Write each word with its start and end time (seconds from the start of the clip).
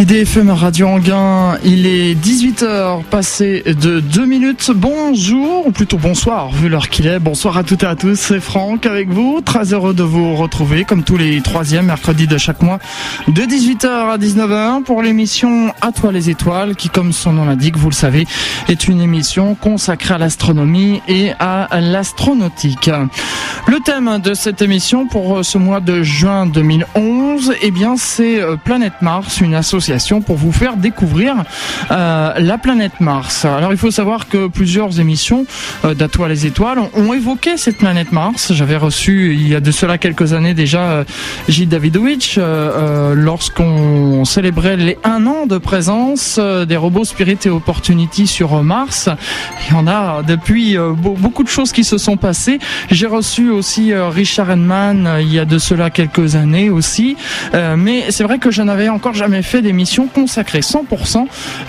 IDFM 0.00 0.48
Radio 0.48 0.88
Anguin, 0.88 1.58
il 1.62 1.86
est 1.86 2.14
18h 2.14 3.04
passé 3.04 3.62
de 3.66 4.00
2 4.00 4.24
minutes. 4.24 4.70
Bonjour, 4.74 5.66
ou 5.66 5.72
plutôt 5.72 5.98
bonsoir, 5.98 6.50
vu 6.52 6.70
l'heure 6.70 6.88
qu'il 6.88 7.06
est. 7.06 7.18
Bonsoir 7.18 7.58
à 7.58 7.64
toutes 7.64 7.82
et 7.82 7.86
à 7.86 7.96
tous, 7.96 8.18
c'est 8.18 8.40
Franck 8.40 8.86
avec 8.86 9.10
vous. 9.10 9.42
Très 9.44 9.74
heureux 9.74 9.92
de 9.92 10.02
vous 10.02 10.36
retrouver 10.36 10.84
comme 10.84 11.02
tous 11.02 11.18
les 11.18 11.42
troisièmes 11.42 11.84
mercredis 11.84 12.26
de 12.26 12.38
chaque 12.38 12.62
mois 12.62 12.78
de 13.28 13.42
18h 13.42 13.86
à 13.86 14.16
19h 14.16 14.84
pour 14.84 15.02
l'émission 15.02 15.74
À 15.82 15.92
toi 15.92 16.12
les 16.12 16.30
étoiles 16.30 16.76
qui, 16.76 16.88
comme 16.88 17.12
son 17.12 17.34
nom 17.34 17.44
l'indique, 17.44 17.76
vous 17.76 17.90
le 17.90 17.94
savez, 17.94 18.26
est 18.70 18.88
une 18.88 19.02
émission 19.02 19.54
consacrée 19.54 20.14
à 20.14 20.18
l'astronomie 20.18 21.02
et 21.08 21.32
à 21.38 21.68
l'astronautique. 21.78 22.90
Le 23.66 23.76
thème 23.84 24.18
de 24.24 24.32
cette 24.32 24.62
émission 24.62 25.06
pour 25.06 25.44
ce 25.44 25.58
mois 25.58 25.80
de 25.80 26.02
juin 26.02 26.46
2011, 26.46 27.52
eh 27.60 27.70
bien, 27.70 27.96
c'est 27.98 28.40
Planète 28.64 28.94
Mars, 29.02 29.42
une 29.42 29.54
association 29.54 29.89
pour 30.20 30.36
vous 30.36 30.52
faire 30.52 30.76
découvrir 30.76 31.34
euh, 31.90 32.32
la 32.38 32.58
planète 32.58 33.00
Mars. 33.00 33.44
Alors 33.44 33.72
il 33.72 33.78
faut 33.78 33.90
savoir 33.90 34.28
que 34.28 34.46
plusieurs 34.46 35.00
émissions 35.00 35.46
euh, 35.84 35.94
les 36.28 36.46
étoiles 36.46 36.78
ont, 36.94 37.12
évoqué 37.12 37.56
cette 37.56 37.78
planète 37.78 38.12
Mars. 38.12 38.52
J'avais 38.52 38.76
reçu 38.76 39.34
il 39.34 39.48
y 39.48 39.54
a 39.54 39.60
de 39.60 39.70
cela 39.70 39.98
quelques 39.98 40.32
années 40.32 40.54
déjà 40.54 40.80
euh, 40.80 41.04
Gilles 41.48 41.68
Davidovich 41.68 42.36
euh, 42.38 43.14
lorsqu'on 43.14 44.24
célébrait 44.24 44.76
les 44.76 44.98
un 45.02 45.26
an 45.26 45.46
de 45.46 45.58
présence 45.58 46.38
des 46.38 46.76
robots 46.76 47.04
Spirit 47.04 47.38
et 47.44 47.50
Opportunity 47.50 48.26
sur 48.26 48.62
Mars. 48.62 49.08
Il 49.66 49.74
y 49.74 49.76
en 49.76 49.86
a 49.86 50.22
depuis 50.22 50.76
beaucoup 50.76 51.42
de 51.42 51.48
choses 51.48 51.72
qui 51.72 51.84
se 51.84 51.98
sont 51.98 52.16
passées. 52.16 52.58
J'ai 52.90 53.06
reçu 53.06 53.50
aussi 53.50 53.92
Richard 53.94 54.50
Henman 54.50 55.18
il 55.20 55.32
y 55.32 55.38
a 55.38 55.44
de 55.44 55.58
cela 55.58 55.90
quelques 55.90 56.36
années 56.36 56.70
aussi. 56.70 57.16
mais 57.52 58.10
c'est 58.10 58.24
vrai 58.24 58.38
que 58.38 58.50
je 58.50 58.62
n'avais 58.62 58.88
encore 58.88 59.14
jamais 59.14 59.42
fait 59.42 59.62
des 59.62 59.72
consacrée 60.08 60.60
100% 60.60 61.26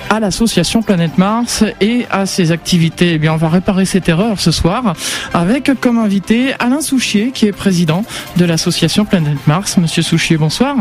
à 0.10 0.20
l'association 0.20 0.82
Planète 0.82 1.18
Mars 1.18 1.64
et 1.80 2.06
à 2.10 2.26
ses 2.26 2.52
activités. 2.52 3.14
Eh 3.14 3.18
bien, 3.18 3.34
on 3.34 3.38
va 3.38 3.50
réparer 3.50 3.86
cette 3.86 4.10
erreur 4.10 4.40
ce 4.40 4.52
soir 4.52 4.94
avec 5.34 5.72
comme 5.80 5.98
invité 5.98 6.54
Alain 6.60 6.82
Souchier, 6.82 7.32
qui 7.32 7.48
est 7.48 7.52
président 7.52 8.04
de 8.38 8.46
l'association 8.46 9.06
Planète 9.06 9.46
Mars. 9.48 9.78
Monsieur 9.78 10.02
Souchier, 10.02 10.38
bonsoir. 10.38 10.76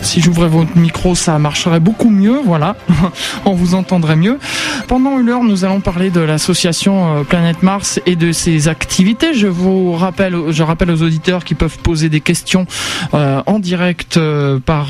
Si 0.00 0.20
j'ouvrais 0.20 0.48
votre 0.48 0.76
micro, 0.76 1.14
ça 1.14 1.38
marcherait 1.38 1.80
beaucoup 1.80 2.10
mieux. 2.10 2.40
Voilà, 2.44 2.76
on 3.44 3.54
vous 3.54 3.74
entendrait 3.74 4.16
mieux. 4.16 4.38
Pendant 4.88 5.18
une 5.18 5.28
heure, 5.28 5.44
nous 5.44 5.64
allons 5.64 5.80
parler 5.80 6.10
de 6.10 6.20
l'association 6.20 7.16
euh, 7.16 7.24
Planète 7.24 7.62
Mars 7.62 8.00
et 8.06 8.16
de 8.16 8.32
ses 8.32 8.68
activités. 8.68 9.34
Je 9.34 9.46
vous 9.46 9.92
rappelle, 9.92 10.34
je 10.50 10.62
rappelle 10.62 10.90
aux 10.90 11.02
auditeurs 11.02 11.44
qui 11.44 11.54
peuvent 11.54 11.78
poser 11.78 12.08
des 12.08 12.20
questions 12.20 12.66
euh, 13.14 13.42
en 13.46 13.58
direct 13.58 14.16
euh, 14.16 14.58
par 14.58 14.88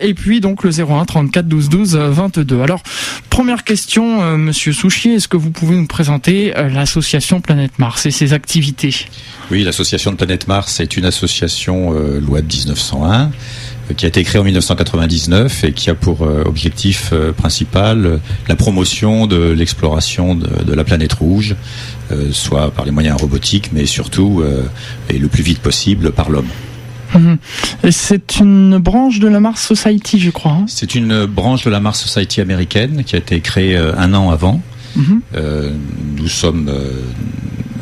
Et 0.00 0.14
puis 0.14 0.40
donc 0.40 0.64
le 0.64 0.70
01 0.70 1.04
34 1.04 1.46
12 1.46 1.68
12 1.68 1.96
22. 1.96 2.60
Alors 2.62 2.82
première 3.30 3.64
question, 3.64 4.22
euh, 4.22 4.36
Monsieur 4.36 4.72
Souchier, 4.72 5.14
est-ce 5.14 5.28
que 5.28 5.36
vous 5.36 5.50
pouvez 5.50 5.76
nous 5.76 5.86
présenter 5.86 6.56
euh, 6.56 6.68
l'association 6.68 7.40
Planète 7.40 7.78
Mars 7.78 8.06
et 8.06 8.10
ses 8.10 8.32
activités? 8.32 9.06
Oui, 9.50 9.62
l'association 9.62 10.10
de 10.10 10.16
Planète 10.16 10.48
Mars 10.48 10.80
est 10.80 10.96
une 10.96 11.04
association 11.04 11.94
euh, 11.94 12.20
loi 12.20 12.40
de 12.42 12.46
1901 12.46 13.30
qui 13.96 14.04
a 14.04 14.08
été 14.08 14.22
créée 14.22 14.40
en 14.40 14.44
1999 14.44 15.64
et 15.64 15.72
qui 15.72 15.88
a 15.88 15.94
pour 15.94 16.20
objectif 16.20 17.14
principal 17.38 18.20
la 18.46 18.54
promotion 18.54 19.26
de 19.26 19.50
l'exploration 19.52 20.34
de, 20.34 20.74
la 20.74 20.84
planète 20.84 21.14
rouge, 21.14 21.56
soit 22.32 22.70
par 22.70 22.84
les 22.84 22.90
moyens 22.90 23.18
robotiques, 23.18 23.70
mais 23.72 23.86
surtout 23.86 24.44
et 25.08 25.18
le 25.18 25.28
plus 25.28 25.42
vite 25.42 25.60
possible 25.60 26.12
par 26.12 26.28
l'homme. 26.28 26.50
Mhm. 27.14 27.38
C'est 27.90 28.38
une 28.38 28.78
branche 28.78 29.18
de 29.18 29.28
la 29.28 29.40
Mars 29.40 29.62
Society, 29.66 30.18
je 30.18 30.30
crois. 30.30 30.52
Hein. 30.52 30.64
c'est 30.66 30.94
une 30.94 31.26
branche 31.26 31.64
de 31.64 31.70
la 31.70 31.80
Mars 31.80 32.00
Society 32.00 32.40
américaine 32.40 33.04
qui 33.04 33.16
a 33.16 33.18
été 33.18 33.40
créée 33.40 33.76
euh, 33.76 33.96
un 33.96 34.14
an 34.14 34.30
avant. 34.30 34.60
Mhm. 34.96 35.20
Euh, 35.36 35.72
nous 36.16 36.28
sommes 36.28 36.68
euh, 36.68 36.92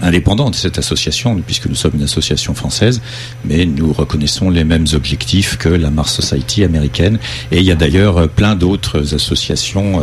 indépendants 0.03 0.51
de 0.51 0.55
cette 0.55 0.79
association, 0.79 1.41
puisque 1.41 1.67
nous 1.67 1.75
sommes 1.75 1.93
une 1.95 2.03
association 2.03 2.55
française, 2.55 3.01
mais 3.45 3.65
nous 3.65 3.93
reconnaissons 3.93 4.51
les 4.51 4.65
mêmes 4.65 4.87
objectifs 4.93 5.57
que 5.57 5.69
la 5.69 5.91
Mars 5.91 6.15
Society 6.15 6.65
américaine. 6.65 7.19
Et 7.51 7.59
il 7.59 7.65
y 7.65 7.71
a 7.71 7.77
d'ailleurs 7.77 8.29
plein 8.29 8.57
d'autres 8.57 9.15
associations 9.15 10.03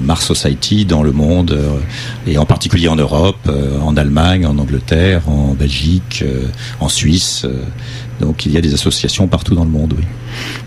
Mars 0.00 0.26
Society 0.26 0.84
dans 0.84 1.02
le 1.02 1.10
monde, 1.10 1.58
et 2.28 2.38
en 2.38 2.46
particulier 2.46 2.86
en 2.86 2.96
Europe, 2.96 3.50
en 3.82 3.96
Allemagne, 3.96 4.46
en 4.46 4.56
Angleterre, 4.58 5.28
en 5.28 5.54
Belgique, 5.54 6.24
en 6.78 6.88
Suisse. 6.88 7.46
Donc 8.20 8.46
il 8.46 8.52
y 8.52 8.56
a 8.56 8.60
des 8.60 8.74
associations 8.74 9.26
partout 9.26 9.54
dans 9.54 9.64
le 9.64 9.70
monde, 9.70 9.94
oui. 9.96 10.04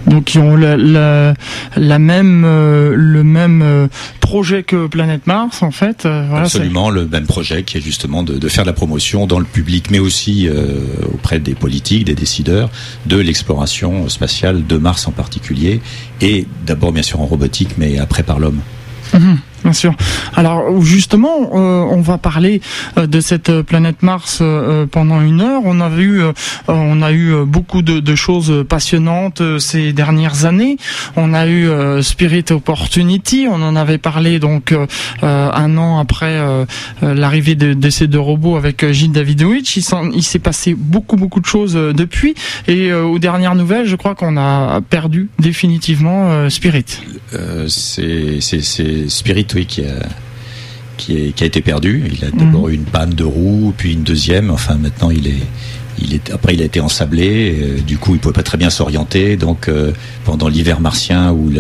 Donc 0.08 0.26
qui 0.26 0.40
ont 0.40 0.56
la, 0.56 0.76
la, 0.76 2.00
même 2.00 2.44
euh, 2.46 2.94
le 2.96 3.24
même 3.24 3.62
euh, 3.62 3.88
projet 4.20 4.64
que 4.64 4.88
Planète 4.88 5.28
Mars 5.28 5.64
en 5.64 5.72
fait. 5.72 6.06
Euh, 6.06 6.26
voilà, 6.28 6.46
Absolument 6.46 6.90
le 6.90 7.08
même 7.08 7.26
projet 7.26 7.64
qui 7.64 7.78
est 7.78 7.82
justement 7.82 8.24
de, 8.24 8.38
de, 8.38 8.50
faire 8.50 8.66
la 8.66 8.74
promotion 8.74 9.28
dans 9.28 9.40
le 9.40 9.46
public, 9.46 9.90
mais 9.92 10.00
aussi 10.00 10.50
auprès 11.14 11.40
des 11.40 11.56
politiques, 11.56 12.06
des 12.06 12.16
décideurs, 12.16 12.70
de 13.06 13.18
l'exploration 13.18 14.10
spatiale 14.10 14.66
de 14.66 14.78
Mars 14.78 15.08
en 15.08 15.12
particulier, 15.12 15.82
et 16.22 16.48
d'abord 16.66 16.92
bien 16.92 17.04
sûr 17.04 17.22
en 17.22 17.26
robotique, 17.26 17.78
mais 17.78 18.00
après 18.00 18.24
par 18.24 18.40
l'homme. 18.40 18.60
Mhm. 19.14 19.38
Bien 19.64 19.74
sûr. 19.74 19.94
Alors 20.36 20.82
justement, 20.82 21.52
euh, 21.54 21.82
on 21.90 22.02
va 22.02 22.18
parler 22.18 22.62
euh, 22.98 23.08
de 23.08 23.22
cette 23.22 23.62
planète 23.62 24.04
Mars 24.04 24.40
euh, 24.42 24.86
pendant 24.86 25.22
une 25.22 25.42
heure. 25.42 25.62
On 25.64 25.80
a 25.80 25.88
vu, 25.88 26.22
on 26.68 27.02
a 27.02 27.12
eu 27.14 27.46
beaucoup 27.46 27.82
de, 27.82 28.16
choses 28.16 28.66
passionnantes 28.68 29.42
ces 29.60 29.92
dernières 29.94 30.46
années. 30.46 30.78
On 31.16 31.34
a 31.34 31.48
eu 31.48 31.68
Spirit 32.04 32.46
Opportunity. 32.52 33.48
On 33.50 33.62
en 33.62 33.76
avait 33.76 33.98
parlé 33.98 34.40
donc 34.40 34.74
un 35.22 35.78
an 35.78 36.00
après 36.00 36.40
l'arrivée 37.02 37.56
de, 37.56 37.90
ces 37.90 38.08
deux 38.08 38.20
robots 38.20 38.56
avec 38.56 38.90
Gilles 38.92 39.12
Davidovich. 39.12 39.78
Il, 39.78 39.84
il 40.14 40.24
s'est 40.24 40.40
passé 40.40 40.76
beaucoup 40.78 41.16
beaucoup 41.16 41.40
de 41.40 41.46
choses 41.46 41.74
depuis. 41.74 42.36
Et 42.68 42.94
aux 42.94 43.20
dernières 43.20 43.56
nouvelles, 43.56 43.88
je 43.88 43.96
crois 43.96 44.14
qu'on 44.14 44.38
a 44.38 44.82
perdu 44.82 45.30
définitivement 45.40 46.50
Spirit. 46.50 46.86
c'est 47.68 49.10
Spirit 49.10 49.48
qui 49.62 49.84
a, 49.86 50.00
qui, 50.98 51.34
a 51.40 51.46
été 51.46 51.62
perdu. 51.62 52.04
Il 52.12 52.26
a 52.26 52.32
d'abord 52.32 52.70
eu 52.70 52.74
une 52.74 52.86
panne 52.86 53.12
de 53.12 53.24
roue, 53.24 53.74
puis 53.78 53.94
une 53.94 54.04
deuxième. 54.04 54.50
Enfin, 54.52 54.76
maintenant, 54.76 55.10
il 55.10 55.28
est, 55.28 55.44
il 56.02 56.14
est, 56.14 56.32
après, 56.32 56.54
il 56.54 56.62
a 56.62 56.66
été 56.66 56.80
ensablé. 56.80 57.56
Euh, 57.62 57.82
du 57.82 57.98
coup, 57.98 58.14
il 58.14 58.20
pouvait 58.20 58.34
pas 58.34 58.44
très 58.44 58.58
bien 58.58 58.70
s'orienter. 58.70 59.38
Donc, 59.38 59.68
euh, 59.68 59.92
pendant 60.26 60.48
l'hiver 60.48 60.80
martien 60.80 61.32
où 61.32 61.52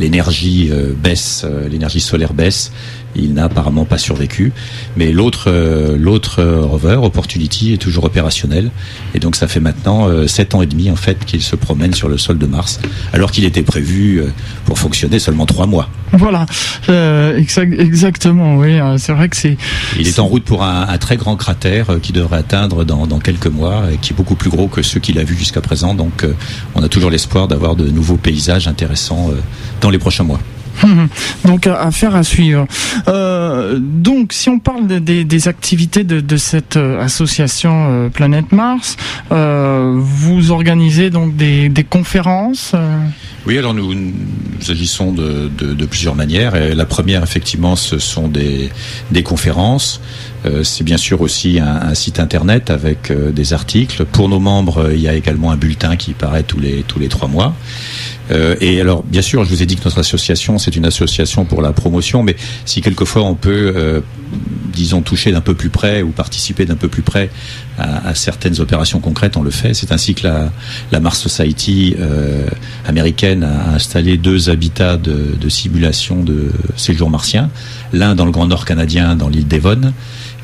l'énergie 0.00 0.68
euh, 0.70 0.92
baisse, 0.94 1.44
l'énergie 1.70 2.00
solaire 2.00 2.34
baisse, 2.34 2.72
il 3.18 3.34
n'a 3.34 3.44
apparemment 3.44 3.84
pas 3.84 3.98
survécu. 3.98 4.52
Mais 4.96 5.12
l'autre, 5.12 5.44
euh, 5.48 5.96
l'autre 5.98 6.42
rover, 6.42 6.96
Opportunity, 7.02 7.72
est 7.72 7.78
toujours 7.78 8.04
opérationnel. 8.04 8.70
Et 9.14 9.18
donc 9.18 9.36
ça 9.36 9.48
fait 9.48 9.60
maintenant 9.60 10.08
euh, 10.08 10.26
sept 10.26 10.54
ans 10.54 10.62
et 10.62 10.66
demi 10.66 10.90
en 10.90 10.96
fait 10.96 11.24
qu'il 11.24 11.42
se 11.42 11.56
promène 11.56 11.94
sur 11.94 12.08
le 12.08 12.18
sol 12.18 12.38
de 12.38 12.46
Mars, 12.46 12.80
alors 13.12 13.30
qu'il 13.30 13.44
était 13.44 13.62
prévu 13.62 14.18
euh, 14.18 14.28
pour 14.64 14.78
fonctionner 14.78 15.18
seulement 15.18 15.46
trois 15.46 15.66
mois. 15.66 15.88
Voilà, 16.12 16.46
exactement. 17.38 18.56
Oui, 18.56 18.78
c'est 18.96 19.12
vrai 19.12 19.28
que 19.28 19.36
c'est. 19.36 19.56
Il 19.98 20.06
est 20.06 20.20
en 20.20 20.26
route 20.26 20.44
pour 20.44 20.62
un, 20.62 20.96
très 20.98 21.16
grand 21.16 21.36
cratère 21.36 21.98
qui 22.00 22.12
devrait 22.12 22.38
atteindre 22.38 22.84
dans, 22.84 23.06
dans, 23.06 23.18
quelques 23.18 23.48
mois 23.48 23.84
et 23.92 23.96
qui 23.96 24.12
est 24.12 24.16
beaucoup 24.16 24.36
plus 24.36 24.48
gros 24.48 24.68
que 24.68 24.82
ceux 24.82 25.00
qu'il 25.00 25.18
a 25.18 25.24
vus 25.24 25.36
jusqu'à 25.36 25.60
présent. 25.60 25.94
Donc 25.94 26.24
on 26.76 26.82
a 26.82 26.88
toujours 26.88 27.10
l'espoir 27.10 27.48
d'avoir 27.48 27.74
de 27.74 27.88
nouveaux 27.88 28.16
paysages 28.16 28.68
intéressants 28.68 29.30
dans 29.80 29.85
les 29.90 29.98
prochains 29.98 30.24
mois. 30.24 30.40
donc 31.44 31.66
affaire 31.66 32.14
à 32.14 32.22
suivre. 32.22 32.66
Euh, 33.08 33.78
donc 33.80 34.32
si 34.32 34.48
on 34.48 34.58
parle 34.58 34.86
des, 34.86 35.48
activités 35.48 36.04
de, 36.04 36.36
cette 36.36 36.76
euh, 36.76 37.00
association 37.00 37.86
euh, 37.88 38.08
Planète 38.08 38.52
Mars, 38.52 38.96
vous 39.30 40.50
organisez 40.50 41.10
donc 41.10 41.36
des, 41.36 41.86
conférences. 41.88 42.74
Oui, 43.46 43.58
alors 43.58 43.74
nous, 43.74 43.94
agissons 44.68 45.12
de, 45.12 45.84
plusieurs 45.86 46.14
manières. 46.14 46.54
la 46.74 46.84
première, 46.84 47.22
effectivement, 47.22 47.76
ce 47.76 47.98
sont 47.98 48.28
des, 48.28 48.70
conférences. 49.24 50.00
c'est 50.62 50.84
bien 50.84 50.96
sûr 50.96 51.20
aussi 51.20 51.60
un, 51.60 51.94
site 51.94 52.20
internet 52.20 52.70
avec 52.70 53.12
des 53.12 53.52
articles. 53.52 54.04
Pour 54.04 54.28
nos 54.28 54.40
membres, 54.40 54.90
il 54.92 55.00
y 55.00 55.08
a 55.08 55.14
également 55.14 55.50
un 55.50 55.56
bulletin 55.56 55.96
qui 55.96 56.12
paraît 56.12 56.42
tous 56.42 56.60
les 56.60 56.82
tous 56.86 56.98
les 56.98 57.08
trois 57.08 57.28
mois. 57.28 57.54
Euh, 58.30 58.56
et 58.60 58.80
alors, 58.80 59.02
bien 59.02 59.22
sûr, 59.22 59.44
je 59.44 59.50
vous 59.50 59.62
ai 59.62 59.66
dit 59.66 59.76
que 59.76 59.84
notre 59.84 59.98
association, 59.98 60.58
c'est 60.58 60.76
une 60.76 60.86
association 60.86 61.44
pour 61.44 61.62
la 61.62 61.72
promotion, 61.72 62.22
mais 62.22 62.36
si 62.64 62.80
quelquefois 62.80 63.22
on 63.22 63.34
peut 63.34 63.72
euh, 63.76 64.00
disons, 64.76 65.00
toucher 65.00 65.32
d'un 65.32 65.40
peu 65.40 65.54
plus 65.54 65.70
près 65.70 66.02
ou 66.02 66.10
participer 66.10 66.66
d'un 66.66 66.76
peu 66.76 66.88
plus 66.88 67.02
près 67.02 67.30
à, 67.78 68.14
certaines 68.14 68.60
opérations 68.60 69.00
concrètes, 69.00 69.36
on 69.36 69.42
le 69.42 69.50
fait. 69.50 69.74
C'est 69.74 69.92
ainsi 69.92 70.14
que 70.14 70.26
la, 70.92 71.00
Mars 71.00 71.18
Society 71.18 71.94
euh, 71.98 72.46
américaine 72.86 73.42
a 73.42 73.74
installé 73.74 74.16
deux 74.16 74.48
habitats 74.48 74.96
de, 74.96 75.34
de 75.38 75.48
simulation 75.48 76.22
de 76.22 76.50
séjour 76.76 77.10
martien, 77.10 77.50
l'un 77.92 78.14
dans 78.14 78.24
le 78.24 78.30
Grand 78.30 78.46
Nord 78.46 78.64
canadien, 78.64 79.16
dans 79.16 79.28
l'île 79.28 79.48
Devon, 79.48 79.92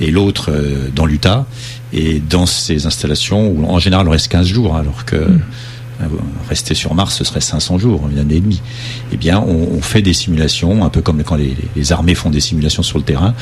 et 0.01 0.11
l'autre 0.11 0.51
euh, 0.51 0.89
dans 0.95 1.07
l'Utah. 1.07 1.47
Et 1.95 2.21
dans 2.21 2.47
ces 2.47 2.87
installations, 2.87 3.49
où 3.49 3.67
en 3.67 3.79
général 3.79 4.09
on 4.09 4.11
reste 4.11 4.29
15 4.29 4.47
jours, 4.47 4.77
alors 4.77 5.05
que... 5.05 5.17
Mm. 5.17 5.41
Euh, 6.01 6.07
rester 6.49 6.75
sur 6.75 6.95
Mars, 6.95 7.17
ce 7.17 7.25
serait 7.25 7.41
500 7.41 7.79
jours, 7.79 8.09
une 8.11 8.19
année 8.19 8.37
et 8.37 8.41
demie. 8.41 8.61
Eh 9.13 9.17
bien, 9.17 9.41
on, 9.41 9.81
fait 9.81 10.03
des 10.03 10.13
simulations, 10.13 10.85
un 10.85 10.89
peu 10.89 11.01
comme 11.01 11.23
quand 11.23 11.37
les, 11.37 11.93
armées 11.93 12.15
font 12.15 12.31
des 12.31 12.41
simulations 12.41 12.83
sur 12.83 12.99
le 12.99 13.05
terrain. 13.05 13.35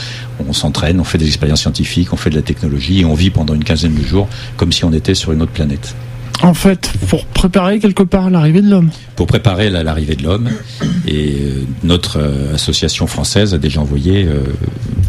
On 0.48 0.52
s'entraîne, 0.52 1.00
on 1.00 1.04
fait 1.04 1.18
des 1.18 1.26
expériences 1.26 1.62
scientifiques, 1.62 2.12
on 2.12 2.16
fait 2.16 2.30
de 2.30 2.36
la 2.36 2.42
technologie 2.42 3.00
et 3.00 3.04
on 3.04 3.14
vit 3.14 3.30
pendant 3.30 3.54
une 3.54 3.64
quinzaine 3.64 3.94
de 3.94 4.02
jours 4.02 4.28
comme 4.56 4.72
si 4.72 4.84
on 4.84 4.92
était 4.92 5.14
sur 5.14 5.32
une 5.32 5.42
autre 5.42 5.52
planète. 5.52 5.94
En 6.42 6.54
fait, 6.54 6.90
pour 7.08 7.26
préparer 7.26 7.78
quelque 7.80 8.02
part 8.02 8.30
l'arrivée 8.30 8.62
de 8.62 8.70
l'homme. 8.70 8.90
Pour 9.14 9.26
préparer 9.26 9.68
l'arrivée 9.68 10.14
de 10.14 10.22
l'homme. 10.22 10.48
Et 11.06 11.36
euh, 11.38 11.64
notre 11.84 12.18
euh, 12.18 12.54
association 12.54 13.06
française 13.06 13.52
a 13.52 13.58
déjà 13.58 13.80
envoyé 13.80 14.26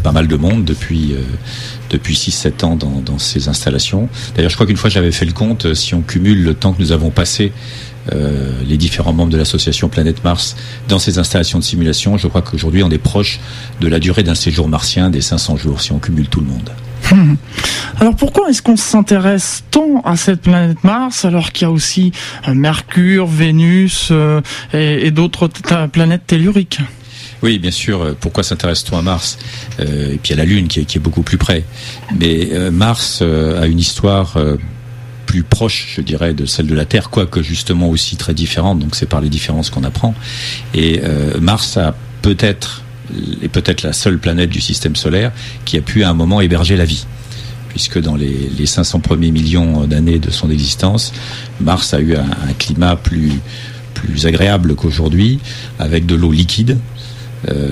pas 0.02 0.12
mal 0.12 0.26
de 0.26 0.36
monde 0.36 0.64
depuis 0.64 1.14
depuis 1.92 2.14
6-7 2.14 2.64
ans 2.64 2.76
dans, 2.76 3.00
dans, 3.04 3.18
ces 3.18 3.48
installations. 3.48 4.08
D'ailleurs, 4.34 4.50
je 4.50 4.56
crois 4.56 4.66
qu'une 4.66 4.76
fois 4.76 4.90
j'avais 4.90 5.12
fait 5.12 5.26
le 5.26 5.32
compte, 5.32 5.66
euh, 5.66 5.74
si 5.74 5.94
on 5.94 6.00
cumule 6.00 6.42
le 6.42 6.54
temps 6.54 6.72
que 6.72 6.80
nous 6.80 6.90
avons 6.90 7.10
passé 7.10 7.52
euh, 8.12 8.50
les 8.66 8.78
différents 8.78 9.12
membres 9.12 9.30
de 9.30 9.36
l'association 9.36 9.88
Planète 9.88 10.24
Mars 10.24 10.56
dans 10.88 10.98
ces 10.98 11.18
installations 11.18 11.58
de 11.58 11.64
simulation, 11.64 12.16
je 12.16 12.26
crois 12.26 12.42
qu'aujourd'hui 12.42 12.82
on 12.82 12.90
est 12.90 12.98
proche 12.98 13.38
de 13.80 13.86
la 13.86 14.00
durée 14.00 14.24
d'un 14.24 14.34
séjour 14.34 14.68
martien 14.68 15.10
des 15.10 15.20
500 15.20 15.56
jours 15.56 15.80
si 15.80 15.92
on 15.92 15.98
cumule 15.98 16.28
tout 16.28 16.40
le 16.40 16.46
monde. 16.46 16.70
Alors 18.00 18.16
pourquoi 18.16 18.48
est-ce 18.48 18.62
qu'on 18.62 18.76
s'intéresse 18.76 19.64
tant 19.70 20.00
à 20.04 20.16
cette 20.16 20.40
planète 20.40 20.82
Mars 20.82 21.24
alors 21.24 21.52
qu'il 21.52 21.66
y 21.66 21.70
a 21.70 21.70
aussi 21.70 22.12
euh, 22.48 22.54
Mercure, 22.54 23.26
Vénus 23.26 24.12
et, 24.72 25.06
et 25.06 25.10
d'autres 25.10 25.48
planètes 25.92 26.26
telluriques? 26.26 26.80
Oui, 27.42 27.58
bien 27.58 27.70
sûr. 27.70 28.02
Euh, 28.02 28.16
pourquoi 28.18 28.42
s'intéresse-t-on 28.42 28.96
à 28.96 29.02
Mars 29.02 29.38
euh, 29.80 30.12
Et 30.12 30.18
puis 30.18 30.32
à 30.32 30.36
la 30.36 30.44
Lune 30.44 30.68
qui 30.68 30.80
est, 30.80 30.98
beaucoup 30.98 31.22
plus 31.22 31.38
près. 31.38 31.64
Mais 32.18 32.50
euh, 32.52 32.70
Mars 32.70 33.22
a 33.22 33.66
une 33.66 33.78
histoire 33.78 34.36
plus 35.26 35.42
proche, 35.42 35.94
je 35.96 36.00
dirais, 36.00 36.34
de 36.34 36.46
celle 36.46 36.66
de 36.66 36.74
la 36.74 36.84
Terre, 36.84 37.10
quoique 37.10 37.42
justement 37.42 37.88
aussi 37.88 38.16
très 38.16 38.34
différente. 38.34 38.78
Donc 38.78 38.94
c'est 38.94 39.08
par 39.08 39.20
les 39.20 39.28
différences 39.28 39.70
qu'on 39.70 39.84
apprend. 39.84 40.14
Et 40.74 41.00
Mars 41.40 41.76
a 41.76 41.94
peut-être 42.20 42.82
est 43.42 43.48
peut-être 43.48 43.82
la 43.82 43.92
seule 43.92 44.18
planète 44.18 44.48
du 44.48 44.60
système 44.60 44.96
solaire 44.96 45.32
qui 45.66 45.76
a 45.76 45.82
pu 45.82 46.02
à 46.02 46.08
un 46.08 46.14
moment 46.14 46.40
héberger 46.40 46.76
la 46.76 46.86
vie 46.86 47.04
puisque 47.68 48.00
dans 48.00 48.16
les, 48.16 48.50
les 48.56 48.66
500 48.66 49.00
premiers 49.00 49.30
millions 49.30 49.86
d'années 49.86 50.18
de 50.18 50.30
son 50.30 50.50
existence, 50.50 51.12
Mars 51.60 51.94
a 51.94 52.00
eu 52.00 52.14
un, 52.14 52.52
climat 52.58 52.96
plus 52.96 53.40
agréable 54.26 54.74
qu'aujourd'hui, 54.74 55.38
avec 55.78 56.04
de 56.04 56.14
l'eau 56.14 56.32
liquide, 56.32 56.76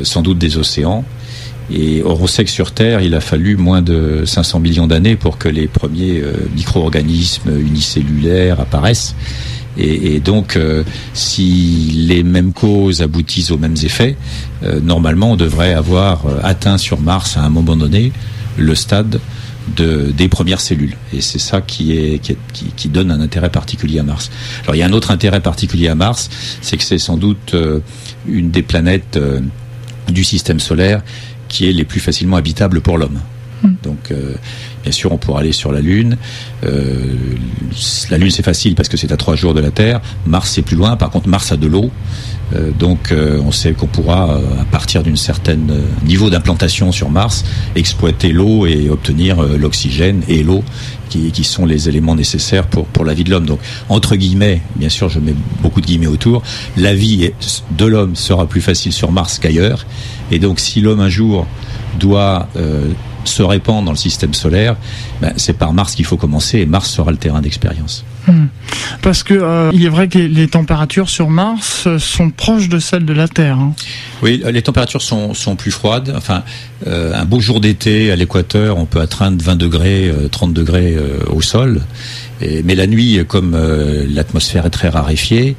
sans 0.03 0.23
doute 0.23 0.39
des 0.39 0.59
océans. 0.59 1.05
Et 1.73 2.03
au 2.03 2.27
sec 2.27 2.49
sur 2.49 2.73
Terre, 2.73 3.01
il 3.01 3.15
a 3.15 3.21
fallu 3.21 3.57
moins 3.57 3.81
de 3.81 4.25
500 4.25 4.59
millions 4.59 4.87
d'années 4.87 5.15
pour 5.15 5.39
que 5.39 5.49
les 5.49 5.69
premiers 5.69 6.21
euh, 6.21 6.33
micro-organismes 6.55 7.59
unicellulaires 7.61 8.61
apparaissent. 8.61 9.15
Et, 9.79 10.19
donc, 10.19 10.57
euh, 10.57 10.83
si 11.15 11.93
les 12.09 12.23
mêmes 12.25 12.53
causes 12.53 13.03
aboutissent 13.03 13.53
aux 13.53 13.57
mêmes 13.57 13.77
effets, 13.83 14.17
normalement, 14.83 15.33
on 15.33 15.37
devrait 15.37 15.73
avoir 15.73 16.25
atteint 16.43 16.77
sur 16.77 17.01
Mars 17.01 17.39
à 17.39 17.43
un 17.43 17.49
moment 17.49 17.77
donné 17.77 18.13
le 18.59 18.75
stade 18.75 19.21
de, 19.77 20.13
des 20.15 20.29
premières 20.29 20.61
cellules. 20.61 20.97
Et 21.15 21.23
c'est 21.23 21.39
ça 21.39 21.63
qui, 21.63 21.97
est, 21.97 22.19
qui, 22.19 22.37
qui, 22.77 22.89
donne 22.89 23.11
un 23.11 23.21
intérêt 23.21 23.49
particulier 23.49 24.01
à 24.01 24.03
Mars. 24.03 24.31
Alors, 24.65 24.75
il 24.75 24.81
y 24.81 24.83
a 24.83 24.87
un 24.87 24.93
autre 24.93 25.13
intérêt 25.13 25.41
particulier 25.41 25.89
à 25.89 25.95
Mars, 25.95 26.29
c'est 26.61 26.77
que 26.77 26.85
c'est 26.85 26.99
sans 26.99 27.17
doute 27.17 27.55
une 28.27 28.51
des 28.51 28.63
planètes 28.63 29.19
du 30.11 30.25
système 30.25 30.61
solaire 30.61 31.03
qui 31.49 31.69
est 31.69 31.73
les 31.73 31.85
plus 31.85 32.01
facilement 32.01 32.37
habitables 32.37 32.81
pour 32.81 32.99
l'homme. 32.99 33.21
Hmm. 33.62 33.75
Donc, 33.83 34.11
euh, 34.11 34.35
bien 34.83 34.93
sûr, 34.93 35.12
on 35.12 35.19
pourra 35.19 35.41
aller 35.41 35.53
sur 35.53 35.73
la 35.73 35.81
Lune. 35.81 36.17
Euh, 36.65 37.15
la 38.11 38.19
Lune, 38.19 38.31
c'est 38.31 38.45
facile 38.45 38.75
parce 38.75 38.89
que 38.89 38.97
c'est 38.97 39.12
à 39.12 39.17
trois 39.17 39.37
jours 39.37 39.55
de 39.55 39.61
la 39.61 39.71
Terre. 39.71 40.01
Mars, 40.27 40.51
c'est 40.55 40.62
plus 40.62 40.77
loin. 40.77 40.97
Par 40.97 41.11
contre, 41.11 41.29
Mars 41.29 41.53
a 41.53 41.57
de 41.57 41.67
l'eau. 41.67 41.91
Euh, 42.55 42.71
donc, 42.79 43.12
on 43.12 43.53
sait 43.53 43.73
qu'on 43.73 43.87
pourra, 43.87 44.39
à 44.61 44.65
partir 44.65 45.03
d'un 45.03 45.17
certain 45.17 45.57
niveau 46.05 46.31
d'implantation 46.31 46.93
sur 46.93 47.11
Mars, 47.11 47.45
exploiter 47.77 48.33
l'eau 48.33 48.67
et 48.67 48.89
obtenir 48.91 49.43
l'oxygène 49.43 50.23
et 50.29 50.43
l'eau 50.43 50.65
qui, 51.09 51.31
qui, 51.33 51.45
sont 51.45 51.67
les 51.67 51.89
éléments 51.89 52.15
nécessaires 52.15 52.67
pour, 52.67 52.87
pour 52.87 53.05
la 53.05 53.15
vie 53.15 53.25
de 53.25 53.31
l'homme. 53.31 53.47
Donc, 53.47 53.61
entre 53.89 54.17
guillemets, 54.17 54.62
bien 54.77 54.89
sûr, 54.89 55.09
je 55.09 55.21
mets 55.21 55.35
beaucoup 55.62 55.81
de 55.81 55.87
guillemets 55.87 56.07
autour, 56.07 56.43
la 56.77 56.95
vie 56.95 57.33
de 57.77 57.85
l'homme 57.85 58.17
sera 58.17 58.47
plus 58.47 58.61
facile 58.61 58.93
sur 58.93 59.12
Mars 59.12 59.39
qu'ailleurs. 59.39 59.87
Et 60.31 60.39
donc, 60.39 60.61
si 60.61 60.81
l'homme 60.81 61.01
un 61.01 61.09
jour 61.09 61.47
doit 61.99 62.49
se 63.25 63.43
répandre 63.43 63.85
dans 63.85 63.93
le 63.93 63.97
système 63.97 64.35
solaire, 64.35 64.77
ben, 65.21 65.33
c'est 65.37 65.53
par 65.53 65.73
Mars 65.73 65.95
qu'il 65.95 66.05
faut 66.05 66.17
commencer 66.17 66.59
et 66.59 66.67
Mars 66.67 66.91
sera 66.91 67.11
le 67.11 67.17
terrain 67.17 67.41
d'expérience. 67.41 68.05
Hmm. 68.27 68.47
Parce 69.03 69.23
que 69.23 69.35
euh, 69.35 69.71
il 69.73 69.85
est 69.85 69.89
vrai 69.89 70.09
que 70.09 70.19
les 70.19 70.49
températures 70.49 71.09
sur 71.09 71.31
Mars 71.31 71.89
sont 71.99 72.31
proches 72.31 72.69
de 72.69 72.79
celles 72.79 73.07
de 73.07 73.13
la 73.13 73.29
Terre. 73.29 73.59
Hein. 73.59 73.73
Oui, 74.23 74.43
les 74.51 74.63
températures 74.63 75.03
sont, 75.03 75.35
sont 75.35 75.57
plus 75.57 75.71
froides. 75.71 76.13
Enfin, 76.17 76.43
euh, 76.87 77.15
un 77.15 77.25
beau 77.25 77.41
jour 77.41 77.61
d'été 77.61 78.11
à 78.11 78.17
l'équateur, 78.17 78.79
on 78.79 78.85
peut 78.85 79.01
atteindre 79.01 79.43
20 79.43 79.57
degrés, 79.57 80.13
30 80.31 80.53
degrés 80.53 80.97
au 81.29 81.41
sol. 81.41 81.83
Et, 82.43 82.63
mais 82.63 82.75
la 82.75 82.87
nuit, 82.87 83.21
comme 83.27 83.57
l'atmosphère 84.09 84.67
est 84.67 84.71
très 84.71 84.89
raréfiée, 84.89 85.57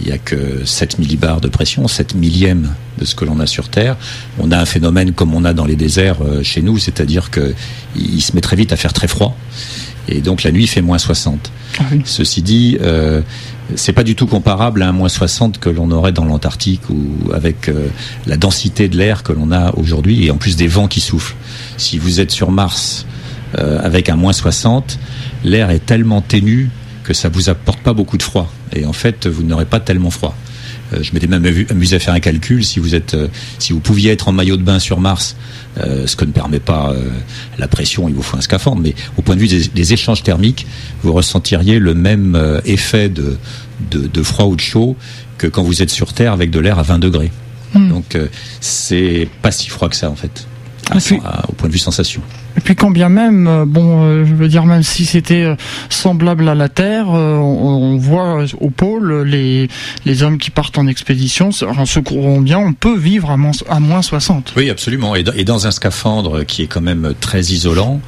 il 0.00 0.06
n'y 0.06 0.12
a 0.12 0.18
que 0.18 0.64
7 0.64 0.98
millibars 0.98 1.40
de 1.40 1.48
pression, 1.48 1.88
7 1.88 2.14
millièmes 2.14 2.72
de 2.98 3.04
ce 3.04 3.14
que 3.14 3.24
l'on 3.24 3.40
a 3.40 3.46
sur 3.46 3.68
Terre. 3.68 3.96
On 4.38 4.52
a 4.52 4.58
un 4.58 4.64
phénomène 4.64 5.12
comme 5.12 5.34
on 5.34 5.44
a 5.44 5.52
dans 5.52 5.64
les 5.64 5.76
déserts 5.76 6.22
euh, 6.22 6.42
chez 6.42 6.62
nous, 6.62 6.78
c'est-à-dire 6.78 7.30
qu'il 7.30 8.22
se 8.22 8.34
met 8.34 8.40
très 8.40 8.56
vite 8.56 8.72
à 8.72 8.76
faire 8.76 8.92
très 8.92 9.08
froid. 9.08 9.36
Et 10.08 10.20
donc 10.20 10.42
la 10.42 10.52
nuit 10.52 10.66
fait 10.66 10.82
moins 10.82 10.98
60. 10.98 11.52
Ah 11.78 11.82
Ceci 12.04 12.42
dit, 12.42 12.78
euh, 12.80 13.22
c'est 13.76 13.92
pas 13.92 14.02
du 14.02 14.16
tout 14.16 14.26
comparable 14.26 14.82
à 14.82 14.88
un 14.88 14.92
moins 14.92 15.08
60 15.08 15.58
que 15.58 15.68
l'on 15.68 15.90
aurait 15.90 16.12
dans 16.12 16.24
l'Antarctique 16.24 16.88
ou 16.90 17.32
avec 17.32 17.68
euh, 17.68 17.88
la 18.26 18.36
densité 18.36 18.88
de 18.88 18.96
l'air 18.96 19.22
que 19.22 19.32
l'on 19.32 19.52
a 19.52 19.72
aujourd'hui 19.76 20.26
et 20.26 20.30
en 20.30 20.36
plus 20.36 20.56
des 20.56 20.66
vents 20.66 20.88
qui 20.88 21.00
soufflent. 21.00 21.36
Si 21.76 21.98
vous 21.98 22.20
êtes 22.20 22.30
sur 22.30 22.50
Mars 22.50 23.06
euh, 23.58 23.80
avec 23.82 24.08
un 24.08 24.16
moins 24.16 24.32
60, 24.32 24.98
l'air 25.44 25.70
est 25.70 25.84
tellement 25.84 26.20
ténu 26.20 26.70
que 27.10 27.14
ça 27.14 27.28
vous 27.28 27.48
apporte 27.48 27.80
pas 27.80 27.92
beaucoup 27.92 28.16
de 28.16 28.22
froid. 28.22 28.48
Et 28.72 28.86
en 28.86 28.92
fait, 28.92 29.26
vous 29.26 29.42
n'aurez 29.42 29.64
pas 29.64 29.80
tellement 29.80 30.10
froid. 30.10 30.36
Euh, 30.92 31.02
je 31.02 31.12
m'étais 31.12 31.26
même 31.26 31.44
amusé 31.70 31.96
à 31.96 31.98
faire 31.98 32.14
un 32.14 32.20
calcul. 32.20 32.64
Si 32.64 32.78
vous 32.78 32.94
êtes, 32.94 33.14
euh, 33.14 33.26
si 33.58 33.72
vous 33.72 33.80
pouviez 33.80 34.12
être 34.12 34.28
en 34.28 34.32
maillot 34.32 34.56
de 34.56 34.62
bain 34.62 34.78
sur 34.78 35.00
Mars, 35.00 35.36
euh, 35.78 36.06
ce 36.06 36.14
que 36.14 36.24
ne 36.24 36.30
permet 36.30 36.60
pas 36.60 36.94
la 37.58 37.66
pression, 37.66 38.08
il 38.08 38.14
vous 38.14 38.22
faut 38.22 38.36
un 38.36 38.40
scaphandre. 38.40 38.80
Mais 38.80 38.94
au 39.16 39.22
point 39.22 39.34
de 39.34 39.40
vue 39.40 39.48
des, 39.48 39.92
échanges 39.92 40.22
thermiques, 40.22 40.66
vous 41.02 41.12
ressentiriez 41.12 41.80
le 41.80 41.94
même 41.94 42.60
effet 42.64 43.08
de, 43.08 43.36
de, 43.90 44.22
froid 44.22 44.46
ou 44.46 44.54
de 44.54 44.60
chaud 44.60 44.96
que 45.36 45.48
quand 45.48 45.64
vous 45.64 45.82
êtes 45.82 45.90
sur 45.90 46.12
Terre 46.12 46.32
avec 46.32 46.50
de 46.50 46.60
l'air 46.60 46.78
à 46.78 46.82
20 46.82 47.00
degrés. 47.00 47.32
Hmm. 47.74 47.88
Donc 47.88 48.16
c'est 48.60 49.28
pas 49.42 49.50
si 49.50 49.68
froid 49.68 49.88
que 49.88 49.96
ça 49.96 50.10
en 50.10 50.16
fait, 50.16 50.46
au 50.94 51.52
point 51.52 51.68
de 51.68 51.72
vue 51.72 51.78
sensation. 51.78 52.22
Et 52.56 52.60
puis 52.60 52.74
quand 52.74 52.90
bien 52.90 53.08
même, 53.08 53.46
euh, 53.46 53.64
bon, 53.64 54.02
euh, 54.02 54.24
je 54.24 54.34
veux 54.34 54.48
dire 54.48 54.66
même 54.66 54.82
si 54.82 55.06
c'était 55.06 55.44
euh, 55.44 55.54
semblable 55.88 56.48
à 56.48 56.54
la 56.54 56.68
Terre, 56.68 57.08
on, 57.08 57.96
voit 57.96 58.44
au 58.60 58.70
pôle 58.70 59.22
les 59.22 59.68
les 60.04 60.22
hommes 60.22 60.38
qui 60.38 60.50
partent 60.50 60.78
en 60.78 60.86
expédition, 60.86 61.50
en 61.62 61.86
secourant 61.86 62.40
bien, 62.40 62.58
on 62.58 62.72
peut 62.72 62.96
vivre 62.96 63.30
à 63.30 63.36
moins, 63.36 63.52
à 63.68 63.80
moins 63.80 64.02
60. 64.02 64.54
Oui, 64.56 64.70
absolument. 64.70 65.14
Et, 65.14 65.22
dans 65.44 65.66
un 65.66 65.70
scaphandre 65.70 66.44
qui 66.44 66.62
est 66.62 66.66
quand 66.66 66.80
même 66.80 67.14
très 67.20 67.40
isolant, 67.40 68.00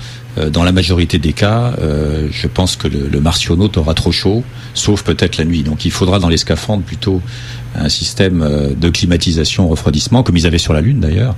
dans 0.51 0.65
la 0.65 0.73
majorité 0.73 1.19
des 1.19 1.33
cas, 1.33 1.73
je 2.31 2.47
pense 2.47 2.77
que 2.77 2.89
le, 2.89 3.09
le 3.09 3.79
aura 3.79 3.95
trop 3.95 4.13
chaud, 4.13 4.45
sauf 4.75 5.03
peut-être 5.03 5.37
la 5.37 5.45
nuit. 5.45 5.63
Donc 5.63 5.85
il 5.85 5.91
faudra 5.91 6.19
dans 6.19 6.29
les 6.29 6.37
scaphandres 6.37 6.85
plutôt 6.85 7.21
un 7.75 7.89
système 7.89 8.43
euh, 8.43 8.71
de 8.75 8.89
climatisation, 8.91 9.69
refroidissement, 9.69 10.23
comme 10.23 10.37
ils 10.37 10.47
avaient 10.47 10.59
sur 10.59 10.73
la 10.73 10.81
Lune 10.81 11.01
d'ailleurs. 11.01 11.37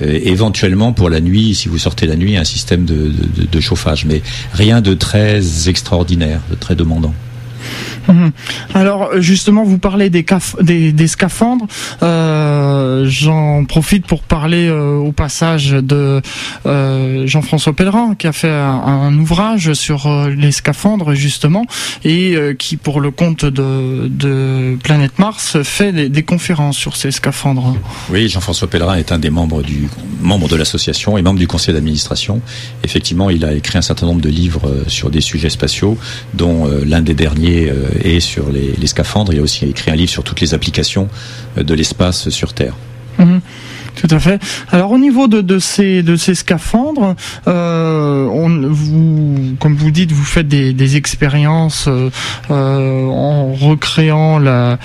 Euh, 0.00 0.18
éventuellement 0.22 0.92
pour 0.92 1.10
la 1.10 1.20
nuit, 1.20 1.54
si 1.54 1.68
vous 1.68 1.78
sortez 1.78 2.06
la 2.06 2.16
nuit, 2.16 2.36
un 2.36 2.44
système 2.44 2.84
de, 2.84 3.12
de 3.50 3.60
chauffage, 3.60 4.04
mais 4.04 4.22
rien 4.52 4.80
de 4.80 4.94
très 4.94 5.68
extraordinaire, 5.68 6.40
de 6.50 6.54
très 6.54 6.74
demandant. 6.74 7.14
Mhm. 8.08 8.32
Alors 8.74 9.10
justement, 9.18 9.64
vous 9.64 9.78
parlez 9.78 10.10
des, 10.10 10.24
des, 10.62 11.06
scaphandres. 11.06 11.66
Euh, 12.02 13.06
J'en 13.08 13.64
profite 13.64 14.06
pour 14.06 14.22
parler 14.22 14.70
au 14.70 15.12
passage 15.12 15.70
de 15.70 16.20
Jean-François 16.64 17.72
Pellerin 17.72 18.14
qui 18.18 18.26
a 18.26 18.32
fait 18.32 18.50
un, 18.50 19.16
ouvrage 19.18 19.72
sur 19.74 20.08
les 20.28 20.52
scaphandres 20.52 21.14
justement 21.14 21.64
et 22.04 22.36
qui 22.58 22.76
pour 22.76 23.00
le 23.00 23.10
compte 23.10 23.44
de, 23.44 24.08
de 24.08 24.78
Planète 24.82 25.18
Mars 25.18 25.62
fait 25.62 25.92
des, 25.92 26.08
des 26.08 26.22
conférences 26.22 26.76
sur 26.76 26.96
ces 26.96 27.10
scaphandres. 27.10 27.76
Oui, 28.10 28.28
Jean-François 28.28 28.68
Pellerin 28.68 28.96
est 28.96 29.12
un 29.12 29.18
des 29.18 29.30
membres 29.30 29.62
du 29.62 29.88
membre 30.20 30.48
de 30.48 30.56
l'association 30.56 31.18
et 31.18 31.22
membre 31.22 31.38
du 31.38 31.46
conseil 31.46 31.74
d'administration. 31.74 32.40
Effectivement, 32.84 33.30
il 33.30 33.44
a 33.44 33.52
écrit 33.54 33.78
un 33.78 33.82
certain 33.82 34.06
nombre 34.06 34.20
de 34.20 34.28
livres 34.28 34.68
euh, 34.68 34.84
sur 34.86 35.10
des 35.10 35.20
sujets 35.20 35.50
spatiaux, 35.50 35.96
dont 36.34 36.66
euh, 36.66 36.84
l'un 36.84 37.00
des 37.00 37.14
derniers 37.14 37.72
euh, 38.04 38.16
est 38.16 38.20
sur 38.20 38.50
les, 38.50 38.86
scaphandres. 38.86 39.32
Il 39.32 39.40
a 39.40 39.42
aussi 39.42 39.66
écrit 39.66 39.90
un 39.90 39.96
livre 39.96 40.10
sur 40.10 40.24
toutes 40.24 40.40
les 40.40 40.54
applications 40.54 41.08
de 41.56 41.74
l'espace 41.74 42.28
sur 42.30 42.52
Terre. 42.52 42.74
Mhm. 43.18 43.40
Tout 43.96 44.08
à 44.10 44.18
fait. 44.18 44.40
Alors 44.70 44.92
au 44.92 44.98
niveau 44.98 45.28
de, 45.28 45.40
de 45.40 45.58
ces 45.58 46.02
de 46.02 46.16
ces 46.16 46.34
scaphandres, 46.34 47.16
euh, 47.48 48.26
vous, 48.70 49.56
comme 49.58 49.74
vous 49.74 49.90
dites, 49.90 50.12
vous 50.12 50.24
faites 50.24 50.48
des, 50.48 50.72
des 50.72 50.96
expériences 50.96 51.86
euh, 51.88 52.10
euh 52.50 53.06
en 53.08 53.52
recréant 53.52 54.38
la 54.38 54.78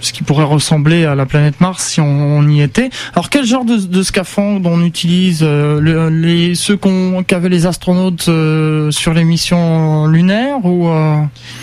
ce 0.00 0.12
qui 0.12 0.22
pourrait 0.22 0.44
ressembler 0.44 1.04
à 1.04 1.14
la 1.14 1.26
planète 1.26 1.60
Mars 1.60 1.84
si 1.86 2.00
on, 2.00 2.38
on 2.38 2.48
y 2.48 2.60
était. 2.60 2.90
Alors 3.14 3.30
quel 3.30 3.44
genre 3.44 3.64
de, 3.64 3.76
de 3.76 4.02
scaphandres 4.02 4.70
on 4.70 4.84
utilise 4.84 5.40
euh, 5.42 6.10
les 6.10 6.54
ceux 6.54 6.78
qu'avaient 7.26 7.48
les 7.48 7.66
astronautes 7.66 8.28
euh, 8.28 8.90
sur 8.90 9.14
les 9.14 9.24
missions 9.24 10.06
lunaires 10.06 10.64
ou 10.64 10.88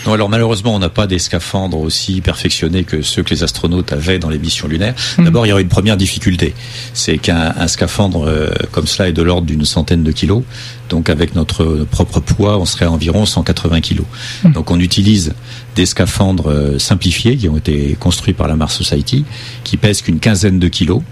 Non, 0.06 0.12
alors 0.12 0.28
malheureusement, 0.28 0.74
on 0.74 0.78
n'a 0.78 0.88
pas 0.88 1.06
des 1.06 1.18
scaphandres 1.18 1.78
aussi 1.78 2.20
perfectionnés 2.20 2.84
que 2.84 3.02
ceux 3.02 3.22
que 3.22 3.30
les 3.30 3.42
astronautes 3.42 3.92
avaient 3.92 4.18
dans 4.18 4.30
les 4.30 4.38
missions 4.38 4.68
lunaires. 4.68 4.94
Mmh. 5.18 5.24
D'abord, 5.24 5.46
il 5.46 5.50
y 5.50 5.52
aurait 5.52 5.62
une 5.62 5.68
première 5.68 5.96
difficulté 5.96 6.54
c'est 6.92 7.18
qu'un 7.18 7.68
scaphandre 7.68 8.26
euh, 8.26 8.50
comme 8.72 8.86
cela 8.86 9.08
est 9.08 9.12
de 9.12 9.22
l'ordre 9.22 9.46
d'une 9.46 9.64
centaine 9.64 10.02
de 10.02 10.12
kilos. 10.12 10.42
Donc 10.88 11.08
avec 11.08 11.34
notre 11.34 11.86
propre 11.90 12.20
poids, 12.20 12.58
on 12.58 12.64
serait 12.64 12.84
à 12.84 12.90
environ 12.90 13.26
180 13.26 13.80
kilos. 13.80 14.06
Hmm. 14.44 14.52
Donc 14.52 14.70
on 14.70 14.78
utilise 14.80 15.34
des 15.76 15.86
scaphandres 15.86 16.50
euh, 16.50 16.78
simplifiés 16.78 17.36
qui 17.36 17.48
ont 17.48 17.56
été 17.56 17.96
construits 17.98 18.34
par 18.34 18.48
la 18.48 18.56
Mars 18.56 18.76
Society, 18.76 19.24
qui 19.64 19.76
pèsent 19.76 20.02
qu'une 20.02 20.20
quinzaine 20.20 20.58
de 20.58 20.68
kilos. 20.68 21.02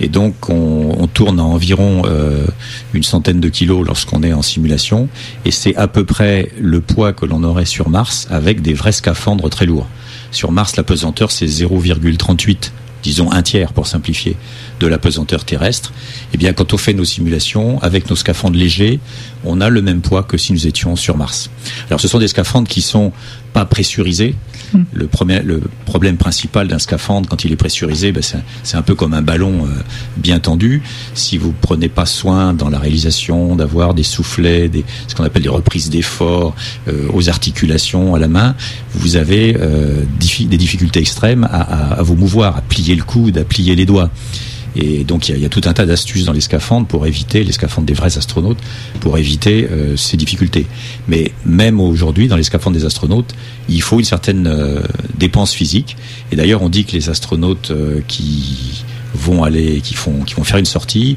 Et 0.00 0.08
donc 0.08 0.50
on, 0.50 1.06
tourne 1.06 1.38
à 1.38 1.44
environ 1.44 2.02
euh, 2.06 2.46
une 2.92 3.04
centaine 3.04 3.38
de 3.38 3.48
kilos 3.48 3.86
lorsqu'on 3.86 4.24
est 4.24 4.32
en 4.32 4.42
simulation, 4.42 5.08
et 5.44 5.52
c'est 5.52 5.76
à 5.76 5.86
peu 5.86 6.04
près 6.04 6.50
le 6.60 6.80
poids 6.80 7.12
que 7.12 7.24
l'on 7.24 7.44
aurait 7.44 7.64
sur 7.64 7.88
Mars 7.88 8.26
avec 8.30 8.60
des 8.60 8.74
vrais 8.74 8.90
scaphandres 8.90 9.48
très 9.48 9.66
lourds. 9.66 9.86
Sur 10.32 10.50
Mars, 10.50 10.74
la 10.74 10.82
pesanteur 10.82 11.30
c'est 11.30 11.46
0,38 11.46 12.72
disons 13.04 13.30
un 13.30 13.42
tiers 13.42 13.72
pour 13.72 13.86
simplifier, 13.86 14.36
de 14.80 14.88
la 14.88 14.98
pesanteur 14.98 15.44
terrestre, 15.44 15.92
eh 16.32 16.36
bien 16.36 16.52
quand 16.52 16.72
on 16.72 16.78
fait 16.78 16.94
nos 16.94 17.04
simulations 17.04 17.80
avec 17.82 18.10
nos 18.10 18.16
scaphandres 18.16 18.56
légers, 18.56 18.98
on 19.44 19.60
a 19.60 19.68
le 19.68 19.82
même 19.82 20.00
poids 20.00 20.24
que 20.24 20.36
si 20.36 20.52
nous 20.52 20.66
étions 20.66 20.96
sur 20.96 21.16
Mars. 21.16 21.50
Alors 21.88 22.00
ce 22.00 22.08
sont 22.08 22.18
des 22.18 22.28
scaphandres 22.28 22.66
qui 22.66 22.82
sont 22.82 23.12
pas 23.54 23.64
pressurisés. 23.64 24.34
Hmm. 24.74 24.82
Le, 24.92 25.06
premier, 25.06 25.40
le 25.40 25.62
problème 25.86 26.16
principal 26.16 26.68
d'un 26.68 26.80
scaphandre 26.80 27.28
quand 27.28 27.44
il 27.44 27.52
est 27.52 27.56
pressurisé, 27.56 28.12
ben 28.12 28.22
c'est 28.22 28.76
un 28.76 28.82
peu 28.82 28.94
comme 28.94 29.14
un 29.14 29.22
ballon 29.22 29.64
euh, 29.64 29.68
bien 30.16 30.40
tendu. 30.40 30.82
Si 31.14 31.38
vous 31.38 31.54
prenez 31.58 31.88
pas 31.88 32.04
soin 32.04 32.52
dans 32.52 32.68
la 32.68 32.78
réalisation 32.78 33.54
d'avoir 33.56 33.94
des 33.94 34.02
soufflets, 34.02 34.68
des, 34.68 34.84
ce 35.06 35.14
qu'on 35.14 35.24
appelle 35.24 35.44
des 35.44 35.48
reprises 35.48 35.88
d'effort 35.88 36.54
euh, 36.88 37.08
aux 37.14 37.28
articulations, 37.30 38.14
à 38.14 38.18
la 38.18 38.28
main, 38.28 38.56
vous 38.94 39.16
avez 39.16 39.56
euh, 39.58 40.02
des 40.18 40.58
difficultés 40.58 41.00
extrêmes 41.00 41.44
à, 41.44 41.60
à, 41.60 42.00
à 42.00 42.02
vous 42.02 42.16
mouvoir, 42.16 42.56
à 42.56 42.60
plier 42.60 42.96
le 42.96 43.04
coude, 43.04 43.38
à 43.38 43.44
plier 43.44 43.76
les 43.76 43.86
doigts. 43.86 44.10
Et 44.76 45.04
donc 45.04 45.28
il 45.28 45.38
y, 45.38 45.44
a, 45.44 45.48
tout 45.48 45.62
un 45.64 45.72
tas 45.72 45.86
d'astuces 45.86 46.24
dans 46.24 46.32
les 46.32 46.40
scaphandres 46.40 46.86
pour 46.86 47.06
éviter 47.06 47.44
les 47.44 47.52
scaphandres 47.52 47.86
des 47.86 47.94
vrais 47.94 48.18
astronautes 48.18 48.58
pour 49.00 49.18
éviter 49.18 49.68
euh, 49.70 49.96
ces 49.96 50.16
difficultés. 50.16 50.66
Mais 51.08 51.32
même 51.46 51.80
aujourd'hui 51.80 52.28
dans 52.28 52.36
les 52.36 52.42
scaphandres 52.42 52.76
des 52.76 52.84
astronautes, 52.84 53.34
il 53.68 53.82
faut 53.82 53.98
une 53.98 54.04
certaine 54.04 54.46
euh, 54.46 54.80
dépense 55.18 55.52
physique. 55.52 55.96
Et 56.32 56.36
d'ailleurs 56.36 56.62
on 56.62 56.68
dit 56.68 56.84
que 56.84 56.92
les 56.92 57.08
astronautes 57.08 57.70
euh, 57.70 58.00
qui 58.08 58.84
vont 59.14 59.44
aller, 59.44 59.80
qui 59.80 59.94
font, 59.94 60.24
qui 60.24 60.34
vont 60.34 60.42
faire 60.42 60.58
une 60.58 60.64
sortie 60.64 61.16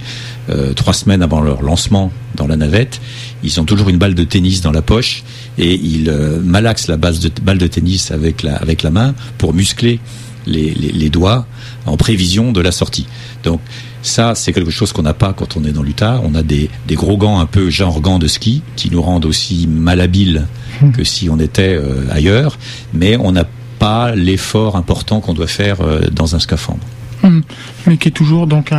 trois 0.76 0.94
semaines 0.94 1.24
avant 1.24 1.42
leur 1.42 1.64
lancement 1.64 2.12
dans 2.36 2.46
la 2.46 2.56
navette, 2.56 3.02
ils 3.44 3.60
ont 3.60 3.66
toujours 3.66 3.90
une 3.90 3.98
balle 3.98 4.14
de 4.14 4.24
tennis 4.24 4.62
dans 4.62 4.72
la 4.72 4.84
poche 4.84 5.24
et 5.58 5.74
ils 5.74 6.12
malaxent 6.44 6.88
la 6.88 6.98
base 6.98 7.20
de 7.20 7.32
balle 7.42 7.58
de 7.58 7.66
tennis 7.66 8.12
avec 8.12 8.44
la 8.44 8.56
avec 8.58 8.84
la 8.84 8.92
main 8.92 9.16
pour 9.40 9.56
muscler 9.56 10.00
les, 10.46 10.76
les, 10.76 10.92
les 10.92 11.10
doigts 11.10 11.48
en 11.88 11.98
prévision 11.98 12.52
de 12.52 12.62
la 12.62 12.72
sortie. 12.72 13.08
Donc 13.44 13.60
ça, 14.02 14.36
c'est 14.36 14.54
quelque 14.54 14.72
chose 14.72 14.94
qu'on 14.94 15.02
n'a 15.02 15.14
pas 15.14 15.34
quand 15.34 15.58
on 15.58 15.64
est 15.64 15.72
dans 15.72 15.84
l'Utah. 15.84 16.22
On 16.24 16.36
a 16.36 16.44
des, 16.44 16.70
des, 16.88 16.96
gros 16.96 17.18
gants 17.18 17.40
un 17.40 17.46
peu 17.46 17.70
genre 17.70 18.00
gants 18.02 18.20
de 18.20 18.28
ski 18.28 18.62
qui 18.76 18.90
nous 18.90 19.02
rendent 19.02 19.26
aussi 19.26 19.68
malhabiles 19.68 20.48
hmm. 20.82 20.92
que 20.92 21.04
si 21.04 21.30
on 21.30 21.40
était 21.40 21.76
euh, 21.76 22.06
ailleurs, 22.12 22.58
mais 22.94 23.18
on 23.18 23.32
n'a 23.32 23.46
pas 23.80 24.16
l'effort 24.16 24.76
important 24.76 25.20
qu'on 25.20 25.34
doit 25.34 25.48
faire 25.48 25.82
euh, 25.82 26.02
dans 26.12 26.36
un 26.36 26.40
scaphandre. 26.40 26.84
Hmm. 27.24 27.42
Mais 27.88 27.98
qui 27.98 28.10
est 28.10 28.12
toujours 28.12 28.46
donc 28.46 28.72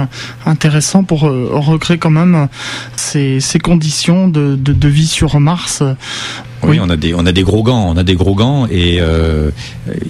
intéressant 0.46 1.02
pour 1.02 1.26
euh, 1.26 1.50
recréer 1.52 1.98
quand 1.98 2.10
même 2.10 2.48
ces, 2.94 3.40
ces 3.40 3.58
conditions 3.58 4.28
de, 4.28 4.54
de, 4.54 4.72
de, 4.72 4.88
vie 4.88 5.08
sur 5.08 5.40
Mars 5.40 5.82
oui, 6.64 6.78
on 6.80 6.88
a 6.88 6.96
des 6.96 7.14
on 7.14 7.24
a 7.26 7.32
des 7.32 7.42
gros 7.42 7.62
gants, 7.62 7.88
on 7.88 7.96
a 7.96 8.02
des 8.02 8.14
gros 8.14 8.34
gants 8.34 8.66
et 8.66 8.98
euh, 9.00 9.50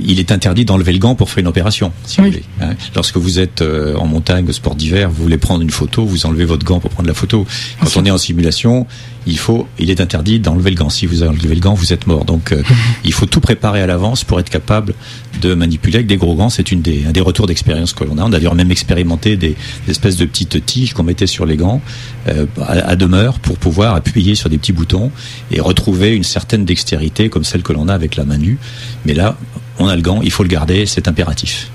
il 0.03 0.19
est 0.19 0.33
interdit 0.33 0.65
d'enlever 0.65 0.93
le 0.93 0.99
gant 0.99 1.15
pour 1.15 1.31
faire 1.31 1.43
une 1.43 1.47
opération, 1.47 1.93
si 2.05 2.19
vous 2.19 2.27
voulez. 2.27 2.43
Hein. 2.61 2.71
Lorsque 2.95 3.17
vous 3.17 3.39
êtes 3.39 3.63
euh, 3.63 3.97
en 3.97 4.07
montagne, 4.07 4.47
au 4.49 4.53
sport 4.53 4.75
d'hiver, 4.75 5.11
vous 5.11 5.23
voulez 5.23 5.39
prendre 5.39 5.63
une 5.63 5.71
photo, 5.71 6.05
vous 6.05 6.27
enlevez 6.27 6.45
votre 6.45 6.65
gant 6.65 6.81
pour 6.81 6.91
prendre 6.91 7.09
la 7.09 7.15
photo. 7.15 7.47
Quand 7.81 7.97
on 7.97 8.05
est 8.05 8.11
en 8.11 8.19
simulation, 8.19 8.87
il 9.27 9.39
faut, 9.39 9.67
il 9.79 9.91
est 9.91 10.01
interdit 10.01 10.41
d'enlever 10.41 10.71
le 10.71 10.77
gant. 10.77 10.89
Si 10.89 11.07
vous 11.07 11.23
enlevez 11.23 11.55
le 11.55 11.61
gant, 11.61 11.75
vous 11.75 11.93
êtes 11.93 12.07
mort. 12.07 12.25
Donc, 12.25 12.53
euh, 12.53 12.63
il 13.05 13.13
faut 13.13 13.27
tout 13.27 13.41
préparer 13.41 13.83
à 13.83 13.87
l'avance 13.87 14.25
pour 14.25 14.41
être 14.41 14.51
capable 14.51 14.95
de 15.43 15.55
manipuler 15.55 15.97
avec 15.97 16.07
des 16.07 16.17
gros 16.17 16.35
gants. 16.35 16.49
C'est 16.49 16.73
une 16.73 16.81
des 16.81 17.05
un 17.07 17.13
des 17.13 17.21
retours 17.21 17.47
d'expérience 17.47 17.93
que 17.93 18.05
l'on 18.05 18.19
a. 18.19 18.23
On 18.23 18.29
a 18.29 18.31
d'ailleurs 18.31 18.55
même 18.55 18.71
expérimenté 18.71 19.37
des, 19.37 19.55
espèces 19.89 20.17
de 20.17 20.25
petites 20.25 20.65
tiges 20.65 20.95
qu'on 20.95 21.03
mettait 21.03 21.27
sur 21.27 21.47
les 21.47 21.57
gants 21.57 21.81
à, 22.27 22.73
à 22.73 22.97
demeure 22.97 23.39
pour 23.39 23.59
pouvoir 23.59 23.95
appuyer 23.95 24.35
sur 24.35 24.49
des 24.49 24.59
petits 24.59 24.73
boutons 24.73 25.11
et 25.51 25.61
retrouver 25.61 26.15
une 26.15 26.25
certaine 26.25 26.38
dextérité 26.65 27.29
comme 27.29 27.45
celle 27.45 27.63
que 27.63 27.73
l'on 27.73 27.89
a 27.89 27.95
avec 27.95 28.17
la 28.17 28.25
main 28.25 28.39
nue. 28.39 28.59
Mais 29.05 29.15
là, 29.15 29.37
on 29.79 29.87
a 29.87 29.97
le 29.97 30.03
gant, 30.03 30.21
il 30.23 30.31
faut 30.31 30.43
le 30.43 30.49
garder, 30.49 30.87
c'est 30.87 31.09
impératif. 31.09 31.71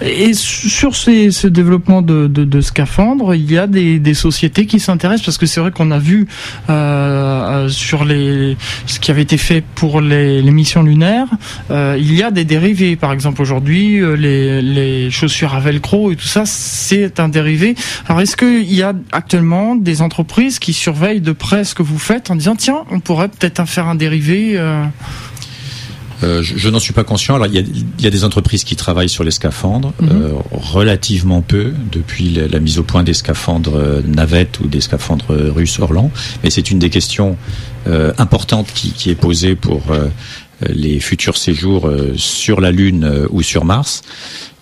Et 0.00 0.32
sur 0.34 0.94
ce 0.94 1.46
développement 1.46 2.02
de, 2.02 2.26
de, 2.28 2.44
de, 2.44 2.60
scaphandres, 2.60 3.34
il 3.34 3.50
y 3.50 3.58
a 3.58 3.66
des, 3.66 4.14
sociétés 4.14 4.66
qui 4.66 4.80
s'intéressent 4.80 5.26
parce 5.26 5.38
que 5.38 5.46
c'est 5.46 5.60
vrai 5.60 5.70
qu'on 5.70 5.90
a 5.90 5.98
vu 5.98 6.26
euh, 6.70 7.28
euh, 7.48 7.68
sur 7.68 8.04
les 8.04 8.56
ce 8.86 9.00
qui 9.00 9.10
avait 9.10 9.22
été 9.22 9.38
fait 9.38 9.62
pour 9.74 10.00
les, 10.00 10.42
missions 10.42 10.82
lunaires, 10.82 11.28
euh, 11.70 11.96
il 11.98 12.14
y 12.14 12.22
a 12.22 12.30
des 12.30 12.44
dérivés. 12.44 12.96
Par 12.96 13.12
exemple, 13.12 13.42
aujourd'hui, 13.42 14.00
euh, 14.00 14.14
les, 14.16 15.10
chaussures 15.10 15.54
à 15.54 15.60
velcro 15.60 16.10
et 16.10 16.16
tout 16.16 16.26
ça, 16.26 16.44
c'est 16.46 17.20
un 17.20 17.28
dérivé. 17.28 17.74
Alors, 18.06 18.20
est-ce 18.20 18.36
qu'il 18.36 18.72
y 18.72 18.82
a 18.82 18.92
actuellement 19.12 19.74
des 19.74 20.02
entreprises 20.02 20.58
qui 20.58 20.72
surveillent 20.72 21.20
de 21.20 21.32
près 21.32 21.64
ce 21.64 21.74
que 21.74 21.82
vous 21.82 21.98
faites 21.98 22.30
en 22.30 22.36
disant 22.36 22.56
tiens, 22.56 22.84
on 22.90 23.00
pourrait 23.00 23.28
peut-être 23.28 23.64
faire 23.66 23.88
un 23.88 23.94
dérivé 23.94 24.58
euh, 26.24 26.42
je, 26.42 26.68
n'en 26.68 26.80
suis 26.80 26.92
pas 26.92 27.04
conscient. 27.04 27.36
Alors, 27.36 27.46
il 27.46 27.54
y, 27.54 27.58
a, 27.58 27.60
il 27.60 28.04
y, 28.04 28.06
a, 28.06 28.10
des 28.10 28.24
entreprises 28.24 28.64
qui 28.64 28.76
travaillent 28.76 29.08
sur 29.08 29.24
les 29.24 29.30
scaphandres, 29.30 29.92
mhm. 30.00 30.08
euh, 30.10 30.32
relativement 30.50 31.42
peu 31.42 31.72
depuis 31.92 32.30
la, 32.30 32.48
la, 32.48 32.60
mise 32.60 32.78
au 32.78 32.82
point 32.82 33.04
des 33.04 33.14
scaphandres 33.14 33.76
euh, 33.76 34.02
navettes 34.02 34.60
ou 34.60 34.66
des 34.66 34.80
scaphandres 34.80 35.34
russes 35.54 35.78
Orlan. 35.78 36.10
Mais 36.42 36.50
c'est 36.50 36.70
une 36.70 36.78
des 36.78 36.90
questions 36.90 37.36
euh, 37.86 38.12
importantes 38.18 38.68
qui, 38.74 38.90
qui, 38.92 39.10
est 39.10 39.14
posée 39.14 39.54
pour 39.54 39.82
euh, 39.90 40.08
les 40.68 40.98
futurs 40.98 41.36
séjours 41.36 41.88
sur 42.16 42.60
la 42.60 42.72
Lune 42.72 43.28
ou 43.30 43.42
sur 43.42 43.64
Mars. 43.64 44.02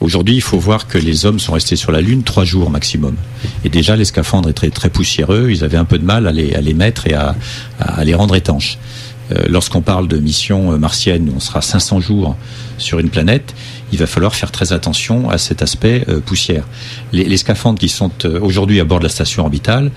Aujourd'hui, 0.01 0.35
il 0.35 0.43
faut 0.43 0.59
voir 0.59 0.87
que 0.87 0.99
les 0.99 1.25
hommes 1.25 1.39
sont 1.41 1.55
restés 1.55 1.77
sur 1.77 1.91
la 1.91 2.03
Lune 2.03 2.23
trois 2.23 2.45
jours 2.45 2.69
maximum. 2.69 3.17
Et 3.65 3.71
déjà, 3.71 3.97
les 3.97 4.05
scaphandres 4.05 4.51
étaient 4.51 4.69
très 4.69 4.91
poussiéreux. 4.91 5.49
Ils 5.51 5.65
avaient 5.65 5.79
un 5.79 5.87
peu 5.87 5.99
de 5.99 6.05
mal 6.05 6.27
à 6.27 6.33
les, 6.33 6.55
à 6.55 6.61
les 6.61 6.75
mettre 6.75 7.07
et 7.07 7.15
à, 7.15 7.35
à 7.81 8.05
les 8.05 8.15
rendre 8.15 8.37
étanches. 8.37 8.77
Euh, 9.33 9.45
lorsqu'on 9.49 9.83
parle 9.83 10.07
de 10.07 10.19
mission 10.19 10.73
euh, 10.73 10.79
martienne, 10.79 11.29
où 11.29 11.37
on 11.37 11.41
sera 11.41 11.61
500 11.61 12.01
jours 12.01 12.37
sur 12.79 12.99
une 13.01 13.11
planète, 13.11 13.55
il 13.93 13.99
va 13.99 14.07
falloir 14.07 14.35
faire 14.35 14.53
très 14.53 14.73
attention 14.73 15.29
à 15.31 15.39
cet 15.39 15.63
aspect 15.63 16.05
euh, 16.09 16.21
poussière. 16.21 16.65
Les, 17.13 17.25
les, 17.25 17.37
scaphandres 17.37 17.79
qui 17.79 17.89
sont 17.89 18.13
aujourd'hui 18.41 18.81
à 18.81 18.85
bord 18.85 18.99
de 18.99 19.05
la 19.05 19.11
station 19.11 19.43
orbitale, 19.43 19.91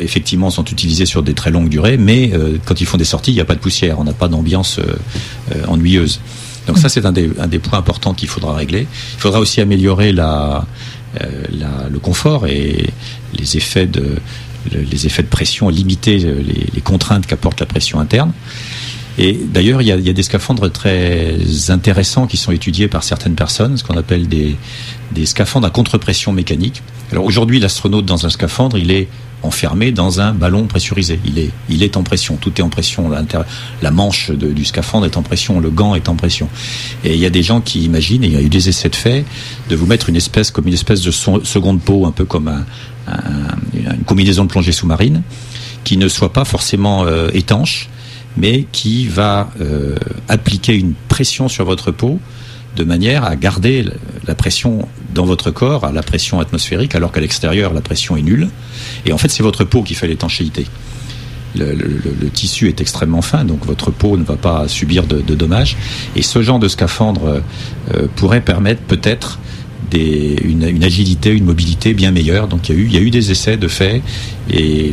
effectivement, 0.00 0.50
sont 0.50 0.64
utilisés 0.64 1.06
sur 1.06 1.22
des 1.22 1.34
très 1.34 1.52
longues 1.52 1.68
durées, 1.68 1.96
mais 1.96 2.32
quand 2.64 2.80
ils 2.80 2.86
font 2.86 2.96
des 2.96 3.04
sorties, 3.04 3.30
il 3.30 3.34
n'y 3.34 3.40
a 3.40 3.44
pas 3.44 3.54
de 3.54 3.60
poussière, 3.60 4.00
on 4.00 4.04
n'a 4.04 4.12
pas 4.12 4.26
d'ambiance 4.26 4.80
ennuyeuse. 5.68 6.18
Donc 6.66 6.78
ça, 6.78 6.88
c'est 6.88 7.06
un 7.06 7.12
des, 7.12 7.30
un 7.38 7.46
des 7.46 7.60
points 7.60 7.78
importants 7.78 8.12
qu'il 8.12 8.28
faudra 8.28 8.54
régler. 8.56 8.88
Il 9.14 9.20
faudra 9.20 9.38
aussi 9.38 9.60
améliorer 9.60 10.12
la, 10.12 10.66
la, 11.52 11.88
le 11.88 11.98
confort 12.00 12.48
et 12.48 12.90
les 13.38 13.56
effets 13.56 13.86
de 13.86 14.16
les 14.72 15.06
effets 15.06 15.22
de 15.22 15.28
pression, 15.28 15.68
limiter 15.68 16.18
les, 16.18 16.66
les 16.74 16.80
contraintes 16.80 17.26
qu'apporte 17.26 17.60
la 17.60 17.66
pression 17.66 18.00
interne. 18.00 18.32
Et 19.22 19.34
d'ailleurs, 19.34 19.82
il 19.82 19.88
y 19.88 19.92
a, 19.92 19.98
des 20.14 20.22
scaphandres 20.22 20.72
très 20.72 21.36
intéressants 21.68 22.26
qui 22.26 22.38
sont 22.38 22.52
étudiés 22.52 22.88
par 22.88 23.04
certaines 23.04 23.34
personnes, 23.34 23.76
ce 23.76 23.84
qu'on 23.84 23.98
appelle 23.98 24.28
des, 24.28 24.56
des 25.12 25.26
scaphandres 25.26 25.66
à 25.66 25.70
contre-pression 25.70 26.32
mécanique. 26.32 26.82
Alors 27.12 27.26
aujourd'hui, 27.26 27.60
l'astronaute 27.60 28.06
dans 28.06 28.24
un 28.24 28.30
scaphandre, 28.30 28.78
il 28.78 28.90
est 28.90 29.08
enfermé 29.42 29.92
dans 29.92 30.22
un 30.22 30.32
ballon 30.32 30.66
pressurisé. 30.66 31.20
Il 31.26 31.38
est, 31.38 31.50
il 31.68 31.82
est 31.82 31.98
en 31.98 32.02
pression. 32.02 32.36
Tout 32.36 32.52
est 32.56 32.62
en 32.62 32.70
pression. 32.70 33.10
La 33.82 33.90
manche 33.90 34.30
du 34.30 34.64
scaphandre 34.64 35.04
est 35.04 35.18
en 35.18 35.22
pression. 35.22 35.60
Le 35.60 35.68
gant 35.68 35.94
est 35.94 36.08
en 36.08 36.16
pression. 36.16 36.48
Et 37.04 37.12
il 37.12 37.20
y 37.20 37.26
a 37.26 37.30
des 37.30 37.42
gens 37.42 37.60
qui 37.60 37.82
imaginent, 37.82 38.24
et 38.24 38.28
il 38.28 38.32
y 38.32 38.38
a 38.38 38.42
eu 38.42 38.48
des 38.48 38.70
essais 38.70 38.88
de 38.88 38.96
fait, 38.96 39.26
de 39.68 39.76
vous 39.76 39.84
mettre 39.84 40.08
une 40.08 40.16
espèce 40.16 40.50
comme 40.50 40.66
une 40.66 40.72
espèce 40.72 41.02
de 41.02 41.10
seconde 41.10 41.82
peau, 41.82 42.06
un 42.06 42.12
peu 42.12 42.24
comme 42.24 42.48
un, 42.48 42.64
une 43.74 44.04
combinaison 44.06 44.44
de 44.44 44.48
plongée 44.48 44.72
sous-marine, 44.72 45.20
qui 45.84 45.98
ne 45.98 46.08
soit 46.08 46.32
pas 46.32 46.46
forcément 46.46 47.04
euh, 47.04 47.28
étanche, 47.34 47.90
mais 48.36 48.66
qui 48.72 49.06
va 49.06 49.50
euh, 49.60 49.96
appliquer 50.28 50.74
une 50.74 50.94
pression 51.08 51.48
sur 51.48 51.64
votre 51.64 51.90
peau 51.90 52.18
de 52.76 52.84
manière 52.84 53.24
à 53.24 53.36
garder 53.36 53.84
la 54.26 54.34
pression 54.34 54.88
dans 55.12 55.24
votre 55.24 55.50
corps 55.50 55.84
à 55.84 55.92
la 55.92 56.02
pression 56.02 56.38
atmosphérique, 56.38 56.94
alors 56.94 57.10
qu'à 57.10 57.20
l'extérieur, 57.20 57.74
la 57.74 57.80
pression 57.80 58.16
est 58.16 58.22
nulle. 58.22 58.48
Et 59.06 59.12
en 59.12 59.18
fait, 59.18 59.28
c'est 59.28 59.42
votre 59.42 59.64
peau 59.64 59.82
qui 59.82 59.94
fait 59.94 60.06
l'étanchéité. 60.06 60.66
Le, 61.56 61.74
tissu 62.32 62.68
est 62.68 62.80
extrêmement 62.80 63.22
fin, 63.22 63.44
donc 63.44 63.66
votre 63.66 63.90
peau 63.90 64.16
ne 64.16 64.22
va 64.22 64.36
pas 64.36 64.68
subir 64.68 65.04
de, 65.04 65.20
dommages. 65.34 65.76
Et 66.14 66.22
ce 66.22 66.42
genre 66.42 66.60
de 66.60 66.68
scaphandre 66.68 67.42
euh, 67.92 68.06
pourrait 68.14 68.40
permettre 68.40 68.82
peut-être 68.82 69.40
une, 69.92 70.84
agilité, 70.84 71.30
une 71.30 71.44
mobilité 71.44 71.92
bien 71.92 72.12
meilleure. 72.12 72.46
Donc 72.46 72.68
il 72.68 72.78
y, 72.78 72.82
il 72.84 72.94
y 72.94 72.96
a 72.96 73.00
eu 73.00 73.10
des 73.10 73.32
essais 73.32 73.56
de 73.56 73.66
fait, 73.66 74.00
et 74.48 74.92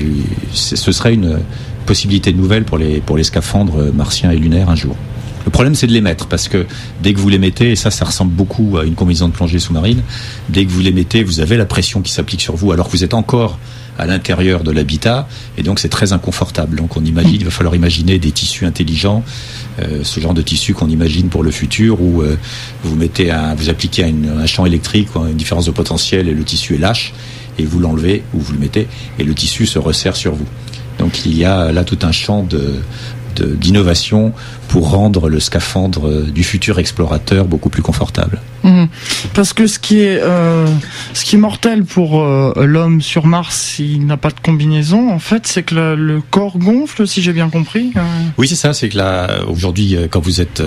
ce 0.51 0.91
serait 0.91 1.13
une 1.13 1.39
possibilité 1.88 2.32
nouvelle 2.34 2.65
pour 2.65 2.77
les, 2.77 3.00
pour 3.01 3.17
les 3.17 3.24
scaphandres 3.24 3.91
martiens 3.91 4.29
et 4.29 4.38
lunaires 4.38 4.70
un 4.70 4.75
jour. 4.75 4.96
Le 5.48 5.51
problème, 5.51 5.75
c'est 5.75 5.88
de 5.88 5.94
les 5.94 6.01
mettre 6.01 6.27
parce 6.27 6.50
que 6.50 6.65
dès 7.01 7.13
que 7.13 7.20
vous 7.20 7.29
les 7.29 7.39
mettez, 7.39 7.72
et 7.72 7.77
ça, 7.77 7.89
ça 7.89 8.03
ressemble 8.03 8.34
beaucoup 8.34 8.77
à 8.77 8.84
une 8.84 8.96
combinaison 8.96 9.29
de 9.29 9.34
plongée 9.34 9.60
sous-marine, 9.60 10.01
dès 10.50 10.65
que 10.65 10.70
vous 10.70 10.82
les 10.82 10.91
mettez, 10.91 11.24
vous 11.24 11.39
avez 11.39 11.56
la 11.56 11.65
pression 11.65 12.01
qui 12.01 12.12
s'applique 12.12 12.41
sur 12.41 12.58
vous 12.58 12.74
alors 12.74 12.88
que 12.88 12.91
vous 12.91 13.06
êtes 13.06 13.13
encore 13.13 13.58
à 13.98 14.06
l'intérieur 14.06 14.63
de 14.63 14.72
l'habitat 14.72 15.25
et 15.58 15.63
donc 15.63 15.79
c'est 15.79 15.88
très 15.88 16.12
inconfortable. 16.12 16.75
Donc 16.75 16.98
on 16.98 17.06
imagine, 17.06 17.36
il 17.36 17.46
va 17.46 17.51
falloir 17.51 17.75
imaginer 17.75 18.20
des 18.20 18.32
tissus 18.32 18.65
intelligents, 18.65 19.24
euh, 19.82 20.03
ce 20.03 20.20
genre 20.20 20.34
de 20.34 20.41
tissu 20.41 20.74
qu'on 20.74 20.89
imagine 20.89 21.29
pour 21.29 21.44
le 21.44 21.51
futur 21.51 22.01
où 22.01 22.24
euh, 22.24 22.38
vous 22.84 22.98
mettez 22.98 23.32
un, 23.32 23.56
vous 23.56 23.70
appliquez 23.70 24.03
un, 24.03 24.46
champ 24.48 24.65
électrique 24.65 25.08
une 25.15 25.38
différence 25.38 25.65
de 25.65 25.72
potentiel 25.72 26.27
et 26.27 26.34
le 26.34 26.44
tissu 26.44 26.75
est 26.75 26.79
lâche 26.79 27.13
et 27.58 27.63
vous 27.63 27.79
l'enlevez 27.79 28.22
ou 28.34 28.41
vous 28.41 28.51
le 28.51 28.60
mettez 28.60 28.89
et 29.17 29.24
le 29.24 29.34
tissu 29.34 29.65
se 29.65 29.79
resserre 29.79 30.17
sur 30.17 30.36
vous. 30.36 30.48
Donc 30.99 31.25
il 31.25 31.37
y 31.37 31.45
a 31.45 31.71
là 31.71 31.83
tout 31.83 31.99
un 32.03 32.11
champ 32.11 32.43
de, 32.43 32.81
d'innovation 33.43 34.33
pour 34.67 34.89
rendre 34.91 35.29
le 35.29 35.39
scaphandre 35.39 36.23
du 36.23 36.43
futur 36.43 36.79
explorateur 36.79 37.45
beaucoup 37.45 37.69
plus 37.69 37.81
confortable. 37.81 38.41
Mhm. 38.63 38.89
Parce 39.33 39.53
que 39.53 39.67
ce 39.67 39.79
qui 39.79 39.99
est 39.99 40.19
euh, 40.21 40.67
ce 41.13 41.23
qui 41.23 41.35
est 41.35 41.39
mortel 41.39 41.85
pour 41.85 42.21
euh, 42.21 42.53
l'homme 42.65 43.01
sur 43.01 43.25
Mars, 43.25 43.55
s'il 43.75 44.05
n'a 44.05 44.17
pas 44.17 44.29
de 44.29 44.39
combinaison, 44.41 45.11
en 45.11 45.19
fait, 45.19 45.47
c'est 45.47 45.63
que 45.63 45.75
le, 45.75 46.21
corps 46.29 46.57
gonfle, 46.57 47.07
si 47.07 47.21
j'ai 47.21 47.33
bien 47.33 47.49
compris. 47.49 47.93
Euh. 47.95 48.01
Oui, 48.37 48.47
c'est 48.47 48.55
ça. 48.55 48.73
C'est 48.73 48.89
que 48.89 48.97
là, 48.97 49.29
aujourd'hui, 49.47 49.95
quand 50.09 50.19
vous 50.19 50.41
êtes, 50.41 50.61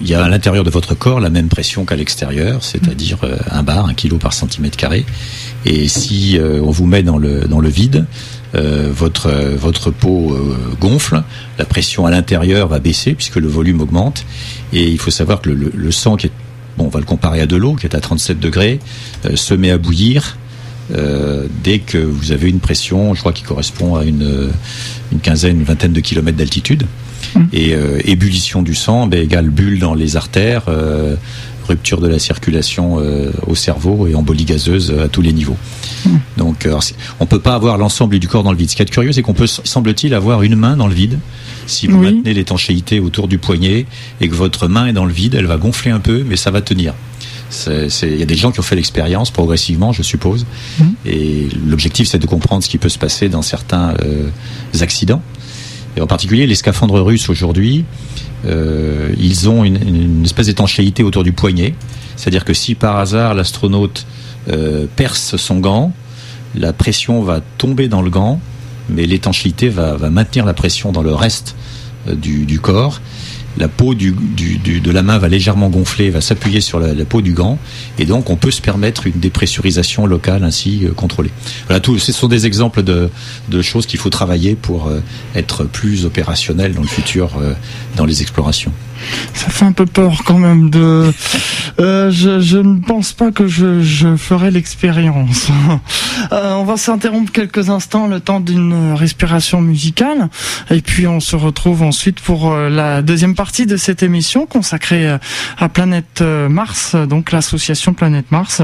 il 0.00 0.08
y 0.08 0.14
a 0.14 0.24
à 0.24 0.28
l'intérieur 0.28 0.64
de 0.64 0.70
votre 0.70 0.94
corps 0.94 1.20
la 1.20 1.30
même 1.30 1.48
pression 1.48 1.84
qu'à 1.84 1.96
l'extérieur, 1.96 2.64
c'est-à-dire 2.64 3.18
un 3.50 3.62
bar, 3.62 3.86
un 3.86 3.94
kilo 3.94 4.16
par 4.16 4.32
centimètre 4.32 4.76
carré. 4.76 5.04
Et 5.64 5.88
si 5.88 6.38
on 6.40 6.70
vous 6.70 6.86
met 6.86 7.02
dans 7.02 7.18
le 7.18 7.46
dans 7.46 7.60
le 7.60 7.68
vide, 7.68 8.06
euh, 8.54 8.90
votre 8.90 9.30
votre 9.30 9.90
peau 9.90 10.32
euh, 10.32 10.56
gonfle, 10.80 11.22
la 11.58 11.64
pression 11.66 12.06
à 12.06 12.10
l'intérieur 12.10 12.68
va 12.68 12.78
baisser 12.78 13.12
puisque 13.12 13.36
le 13.36 13.48
volume 13.48 13.80
augmente 13.82 14.24
et 14.72 14.88
il 14.88 14.98
faut 14.98 15.10
savoir 15.10 15.42
que 15.42 15.50
le, 15.50 15.70
le, 15.74 15.90
sang 15.92 16.16
qui 16.16 16.28
est 16.28 16.32
bon, 16.78 16.86
on 16.86 16.88
va 16.88 16.98
le 16.98 17.04
comparer 17.04 17.42
à 17.42 17.46
de 17.46 17.56
l'eau 17.56 17.74
qui 17.74 17.86
est 17.86 17.94
à 17.94 18.00
37 18.00 18.40
degrés, 18.40 18.78
euh, 19.26 19.36
se 19.36 19.52
met 19.52 19.70
à 19.70 19.78
bouillir 19.78 20.38
dès 21.62 21.80
que 21.80 21.98
vous 21.98 22.32
avez 22.32 22.48
une 22.48 22.60
pression, 22.60 23.12
je 23.12 23.20
crois 23.20 23.34
qui 23.34 23.42
correspond 23.42 23.96
à 23.96 24.04
une 24.04 24.48
une 25.12 25.20
quinzaine, 25.20 25.58
une 25.58 25.64
vingtaine 25.64 25.92
de 25.92 26.00
kilomètres 26.00 26.38
d'altitude. 26.38 26.86
Mmh. 27.34 27.44
Et 27.52 27.76
ébullition 28.06 28.62
du 28.62 28.74
sang 28.74 29.06
ben, 29.06 29.20
égale 29.22 29.50
bulle 29.50 29.80
dans 29.80 29.92
les 29.92 30.16
artères, 30.16 30.62
rupture 31.68 32.00
de 32.00 32.08
la 32.08 32.18
circulation 32.18 32.98
euh, 32.98 33.30
au 33.46 33.54
cerveau 33.54 34.06
et 34.06 34.14
embolie 34.14 34.44
gazeuse 34.44 34.90
euh, 34.90 35.04
à 35.04 35.08
tous 35.08 35.22
les 35.22 35.32
niveaux. 35.32 35.56
Hmm. 36.04 36.16
Donc 36.36 36.66
euh, 36.66 36.78
on 37.20 37.26
peut 37.26 37.38
pas 37.38 37.54
avoir 37.54 37.78
l'ensemble 37.78 38.18
du 38.18 38.28
corps 38.28 38.42
dans 38.42 38.52
le 38.52 38.58
vide. 38.58 38.70
Ce 38.70 38.76
qui 38.76 38.82
est 38.82 38.86
curieux, 38.86 39.12
c'est 39.12 39.22
qu'on 39.22 39.34
peut, 39.34 39.46
semble-t-il, 39.46 40.14
avoir 40.14 40.42
une 40.42 40.56
main 40.56 40.76
dans 40.76 40.86
le 40.86 40.94
vide. 40.94 41.18
Si 41.66 41.86
vous 41.86 42.00
maintenez 42.00 42.32
l'étanchéité 42.32 42.98
autour 42.98 43.28
du 43.28 43.38
poignet 43.38 43.84
et 44.22 44.28
que 44.28 44.34
votre 44.34 44.68
main 44.68 44.86
est 44.86 44.94
dans 44.94 45.04
le 45.04 45.12
vide, 45.12 45.34
elle 45.34 45.46
va 45.46 45.58
gonfler 45.58 45.90
un 45.90 46.00
peu, 46.00 46.24
mais 46.26 46.36
ça 46.36 46.50
va 46.50 46.62
tenir. 46.62 46.94
Il 47.66 48.16
y 48.16 48.22
a 48.22 48.26
des 48.26 48.34
gens 48.34 48.52
qui 48.52 48.60
ont 48.60 48.62
fait 48.62 48.76
l'expérience 48.76 49.30
progressivement, 49.30 49.92
je 49.92 50.02
suppose. 50.02 50.46
Hmm. 50.78 50.84
Et 51.04 51.48
l'objectif, 51.66 52.08
c'est 52.08 52.18
de 52.18 52.26
comprendre 52.26 52.64
ce 52.64 52.70
qui 52.70 52.78
peut 52.78 52.88
se 52.88 52.98
passer 52.98 53.28
dans 53.28 53.42
certains 53.42 53.94
accidents. 54.80 55.22
En 56.00 56.06
particulier, 56.06 56.46
les 56.46 56.54
scaphandres 56.54 57.00
russes 57.00 57.28
aujourd'hui, 57.28 57.84
euh, 58.46 59.12
ils 59.18 59.48
ont 59.48 59.64
une, 59.64 60.24
espèce 60.24 60.46
d'étanchéité 60.46 61.02
autour 61.02 61.24
du 61.24 61.32
poignet. 61.32 61.74
C'est-à-dire 62.16 62.44
que 62.44 62.54
si 62.54 62.74
par 62.74 62.96
hasard 62.96 63.34
l'astronaute 63.34 64.06
euh, 64.48 64.86
perce 64.96 65.36
son 65.36 65.58
gant, 65.58 65.92
la 66.54 66.72
pression 66.72 67.22
va 67.22 67.40
tomber 67.58 67.88
dans 67.88 68.02
le 68.02 68.10
gant, 68.10 68.40
mais 68.88 69.06
l'étanchéité 69.06 69.68
va, 69.68 69.96
maintenir 70.10 70.44
la 70.44 70.54
pression 70.54 70.92
dans 70.92 71.02
le 71.02 71.14
reste 71.14 71.54
euh, 72.08 72.14
du, 72.14 72.60
corps 72.60 73.00
la 73.58 73.68
peau 73.68 73.94
du, 73.94 74.12
de 74.12 74.90
la 74.90 75.02
main 75.02 75.18
va 75.18 75.28
légèrement 75.28 75.68
gonfler, 75.68 76.10
va 76.10 76.20
s'appuyer 76.20 76.60
sur 76.60 76.80
la, 76.80 76.94
peau 77.04 77.20
du 77.20 77.32
gant, 77.32 77.58
et 77.98 78.04
donc 78.04 78.30
on 78.30 78.36
peut 78.36 78.50
se 78.50 78.60
permettre 78.60 79.06
une 79.06 79.18
dépressurisation 79.18 80.06
locale 80.06 80.44
ainsi 80.44 80.84
euh, 80.84 80.92
contrôlée. 80.92 81.30
Voilà, 81.66 81.80
tout, 81.80 81.98
ce 81.98 82.12
sont 82.12 82.28
des 82.28 82.46
exemples 82.46 82.82
de, 82.82 83.10
choses 83.62 83.86
qu'il 83.86 83.98
faut 83.98 84.10
travailler 84.10 84.54
pour 84.54 84.86
euh, 84.86 85.00
être 85.34 85.64
plus 85.64 86.04
opérationnel 86.04 86.74
dans 86.74 86.82
le 86.82 86.88
futur 86.88 87.36
euh, 87.38 87.54
dans 87.96 88.04
les 88.04 88.22
explorations. 88.22 88.72
Ça 89.34 89.50
fait 89.50 89.64
un 89.64 89.72
peu 89.72 89.86
peur 89.86 90.22
quand 90.24 90.38
même 90.38 90.70
de. 90.70 91.12
Euh, 91.80 92.10
je, 92.10 92.58
ne 92.58 92.80
pense 92.80 93.12
pas 93.12 93.30
que 93.30 93.46
je, 93.46 94.16
ferai 94.16 94.50
l'expérience. 94.50 95.48
Euh, 96.32 96.54
on 96.54 96.64
va 96.64 96.76
s'interrompre 96.76 97.30
quelques 97.30 97.70
instants, 97.70 98.08
le 98.08 98.18
temps 98.18 98.40
d'une 98.40 98.92
respiration 98.92 99.60
musicale, 99.60 100.28
et 100.68 100.80
puis 100.80 101.06
on 101.06 101.20
se 101.20 101.36
retrouve 101.36 101.82
ensuite 101.82 102.20
pour 102.20 102.50
euh, 102.50 102.68
la 102.68 103.02
deuxième 103.02 103.36
partie 103.36 103.66
de 103.66 103.76
cette 103.76 104.02
émission 104.02 104.44
consacrée 104.44 105.08
à 105.58 105.68
Planète 105.68 106.20
Mars, 106.20 106.96
donc 106.96 107.30
l'association 107.30 107.94
Planète 107.94 108.32
Mars, 108.32 108.62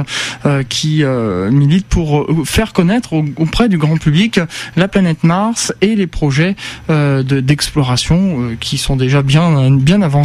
qui 0.68 1.04
milite 1.04 1.86
pour 1.86 2.26
faire 2.44 2.72
connaître 2.72 3.14
auprès 3.36 3.68
du 3.68 3.78
grand 3.78 3.98
public 3.98 4.40
la 4.76 4.88
planète 4.88 5.22
Mars 5.22 5.72
et 5.80 5.94
les 5.94 6.08
projets 6.08 6.56
d'exploration 6.88 8.56
qui 8.58 8.78
sont 8.78 8.96
déjà 8.96 9.22
bien 9.22 9.70
bien 9.70 10.02
avancés 10.02 10.23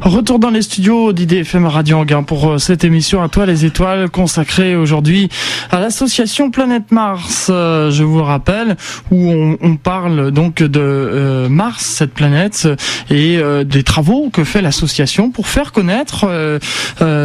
Retour 0.00 0.38
dans 0.38 0.48
les 0.48 0.62
studios 0.62 1.12
d'IDFM 1.12 1.66
Radio 1.66 1.98
Anguin 1.98 2.22
pour 2.22 2.52
euh, 2.52 2.58
cette 2.58 2.82
émission 2.82 3.22
à 3.22 3.28
toi 3.28 3.44
les 3.44 3.66
étoiles 3.66 4.08
consacrée 4.08 4.74
aujourd'hui 4.74 5.28
à 5.70 5.80
l'association 5.80 6.50
Planète 6.50 6.90
Mars. 6.90 7.48
Euh, 7.50 7.90
je 7.90 8.04
vous 8.04 8.22
rappelle 8.22 8.76
où 9.10 9.56
on, 9.60 9.76
parle 9.76 10.30
donc 10.30 10.62
de 10.62 10.80
euh, 10.80 11.48
Mars, 11.50 11.84
cette 11.84 12.14
planète, 12.14 12.68
et 13.10 13.38
des 13.64 13.82
travaux 13.82 14.30
que 14.30 14.44
fait 14.44 14.62
l'association 14.62 15.30
pour 15.30 15.48
faire 15.48 15.72
connaître 15.72 16.26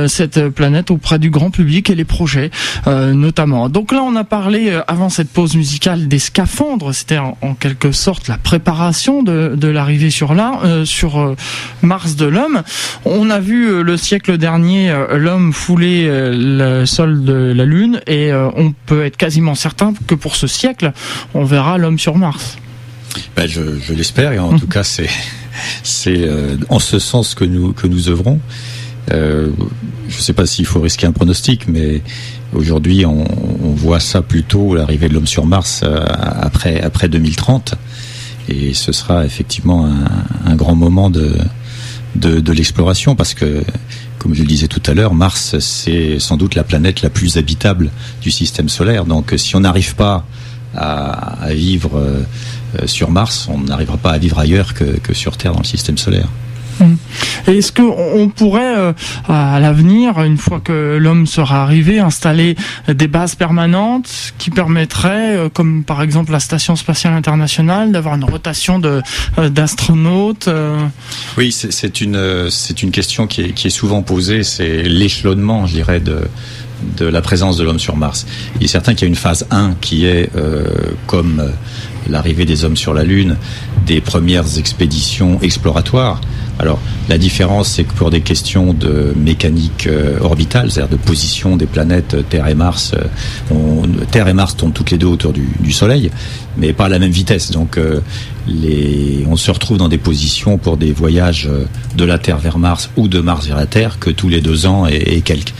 cette 0.07 0.49
planète 0.49 0.91
auprès 0.91 1.19
du 1.19 1.29
grand 1.29 1.51
public 1.51 1.89
et 1.89 1.95
les 1.95 2.05
projets 2.05 2.49
notamment. 2.85 3.69
Donc 3.69 3.91
là 3.91 4.01
on 4.03 4.15
a 4.15 4.23
parlé 4.23 4.77
avant 4.87 5.09
cette 5.09 5.29
pause 5.29 5.55
musicale 5.55 6.07
des 6.07 6.19
scaphandres, 6.19 6.93
c'était 6.93 7.19
en, 7.19 7.53
quelque 7.59 7.91
sorte 7.91 8.27
la 8.27 8.37
préparation 8.37 9.23
de, 9.23 9.53
de 9.55 9.67
l'arrivée 9.67 10.09
sur 10.09 10.33
là 10.33 10.59
sur 10.85 11.35
Mars 11.81 12.08
de 12.15 12.25
l'homme. 12.25 12.63
On 13.05 13.29
a 13.29 13.39
vu 13.39 13.69
euh, 13.69 13.81
le 13.81 13.97
siècle 13.97 14.37
dernier 14.37 14.91
euh, 14.91 15.17
l'homme 15.17 15.53
fouler 15.53 16.05
euh, 16.07 16.79
le 16.81 16.85
sol 16.85 17.23
de 17.23 17.33
la 17.33 17.65
Lune 17.65 18.01
et 18.07 18.31
on 18.33 18.73
peut 18.85 19.05
être 19.05 19.17
quasiment 19.17 19.55
certain 19.55 19.93
que 20.07 20.15
pour 20.15 20.35
ce 20.35 20.47
siècle, 20.47 20.93
on 21.33 21.43
verra 21.43 21.77
l'homme 21.77 21.99
sur 21.99 22.17
Mars. 22.17 22.57
Ben, 23.35 23.47
je, 23.47 23.93
l'espère 23.93 24.33
et 24.33 24.39
en 24.39 24.57
tout 24.57 24.67
cas 24.67 24.83
c'est 24.83 25.09
c'est 25.83 26.29
en 26.69 26.79
ce 26.79 26.99
sens 26.99 27.35
que 27.35 27.43
nous 27.43 27.73
que 27.73 27.87
nous 27.87 28.09
œuvrons. 28.09 28.39
je 29.09 29.15
ne 29.15 30.11
sais 30.11 30.33
pas 30.33 30.45
s'il 30.45 30.65
faut 30.65 30.79
risquer 30.79 31.07
un 31.07 31.11
pronostic, 31.11 31.67
mais 31.67 32.01
aujourd'hui 32.53 33.05
on, 33.05 33.25
voit 33.75 33.99
ça 33.99 34.21
plutôt 34.21 34.75
l'arrivée 34.75 35.09
de 35.09 35.13
l'homme 35.13 35.27
sur 35.27 35.45
Mars 35.45 35.83
après 35.83 36.81
après 36.81 37.09
2030 37.09 37.75
et 38.49 38.73
ce 38.73 38.91
sera 38.91 39.25
effectivement 39.25 39.89
un 40.45 40.55
grand 40.55 40.75
moment 40.75 41.09
de 41.09 41.35
de, 42.15 42.51
l'exploration 42.51 43.15
parce 43.15 43.33
que, 43.33 43.63
comme 44.17 44.33
je 44.33 44.41
le 44.41 44.47
disais 44.47 44.67
tout 44.67 44.81
à 44.85 44.93
l'heure, 44.93 45.13
Mars, 45.13 45.57
c'est 45.59 46.19
sans 46.19 46.37
doute 46.37 46.55
la 46.55 46.63
planète 46.63 47.01
la 47.01 47.09
plus 47.09 47.37
habitable 47.37 47.91
du 48.21 48.31
système 48.31 48.69
solaire. 48.69 49.05
Donc 49.05 49.33
si 49.37 49.55
on 49.55 49.61
n'arrive 49.61 49.95
pas 49.95 50.25
à, 50.75 51.49
vivre 51.51 51.97
euh, 51.97 52.23
sur 52.85 53.11
Mars, 53.11 53.47
on 53.49 53.59
n'arrivera 53.59 53.97
pas 53.97 54.11
à 54.11 54.17
vivre 54.17 54.39
ailleurs 54.39 54.73
que 54.73 55.13
sur 55.13 55.37
Terre 55.37 55.53
dans 55.53 55.59
le 55.59 55.65
système 55.65 55.97
solaire. 55.97 56.27
Est-ce 57.47 57.71
qu'on 57.71 58.29
pourrait, 58.29 58.77
euh, 58.77 58.93
à 59.27 59.59
l'avenir, 59.59 60.21
une 60.21 60.37
fois 60.37 60.59
que 60.59 60.97
l'homme 60.99 61.25
sera 61.25 61.63
arrivé, 61.63 61.99
installer 61.99 62.55
des 62.87 63.07
bases 63.07 63.35
permanentes 63.35 64.33
qui 64.37 64.49
permettraient, 64.49 65.37
euh, 65.37 65.49
comme 65.49 65.83
par 65.83 66.01
exemple 66.01 66.31
la 66.31 66.39
Station 66.39 66.75
spatiale 66.75 67.13
internationale, 67.13 67.91
d'avoir 67.91 68.15
une 68.15 68.23
rotation 68.23 68.81
euh, 68.83 69.49
d'astronautes 69.49 70.49
Oui, 71.37 71.51
c'est 71.51 72.01
une 72.01 72.49
une 72.83 72.91
question 72.91 73.27
qui 73.27 73.41
est, 73.41 73.51
qui 73.51 73.67
est 73.67 73.71
souvent 73.71 74.01
posée. 74.01 74.43
C'est 74.43 74.83
l'échelonnement, 74.83 75.65
je 75.67 75.73
dirais, 75.73 75.99
de 75.99 76.21
de 76.97 77.05
la 77.05 77.21
présence 77.21 77.57
de 77.57 77.63
l'homme 77.63 77.79
sur 77.79 77.95
Mars. 77.95 78.25
Il 78.59 78.65
est 78.65 78.67
certain 78.67 78.93
qu'il 78.93 79.03
y 79.03 79.05
a 79.05 79.09
une 79.09 79.15
phase 79.15 79.45
1 79.51 79.75
qui 79.81 80.05
est 80.05 80.29
comme 81.07 81.43
l'arrivée 82.09 82.45
des 82.45 82.63
hommes 82.63 82.77
sur 82.77 82.93
la 82.93 83.03
Lune, 83.03 83.37
des 83.85 84.01
premières 84.01 84.57
expéditions 84.57 85.39
exploratoires. 85.41 86.21
Alors, 86.59 86.79
la 87.07 87.17
différence, 87.17 87.69
c'est 87.69 87.85
que 87.85 87.93
pour 87.93 88.09
des 88.09 88.19
questions 88.19 88.73
de 88.73 89.13
mécanique 89.15 89.87
euh, 89.87 90.19
orbitale, 90.19 90.69
c'est-à-dire 90.69 90.97
de 90.97 91.01
position 91.01 91.55
des 91.55 91.65
planètes 91.65 92.15
euh, 92.15 92.21
Terre 92.21 92.49
et 92.49 92.53
Mars, 92.53 92.91
euh, 93.51 93.85
Terre 94.11 94.27
et 94.27 94.33
Mars 94.33 94.57
tombent 94.57 94.73
toutes 94.73 94.91
les 94.91 94.97
deux 94.97 95.07
autour 95.07 95.31
du, 95.31 95.71
Soleil, 95.71 96.11
mais 96.57 96.73
pas 96.73 96.85
à 96.85 96.89
la 96.89 96.99
même 96.99 97.11
vitesse. 97.11 97.51
Donc, 97.51 97.79
les, 98.47 99.25
on 99.29 99.37
se 99.37 99.51
retrouve 99.51 99.77
dans 99.77 99.87
des 99.87 99.99
positions 99.99 100.57
pour 100.57 100.75
des 100.75 100.91
voyages 100.91 101.47
de 101.95 102.03
la 102.03 102.17
Terre 102.17 102.39
vers 102.39 102.57
Mars 102.57 102.89
ou 102.97 103.07
de 103.07 103.19
Mars 103.19 103.45
vers 103.45 103.55
la 103.55 103.67
Terre 103.67 103.99
que 103.99 104.09
tous 104.09 104.27
les 104.27 104.41
deux 104.41 104.65
ans 104.65 104.85
et 104.87 105.21
quelques. 105.21 105.53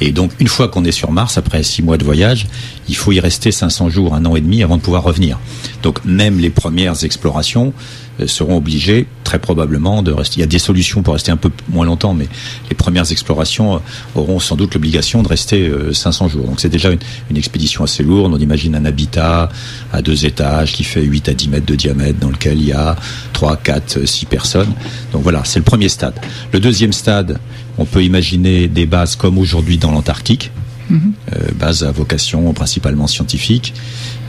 Et 0.00 0.12
donc, 0.12 0.32
une 0.38 0.48
fois 0.48 0.68
qu'on 0.68 0.84
est 0.84 0.92
sur 0.92 1.10
Mars, 1.10 1.38
après 1.38 1.62
six 1.62 1.82
mois 1.82 1.96
de 1.96 2.04
voyage, 2.04 2.46
il 2.88 2.96
faut 2.96 3.12
y 3.12 3.20
rester 3.20 3.50
500 3.50 3.88
jours, 3.88 4.14
un 4.14 4.24
an 4.24 4.36
et 4.36 4.40
demi 4.40 4.62
avant 4.62 4.76
de 4.76 4.82
pouvoir 4.82 5.02
revenir. 5.02 5.38
Donc, 5.82 6.04
même 6.04 6.38
les 6.38 6.50
premières 6.50 7.04
explorations 7.04 7.72
euh, 8.20 8.26
seront 8.26 8.56
obligées, 8.56 9.06
très 9.24 9.38
probablement, 9.38 10.02
de 10.02 10.12
rester. 10.12 10.36
Il 10.36 10.40
y 10.40 10.44
a 10.44 10.48
des 10.48 10.58
solutions 10.58 11.02
pour 11.02 11.14
rester 11.14 11.32
un 11.32 11.36
peu 11.36 11.50
moins 11.68 11.86
longtemps, 11.86 12.12
mais 12.12 12.28
les 12.68 12.76
premières 12.76 13.10
explorations 13.10 13.76
euh, 13.76 13.78
auront 14.14 14.38
sans 14.38 14.56
doute 14.56 14.74
l'obligation 14.74 15.22
de 15.22 15.28
rester 15.28 15.70
500 15.92 16.26
euh, 16.26 16.28
jours. 16.28 16.46
Donc, 16.46 16.60
c'est 16.60 16.68
déjà 16.68 16.90
une, 16.90 16.98
une, 17.30 17.36
expédition 17.36 17.82
assez 17.82 18.02
lourde. 18.02 18.32
On 18.34 18.38
imagine 18.38 18.74
un 18.74 18.84
habitat 18.84 19.48
à 19.92 20.02
deux 20.02 20.26
étages 20.26 20.72
qui 20.74 20.84
fait 20.84 21.02
8 21.02 21.30
à 21.30 21.34
10 21.34 21.48
mètres 21.48 21.66
de 21.66 21.74
diamètre, 21.74 22.18
dans 22.18 22.30
lequel 22.30 22.58
il 22.58 22.68
y 22.68 22.72
a 22.72 22.96
3, 23.32 23.56
4, 23.56 24.06
6 24.06 24.26
personnes. 24.26 24.72
Donc 25.12 25.22
voilà, 25.22 25.42
c'est 25.44 25.58
le 25.58 25.64
premier 25.64 25.88
stade. 25.88 26.14
Le 26.52 26.60
deuxième 26.60 26.92
stade, 26.92 27.38
on 27.78 27.84
peut 27.84 28.02
imaginer 28.02 28.68
des 28.68 28.86
bases 28.86 29.16
comme 29.16 29.38
aujourd'hui 29.38 29.78
dans 29.78 29.90
l'Antarctique, 29.90 30.50
mhm. 30.90 31.12
euh, 31.34 31.48
bases 31.58 31.82
à 31.82 31.92
vocation 31.92 32.52
principalement 32.52 33.06
scientifique, 33.06 33.74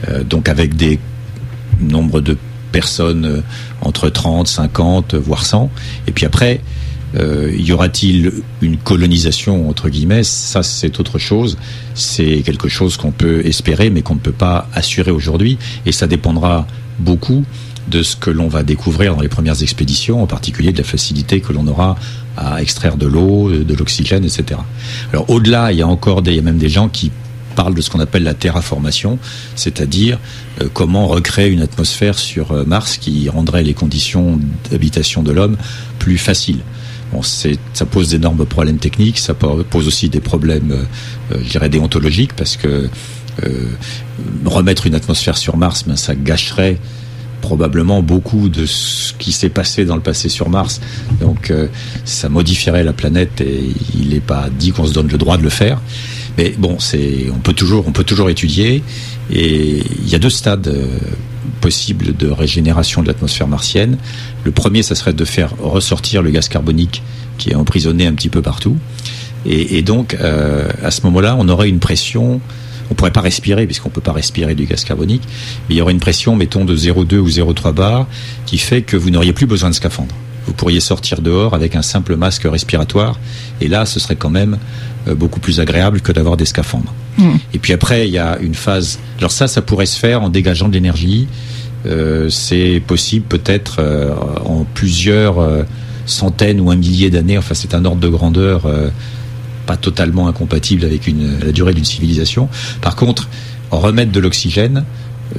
euh, 0.08 0.24
donc 0.24 0.48
avec 0.48 0.76
des 0.76 0.98
nombres 1.80 2.20
de 2.20 2.36
personnes 2.72 3.24
euh, 3.24 3.40
entre 3.80 4.10
30, 4.10 4.46
50, 4.48 5.14
voire 5.14 5.44
100. 5.44 5.70
Et 6.06 6.12
puis 6.12 6.26
après, 6.26 6.60
y 7.14 7.72
aura-t-il 7.72 8.32
une 8.60 8.76
colonisation 8.76 9.70
entre 9.70 9.88
guillemets? 9.88 10.22
Ça, 10.24 10.62
c'est 10.62 11.00
autre 11.00 11.18
chose. 11.18 11.56
C'est 11.94 12.42
quelque 12.44 12.68
chose 12.68 12.98
qu'on 12.98 13.12
peut 13.12 13.46
espérer, 13.46 13.88
mais 13.88 14.02
qu'on 14.02 14.14
ne 14.14 14.20
peut 14.20 14.30
pas 14.30 14.68
assurer 14.74 15.10
aujourd'hui. 15.10 15.56
Et 15.86 15.92
ça 15.92 16.06
dépendra 16.06 16.66
beaucoup 16.98 17.44
de 17.88 18.02
ce 18.02 18.14
que 18.14 18.30
l'on 18.30 18.48
va 18.48 18.62
découvrir 18.62 19.14
dans 19.14 19.22
les 19.22 19.28
premières 19.28 19.62
expéditions, 19.62 20.22
en 20.22 20.26
particulier 20.26 20.72
de 20.72 20.78
la 20.78 20.84
facilité 20.84 21.40
que 21.40 21.54
l'on 21.54 21.66
aura 21.66 21.96
à 22.38 22.62
extraire 22.62 22.96
de 22.96 23.06
l'eau, 23.06 23.50
de 23.50 23.74
l'oxygène, 23.74 24.24
etc. 24.24 24.60
Alors 25.12 25.28
au-delà, 25.28 25.72
il 25.72 25.78
y 25.78 25.82
a 25.82 25.88
encore 25.88 26.22
des, 26.22 26.32
il 26.32 26.36
y 26.36 26.40
a 26.40 26.42
même 26.42 26.58
des 26.58 26.68
gens 26.68 26.88
qui 26.88 27.10
parlent 27.58 27.74
de 27.74 27.80
ce 27.80 27.90
qu'on 27.90 27.98
appelle 27.98 28.22
la 28.22 28.34
terraformation, 28.34 29.18
c'est-à-dire 29.56 30.20
euh, 30.62 30.68
comment 30.72 31.08
recréer 31.08 31.48
une 31.48 31.60
atmosphère 31.60 32.16
sur 32.16 32.52
euh, 32.52 32.64
Mars 32.64 32.98
qui 32.98 33.28
rendrait 33.28 33.64
les 33.64 33.74
conditions 33.74 34.38
d'habitation 34.70 35.24
de 35.24 35.32
l'homme 35.32 35.56
plus 35.98 36.18
faciles. 36.18 36.60
Bon, 37.12 37.20
ça 37.22 37.86
pose 37.90 38.10
d'énormes 38.10 38.46
problèmes 38.46 38.78
techniques, 38.78 39.18
ça 39.18 39.34
pose 39.34 39.88
aussi 39.88 40.08
des 40.08 40.20
problèmes, 40.20 40.70
euh, 40.70 41.38
je 41.42 41.50
dirais, 41.50 41.68
déontologiques, 41.68 42.34
parce 42.34 42.56
que 42.56 42.88
remettre 44.44 44.88
une 44.88 44.96
atmosphère 44.96 45.36
sur 45.36 45.56
Mars, 45.56 45.84
ben, 45.86 45.96
ça 45.96 46.16
gâcherait 46.16 46.76
probablement 47.48 48.02
beaucoup 48.02 48.50
de 48.50 48.66
ce 48.66 49.14
qui 49.14 49.32
s'est 49.32 49.48
passé 49.48 49.86
dans 49.86 49.96
le 49.96 50.02
passé 50.02 50.28
sur 50.28 50.50
Mars. 50.50 50.82
Donc 51.18 51.50
euh, 51.50 51.68
ça 52.04 52.28
modifierait 52.28 52.84
la 52.84 52.92
planète 52.92 53.40
et 53.40 53.72
il 53.98 54.10
n'est 54.10 54.20
pas 54.20 54.48
dit 54.50 54.70
qu'on 54.70 54.86
se 54.86 54.92
donne 54.92 55.08
le 55.08 55.16
droit 55.16 55.38
de 55.38 55.42
le 55.42 55.48
faire. 55.48 55.80
Mais 56.36 56.54
bon, 56.58 56.78
c'est 56.78 57.30
on 57.34 57.38
peut 57.38 57.54
toujours 57.54 57.88
on 57.88 57.92
peut 57.92 58.04
toujours 58.04 58.28
étudier 58.28 58.82
et 59.32 59.82
il 60.02 60.08
y 60.08 60.14
a 60.14 60.18
deux 60.18 60.28
stades 60.28 60.68
euh, 60.68 60.98
possibles 61.62 62.14
de 62.14 62.28
régénération 62.28 63.00
de 63.00 63.08
l'atmosphère 63.08 63.48
martienne. 63.48 63.96
Le 64.44 64.50
premier, 64.50 64.82
ça 64.82 64.94
serait 64.94 65.14
de 65.14 65.24
faire 65.24 65.54
ressortir 65.58 66.20
le 66.20 66.30
gaz 66.30 66.48
carbonique 66.48 67.02
qui 67.38 67.50
est 67.50 67.54
emprisonné 67.54 68.06
un 68.06 68.12
petit 68.12 68.28
peu 68.28 68.42
partout. 68.42 68.76
Et, 69.46 69.80
donc, 69.80 70.14
euh, 70.20 70.68
à 70.82 70.90
ce 70.90 71.00
moment-là, 71.02 71.36
on 71.38 71.48
aurait 71.48 71.70
une 71.70 71.78
pression 71.78 72.40
on 72.90 72.94
pourrait 72.94 73.12
pas 73.12 73.20
respirer 73.20 73.66
puisqu'on 73.66 73.90
peut 73.90 74.00
pas 74.00 74.12
respirer 74.12 74.54
du 74.54 74.64
gaz 74.64 74.84
carbonique, 74.84 75.22
mais 75.68 75.74
il 75.74 75.78
y 75.78 75.80
aurait 75.82 75.92
une 75.92 76.00
pression, 76.00 76.36
mettons, 76.36 76.64
de 76.64 76.76
0,2 76.76 77.16
ou 77.18 77.28
0,3 77.28 77.72
bar 77.72 78.06
qui 78.46 78.58
fait 78.58 78.82
que 78.82 78.96
vous 78.96 79.10
n'auriez 79.10 79.32
plus 79.32 79.46
besoin 79.46 79.70
de 79.70 79.74
scaphandre. 79.74 80.14
Vous 80.46 80.54
pourriez 80.54 80.80
sortir 80.80 81.20
dehors 81.20 81.54
avec 81.54 81.76
un 81.76 81.82
simple 81.82 82.16
masque 82.16 82.44
respiratoire, 82.44 83.18
et 83.60 83.68
là, 83.68 83.84
ce 83.84 84.00
serait 84.00 84.16
quand 84.16 84.30
même 84.30 84.58
euh, 85.06 85.14
beaucoup 85.14 85.40
plus 85.40 85.60
agréable 85.60 86.00
que 86.00 86.10
d'avoir 86.10 86.38
des 86.38 86.46
scaphandres. 86.46 86.94
Mmh. 87.18 87.30
Et 87.52 87.58
puis 87.58 87.74
après, 87.74 88.08
il 88.08 88.12
y 88.12 88.18
a 88.18 88.38
une 88.40 88.54
phase. 88.54 88.98
Alors 89.18 89.30
ça, 89.30 89.46
ça 89.46 89.60
pourrait 89.60 89.86
se 89.86 89.98
faire 89.98 90.22
en 90.22 90.30
dégageant 90.30 90.68
de 90.68 90.72
l'énergie. 90.72 91.28
Euh, 91.86 92.30
c'est 92.30 92.82
possible 92.86 93.26
peut-être 93.28 93.76
euh, 93.80 94.14
en 94.44 94.64
plusieurs 94.74 95.36
centaines 96.06 96.60
ou 96.60 96.70
un 96.70 96.76
millier 96.76 97.10
d'années. 97.10 97.36
Enfin, 97.36 97.54
c'est 97.54 97.74
un 97.74 97.84
ordre 97.84 98.00
de 98.00 98.08
grandeur 98.08 98.62
pas 99.68 99.76
totalement 99.76 100.28
incompatible 100.28 100.82
avec 100.86 101.12
la 101.44 101.52
durée 101.52 101.74
d'une 101.74 101.84
civilisation. 101.84 102.48
Par 102.80 102.96
contre, 102.96 103.28
remettre 103.70 104.10
de 104.10 104.18
l'oxygène, 104.18 104.84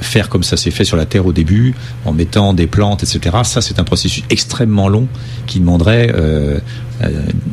faire 0.00 0.28
comme 0.28 0.44
ça 0.44 0.56
s'est 0.56 0.70
fait 0.70 0.84
sur 0.84 0.96
la 0.96 1.04
Terre 1.04 1.26
au 1.26 1.32
début, 1.32 1.74
en 2.04 2.12
mettant 2.12 2.54
des 2.54 2.68
plantes, 2.68 3.02
etc. 3.02 3.38
Ça, 3.42 3.60
c'est 3.60 3.80
un 3.80 3.84
processus 3.84 4.22
extrêmement 4.30 4.88
long 4.88 5.08
qui 5.48 5.58
demanderait 5.58 6.12
euh, 6.14 6.60
euh 7.02 7.08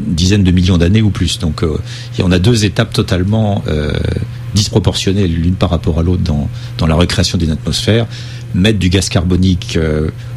une 0.08 0.14
dizaine 0.14 0.44
de 0.44 0.52
millions 0.52 0.78
d'années 0.78 1.02
ou 1.02 1.10
plus. 1.10 1.40
Donc, 1.40 1.64
euh, 1.64 1.80
on 2.20 2.32
a 2.32 2.38
deux 2.38 2.64
étapes 2.64 2.94
totalement 2.94 3.64
disproportionnées 4.54 5.28
l'une 5.28 5.56
par 5.56 5.72
rapport 5.72 6.00
à 6.00 6.04
l'autre 6.04 6.24
dans, 6.24 6.48
dans 6.78 6.86
la 6.86 6.96
recréation 6.96 7.40
d'une 7.40 7.52
atmosphère. 7.52 8.06
Mettre 8.54 8.78
du 8.78 8.90
gaz 8.90 9.10
carbonique 9.10 9.80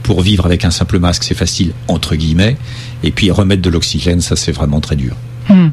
pour 0.02 0.22
vivre 0.22 0.46
avec 0.46 0.64
un 0.64 0.70
simple 0.70 0.98
masque, 0.98 1.24
c'est 1.24 1.36
facile 1.36 1.72
entre 1.86 2.16
guillemets, 2.16 2.56
et 3.04 3.10
puis 3.10 3.30
remettre 3.30 3.62
de 3.62 3.70
l'oxygène, 3.70 4.22
ça, 4.22 4.36
c'est 4.36 4.52
vraiment 4.52 4.80
très 4.80 4.96
dur. 4.96 5.14
Hmm. 5.50 5.70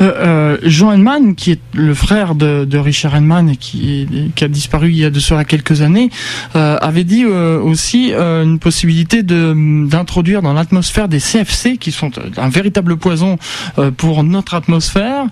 Euh, 0.00 0.04
euh, 0.04 0.58
Jean 0.62 0.92
Henman, 0.92 1.34
qui 1.34 1.50
est 1.50 1.60
le 1.74 1.94
frère 1.94 2.34
de, 2.34 2.78
Richard 2.78 3.14
Henman 3.14 3.48
et 3.48 3.56
qui, 3.56 4.06
a 4.40 4.48
disparu 4.48 4.90
il 4.90 4.98
y 4.98 5.04
a 5.04 5.10
de 5.10 5.18
cela 5.18 5.44
quelques 5.44 5.82
années, 5.82 6.10
euh, 6.54 6.78
avait 6.80 7.04
dit 7.04 7.24
aussi 7.24 8.12
une 8.12 8.58
possibilité 8.58 9.22
d'introduire 9.22 10.42
dans 10.42 10.52
l'atmosphère 10.52 11.08
des 11.08 11.18
CFC, 11.18 11.76
qui 11.78 11.90
sont 11.90 12.10
un 12.36 12.48
véritable 12.48 12.96
poison 12.96 13.38
pour 13.96 14.22
notre 14.22 14.54
atmosphère, 14.54 15.24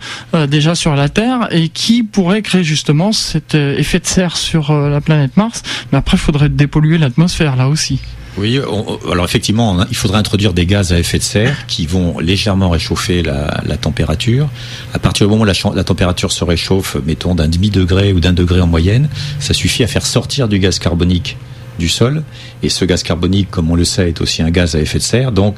déjà 0.48 0.74
sur 0.74 0.96
la 0.96 1.08
Terre, 1.08 1.48
et 1.50 1.68
qui 1.68 2.02
pourrait 2.02 2.42
créer 2.42 2.64
justement 2.64 3.12
cet 3.12 3.54
effet 3.54 4.00
de 4.00 4.06
serre 4.06 4.36
sur 4.36 4.72
la 4.72 5.00
planète 5.00 5.36
Mars. 5.36 5.62
Mais 5.92 5.98
après, 5.98 6.16
il 6.16 6.20
faudrait 6.20 6.48
dépolluer 6.48 6.98
l'atmosphère 6.98 7.56
là 7.56 7.68
aussi. 7.68 8.00
Oui, 8.36 8.58
alors 8.58 9.24
effectivement, 9.24 9.84
il 9.90 9.96
faudrait 9.96 10.18
introduire 10.18 10.52
des 10.52 10.66
gaz 10.66 10.92
à 10.92 10.98
effet 10.98 11.18
de 11.18 11.22
serre 11.22 11.66
qui 11.66 11.86
vont 11.86 12.18
légèrement 12.18 12.68
réchauffer 12.68 13.22
la, 13.22 13.76
température. 13.76 14.48
À 14.92 14.98
partir 14.98 15.26
du 15.26 15.30
moment 15.30 15.44
où 15.44 15.74
la, 15.74 15.84
température 15.84 16.32
se 16.32 16.42
réchauffe, 16.42 16.96
mettons 17.06 17.36
d'un 17.36 17.46
demi 17.46 17.70
degré 17.70 18.12
ou 18.12 18.18
d'un 18.18 18.32
degré 18.32 18.60
en 18.60 18.66
moyenne, 18.66 19.08
ça 19.38 19.54
suffit 19.54 19.84
à 19.84 19.86
faire 19.86 20.04
sortir 20.04 20.48
du 20.48 20.58
gaz 20.58 20.80
carbonique 20.80 21.36
du 21.78 21.88
sol. 21.88 22.24
Et 22.64 22.68
ce 22.68 22.84
gaz 22.84 23.04
carbonique, 23.04 23.50
comme 23.50 23.70
on 23.70 23.76
le 23.76 23.84
sait, 23.84 24.08
est 24.08 24.20
aussi 24.20 24.42
un 24.42 24.50
gaz 24.50 24.74
à 24.74 24.80
effet 24.80 24.98
de 24.98 25.04
serre. 25.04 25.30
Donc, 25.30 25.54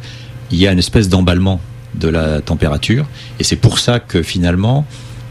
il 0.50 0.58
y 0.58 0.66
a 0.66 0.72
une 0.72 0.78
espèce 0.78 1.08
d'emballement 1.08 1.60
de 1.94 2.08
la 2.08 2.42
température. 2.42 3.06
Et 3.40 3.44
c'est 3.44 3.56
pour 3.56 3.78
ça 3.78 4.00
que 4.00 4.22
finalement, 4.22 4.86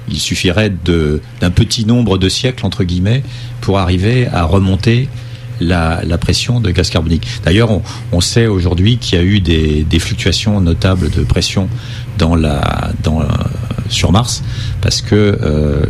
il 0.09 0.19
suffirait 0.19 0.69
d'un 0.69 1.51
petit 1.51 1.85
nombre 1.85 2.17
de 2.17 2.27
siècles, 2.27 2.65
entre 2.65 2.83
guillemets, 2.83 3.23
pour 3.61 3.77
arriver 3.77 4.27
à 4.27 4.43
remonter 4.43 5.09
la, 5.59 6.17
pression 6.17 6.59
de 6.59 6.71
gaz 6.71 6.89
carbonique. 6.89 7.27
D'ailleurs, 7.43 7.69
on, 8.11 8.21
sait 8.21 8.47
aujourd'hui 8.47 8.97
qu'il 8.97 9.19
y 9.19 9.21
a 9.21 9.25
eu 9.25 9.39
des, 9.39 9.99
fluctuations 9.99 10.61
notables 10.61 11.09
de 11.09 11.23
pression 11.23 11.67
dans 12.17 12.35
la, 12.35 12.91
dans, 13.03 13.19
sur 13.89 14.11
Mars, 14.11 14.43
parce 14.81 15.01
que 15.01 15.37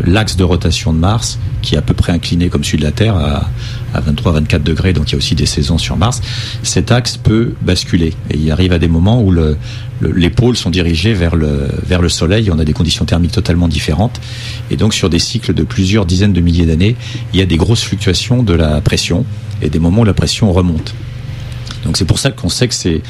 l'axe 0.05 0.35
de 0.35 0.43
rotation 0.43 0.93
de 0.93 0.99
Mars, 0.99 1.39
qui 1.61 1.75
est 1.75 1.77
à 1.77 1.81
peu 1.81 1.93
près 1.93 2.11
incliné 2.11 2.49
comme 2.49 2.63
celui 2.63 2.79
de 2.79 2.83
la 2.83 2.91
Terre, 2.91 3.15
à, 3.15 3.49
à 3.93 4.01
23-24 4.01 4.63
degrés, 4.63 4.93
donc 4.93 5.09
il 5.09 5.11
y 5.13 5.15
a 5.15 5.17
aussi 5.17 5.35
des 5.35 5.45
saisons 5.45 5.77
sur 5.77 5.97
Mars, 5.97 6.21
cet 6.63 6.91
axe 6.91 7.17
peut 7.17 7.53
basculer. 7.61 8.13
Et 8.29 8.37
il 8.37 8.51
arrive 8.51 8.73
à 8.73 8.79
des 8.79 8.87
moments 8.87 9.21
où 9.21 9.31
le, 9.31 9.57
les 10.01 10.29
pôles 10.29 10.57
sont 10.57 10.69
dirigés 10.69 11.13
vers 11.13 11.35
le, 11.35 11.67
vers 11.85 12.01
le 12.01 12.09
Soleil, 12.09 12.49
on 12.51 12.59
a 12.59 12.65
des 12.65 12.73
conditions 12.73 13.05
thermiques 13.05 13.31
totalement 13.31 13.67
différentes. 13.67 14.19
Et 14.69 14.77
donc 14.77 14.93
sur 14.93 15.09
des 15.09 15.19
cycles 15.19 15.53
de 15.53 15.63
plusieurs 15.63 16.05
dizaines 16.05 16.33
de 16.33 16.41
milliers 16.41 16.65
d'années, 16.65 16.95
il 17.33 17.39
y 17.39 17.41
a 17.41 17.45
des 17.45 17.57
grosses 17.57 17.83
fluctuations 17.83 18.43
de 18.43 18.53
la 18.53 18.81
pression 18.81 19.25
et 19.61 19.69
des 19.69 19.79
moments 19.79 20.01
où 20.01 20.05
la 20.05 20.13
pression 20.13 20.51
remonte. 20.51 20.93
Donc 21.85 21.97
c'est 21.97 22.05
pour 22.05 22.19
ça 22.19 22.31
qu'on 22.31 22.49
sait 22.49 22.67
que 22.67 22.73
c'est 22.73 23.01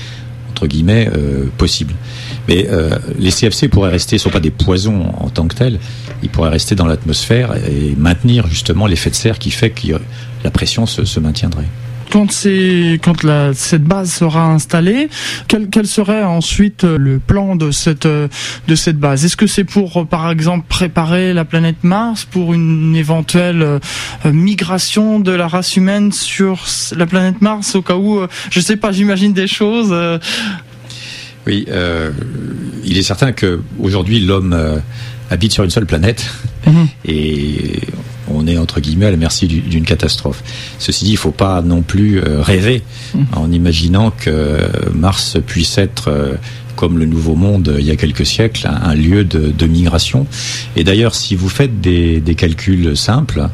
entre 0.52 0.68
guillemets 0.68 1.10
euh, 1.14 1.48
possible. 1.58 1.94
Mais 2.48 2.68
euh, 2.70 2.98
les 3.18 3.32
CFC 3.32 3.68
pourraient 3.68 3.90
rester, 3.92 4.18
sont 4.18 4.30
pas 4.30 4.40
des 4.40 4.52
poisons 4.52 5.12
en 5.20 5.30
tant 5.30 5.48
que 5.48 5.56
tels, 5.56 5.80
ils 6.24 6.30
pourraient 6.30 6.50
rester 6.50 6.76
dans 6.76 6.88
l'atmosphère 6.88 7.56
et 7.56 7.96
maintenir 7.98 8.48
justement 8.48 8.88
l'effet 8.88 9.10
de 9.10 9.16
serre 9.16 9.40
qui 9.40 9.52
fait 9.52 9.72
que 9.72 10.00
la 10.44 10.52
pression 10.52 10.86
se, 10.86 11.20
maintiendrait 11.20 11.66
quand 12.12 12.28
quand 13.02 13.24
la, 13.24 13.54
cette 13.54 13.84
base 13.84 14.12
sera 14.12 14.46
installée, 14.46 15.10
quel, 15.48 15.70
quel 15.70 15.88
serait 15.88 16.24
ensuite 16.24 16.84
le 16.84 17.20
plan 17.20 17.56
de 17.56 17.72
cette 17.72 18.08
de 18.08 18.76
cette 18.76 18.98
base? 18.98 19.26
Est-ce 19.26 19.36
que 19.36 19.48
c'est 19.48 19.64
pour 19.64 20.08
par 20.08 20.30
exemple 20.30 20.66
préparer 20.70 21.34
la 21.34 21.46
planète 21.46 21.84
Mars 21.84 22.26
pour 22.26 22.54
une 22.54 22.96
éventuelle 22.96 23.62
euh, 23.62 23.80
migration 24.26 25.20
de 25.20 25.32
la 25.32 25.48
race 25.48 25.76
humaine 25.76 26.12
sur 26.12 26.66
la 26.96 27.06
planète 27.06 27.42
Mars 27.42 27.76
au 27.76 27.82
cas 27.82 27.96
où 27.96 28.20
euh, 28.20 28.28
je 28.50 28.60
sais 28.60 28.78
pas, 28.78 28.92
j'imagine 28.92 29.34
des 29.34 29.48
choses. 29.48 29.94
Euh. 31.48 31.52
Oui, 31.52 31.66
euh, 31.70 32.12
il 32.84 32.98
est 32.98 33.04
certain 33.04 33.32
que 33.32 33.62
aujourd'hui 33.80 34.20
l'homme 34.20 34.82
habite 35.30 35.52
sur 35.52 35.64
une 35.64 35.70
seule 35.70 35.86
planète 35.86 36.26
mhm. 36.68 36.88
et 37.06 37.82
on 38.28 38.48
est 38.48 38.58
entre 38.58 38.80
guillemets 38.80 39.08
à 39.08 39.12
la 39.12 39.18
merci 39.18 39.48
d'une 39.48 39.84
catastrophe. 39.84 40.44
Ceci 40.80 41.06
dit, 41.06 41.12
il 41.12 41.16
ne 41.16 41.20
faut 41.20 41.32
pas 41.32 41.62
non 41.62 41.82
plus 41.82 42.20
euh, 42.20 42.42
rêver 42.42 42.84
mmh. 43.14 43.20
en 43.34 43.52
imaginant 43.52 44.12
que 44.12 44.60
Mars 44.94 45.38
puisse 45.46 45.78
être 45.78 46.10
euh, 46.10 46.34
comme 46.76 46.98
le 46.98 47.06
Nouveau 47.06 47.36
Monde 47.36 47.70
euh, 47.70 47.80
il 47.80 47.86
y 47.86 47.92
a 47.92 47.96
quelques 47.96 48.26
siècles, 48.26 48.68
un, 48.68 48.96
lieu 48.96 49.24
de, 49.24 49.68
migration. 49.68 50.28
Et 50.76 50.84
d'ailleurs, 50.84 51.16
si 51.16 51.36
vous 51.36 51.50
faites 51.50 51.82
des, 51.82 52.22
calculs 52.38 52.96
simples, 52.98 53.50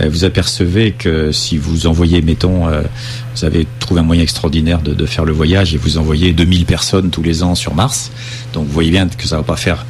vous 0.00 0.24
apercevez 0.24 0.92
que 0.92 1.32
si 1.32 1.58
vous 1.58 1.86
envoyez, 1.86 2.22
mettons, 2.22 2.66
vous 2.66 3.44
avez 3.44 3.66
trouvé 3.78 4.00
un 4.00 4.04
moyen 4.04 4.22
extraordinaire 4.22 4.80
de, 4.80 4.94
de, 4.94 5.06
faire 5.06 5.24
le 5.24 5.32
voyage 5.32 5.74
et 5.74 5.78
vous 5.78 5.98
envoyez 5.98 6.32
2000 6.32 6.64
personnes 6.64 7.10
tous 7.10 7.22
les 7.22 7.42
ans 7.42 7.54
sur 7.54 7.74
Mars, 7.74 8.10
donc 8.52 8.66
vous 8.66 8.72
voyez 8.72 8.90
bien 8.90 9.06
que 9.08 9.28
ça 9.28 9.36
ne 9.36 9.40
va 9.40 9.46
pas 9.46 9.56
faire 9.56 9.84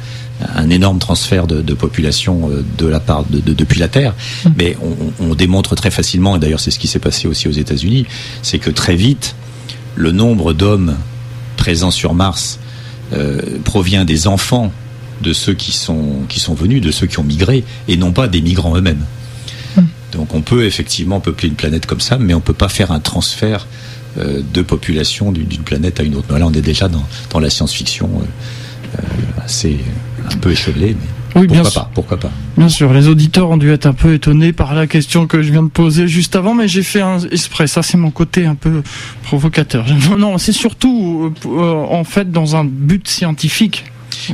un 0.55 0.69
énorme 0.69 0.99
transfert 0.99 1.47
de, 1.47 1.73
population 1.73 2.49
euh, 2.49 2.63
de 2.77 2.87
la 2.87 2.99
part 2.99 3.25
de, 3.25 3.39
depuis 3.39 3.79
la 3.79 3.87
Terre, 3.87 4.13
mmh. 4.13 4.49
mais 4.57 4.77
on, 5.19 5.35
démontre 5.35 5.75
très 5.75 5.91
facilement, 5.91 6.35
et 6.35 6.39
d'ailleurs 6.39 6.59
c'est 6.59 6.71
ce 6.71 6.79
qui 6.79 6.87
s'est 6.87 6.99
passé 6.99 7.27
aussi 7.27 7.47
aux 7.47 7.51
États-Unis, 7.51 8.05
c'est 8.41 8.59
que 8.59 8.69
très 8.69 8.95
vite 8.95 9.35
le 9.95 10.11
nombre 10.11 10.53
d'hommes 10.53 10.95
présents 11.57 11.91
sur 11.91 12.13
Mars 12.13 12.59
euh, 13.13 13.41
provient 13.63 14.05
des 14.05 14.27
enfants 14.27 14.71
de 15.21 15.33
ceux 15.33 15.53
qui 15.53 15.71
sont 15.71 16.21
qui 16.29 16.39
sont 16.39 16.53
venus, 16.53 16.81
de 16.81 16.91
ceux 16.91 17.07
qui 17.07 17.19
ont 17.19 17.23
migré, 17.23 17.63
et 17.87 17.97
non 17.97 18.11
pas 18.11 18.27
des 18.27 18.41
migrants 18.41 18.75
eux-mêmes. 18.75 19.03
Donc 20.15 20.33
on 20.33 20.41
peut 20.41 20.65
effectivement 20.65 21.19
peupler 21.19 21.49
une 21.49 21.55
planète 21.55 21.85
comme 21.85 22.01
ça, 22.01 22.17
mais 22.17 22.33
on 22.33 22.41
peut 22.41 22.53
pas 22.53 22.69
faire 22.69 22.91
un 22.91 22.99
transfert 22.99 23.67
euh, 24.17 24.41
de 24.53 24.61
population 24.61 25.31
d'une 25.31 25.63
planète 25.63 25.99
à 25.99 26.03
une 26.03 26.15
autre. 26.15 26.37
Là, 26.37 26.45
on 26.45 26.53
est 26.53 26.61
déjà 26.61 26.87
dans, 26.87 27.39
la 27.39 27.49
science-fiction 27.49 28.09
assez 29.43 29.79
un 30.31 30.37
peu 30.37 30.51
échevelé, 30.51 30.95
mais 30.99 31.07
oui, 31.35 31.47
pourquoi 31.47 31.71
pas, 31.71 31.91
pourquoi 31.93 32.17
pas. 32.17 32.31
Bien 32.57 32.69
sûr, 32.69 32.93
les 32.93 33.07
auditeurs 33.07 33.49
ont 33.49 33.57
dû 33.57 33.71
être 33.71 33.87
un 33.87 33.93
peu 33.93 34.13
étonnés 34.13 34.53
par 34.53 34.75
la 34.75 34.85
question 34.85 35.25
que 35.25 35.41
je 35.41 35.51
viens 35.51 35.63
de 35.63 35.69
poser 35.69 36.07
juste 36.07 36.35
avant, 36.35 36.53
mais 36.53 36.67
j'ai 36.67 36.83
fait 36.83 37.01
un 37.01 37.19
exprès. 37.19 37.65
Ça, 37.65 37.81
c'est 37.81 37.97
mon 37.97 38.11
côté 38.11 38.45
un 38.45 38.55
peu 38.55 38.83
provocateur. 39.23 39.85
Non, 40.17 40.37
c'est 40.37 40.51
surtout 40.51 41.33
euh, 41.45 41.85
en 41.89 42.03
fait 42.03 42.31
dans 42.31 42.55
un 42.55 42.63
but 42.65 43.07
scientifique. 43.07 43.85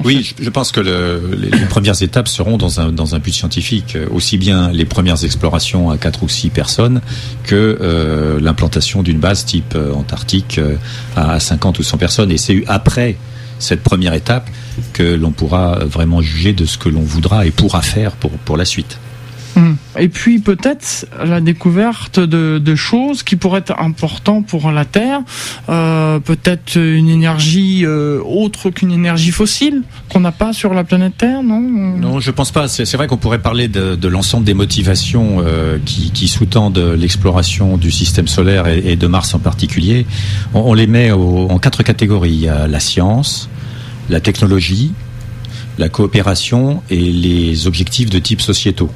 Oui, 0.03 0.33
je 0.39 0.49
pense 0.49 0.71
que 0.71 0.79
le, 0.79 1.37
les, 1.37 1.49
premières 1.65 2.01
étapes 2.01 2.27
seront 2.27 2.57
dans 2.57 2.79
un, 2.79 2.91
dans 2.91 3.15
un 3.15 3.19
but 3.19 3.33
scientifique, 3.33 3.95
euh, 3.95 4.07
aussi 4.11 4.37
bien 4.37 4.71
les 4.71 4.85
premières 4.85 5.23
explorations 5.23 5.89
à 5.89 5.97
quatre 5.97 6.23
ou 6.23 6.29
six 6.29 6.49
personnes 6.49 7.01
que 7.43 7.77
euh, 7.81 8.39
l'implantation 8.39 9.03
d'une 9.03 9.19
base 9.19 9.45
type 9.45 9.75
Antarctique 9.95 10.59
à 11.15 11.39
50 11.39 11.79
ou 11.79 11.83
100 11.83 11.97
personnes. 11.97 12.31
Et 12.31 12.37
c'est 12.37 12.63
après 12.67 13.17
cette 13.59 13.83
première 13.83 14.13
étape 14.13 14.49
que 14.93 15.03
l'on 15.03 15.31
pourra 15.31 15.79
vraiment 15.85 16.21
juger 16.21 16.53
de 16.53 16.65
ce 16.65 16.77
que 16.77 16.89
l'on 16.89 17.01
voudra 17.01 17.45
et 17.45 17.51
pourra 17.51 17.81
faire 17.81 18.11
pour, 18.13 18.31
pour 18.31 18.57
la 18.57 18.65
suite. 18.65 18.99
Hum. 19.55 19.77
Et 19.97 20.07
puis 20.07 20.39
peut-être 20.39 21.07
la 21.23 21.41
découverte 21.41 22.19
de, 22.19 22.75
choses 22.75 23.23
qui 23.23 23.35
pourraient 23.35 23.59
être 23.59 23.79
importantes 23.79 24.45
pour 24.47 24.71
la 24.71 24.85
Terre, 24.85 25.21
euh, 25.67 26.19
peut-être 26.19 26.77
une 26.77 27.09
énergie 27.09 27.83
euh, 27.83 28.21
autre 28.23 28.69
qu'une 28.69 28.91
énergie 28.91 29.31
fossile 29.31 29.81
qu'on 30.07 30.21
n'a 30.21 30.31
pas 30.31 30.53
sur 30.53 30.73
la 30.73 30.83
planète 30.83 31.17
Terre, 31.17 31.43
non? 31.43 31.59
Non, 31.59 32.19
je 32.19 32.31
pense 32.31 32.51
pas. 32.51 32.67
C'est 32.67 32.95
vrai 32.95 33.07
qu'on 33.07 33.17
pourrait 33.17 33.41
parler 33.41 33.67
de, 33.67 34.07
l'ensemble 34.07 34.45
des 34.45 34.53
motivations 34.53 35.43
euh, 35.45 35.77
qui, 35.85 36.27
sous-tendent 36.27 36.77
l'exploration 36.97 37.77
du 37.77 37.91
système 37.91 38.27
solaire 38.27 38.67
et, 38.67 38.95
de 38.95 39.07
Mars 39.07 39.33
en 39.33 39.39
particulier. 39.39 40.05
On, 40.53 40.73
les 40.73 40.87
met 40.87 41.11
en 41.11 41.57
quatre 41.59 41.83
catégories. 41.83 42.47
La 42.67 42.79
science, 42.79 43.49
la 44.09 44.19
technologie, 44.19 44.93
la 45.77 45.89
coopération 45.89 46.83
et 46.89 46.97
les 46.97 47.67
objectifs 47.67 48.09
de 48.09 48.19
type 48.19 48.41
sociétaux. 48.41 48.91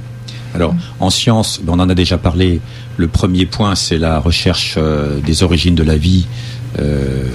Alors, 0.53 0.75
en 0.99 1.09
science, 1.09 1.61
on 1.67 1.79
en 1.79 1.89
a 1.89 1.95
déjà 1.95 2.17
parlé. 2.17 2.61
Le 2.97 3.07
premier 3.07 3.45
point, 3.45 3.75
c'est 3.75 3.97
la 3.97 4.19
recherche 4.19 4.75
euh, 4.77 5.19
des 5.19 5.41
origines 5.43 5.75
de 5.75 5.83
la 5.83 5.97
vie, 5.97 6.25
euh, 6.79 7.25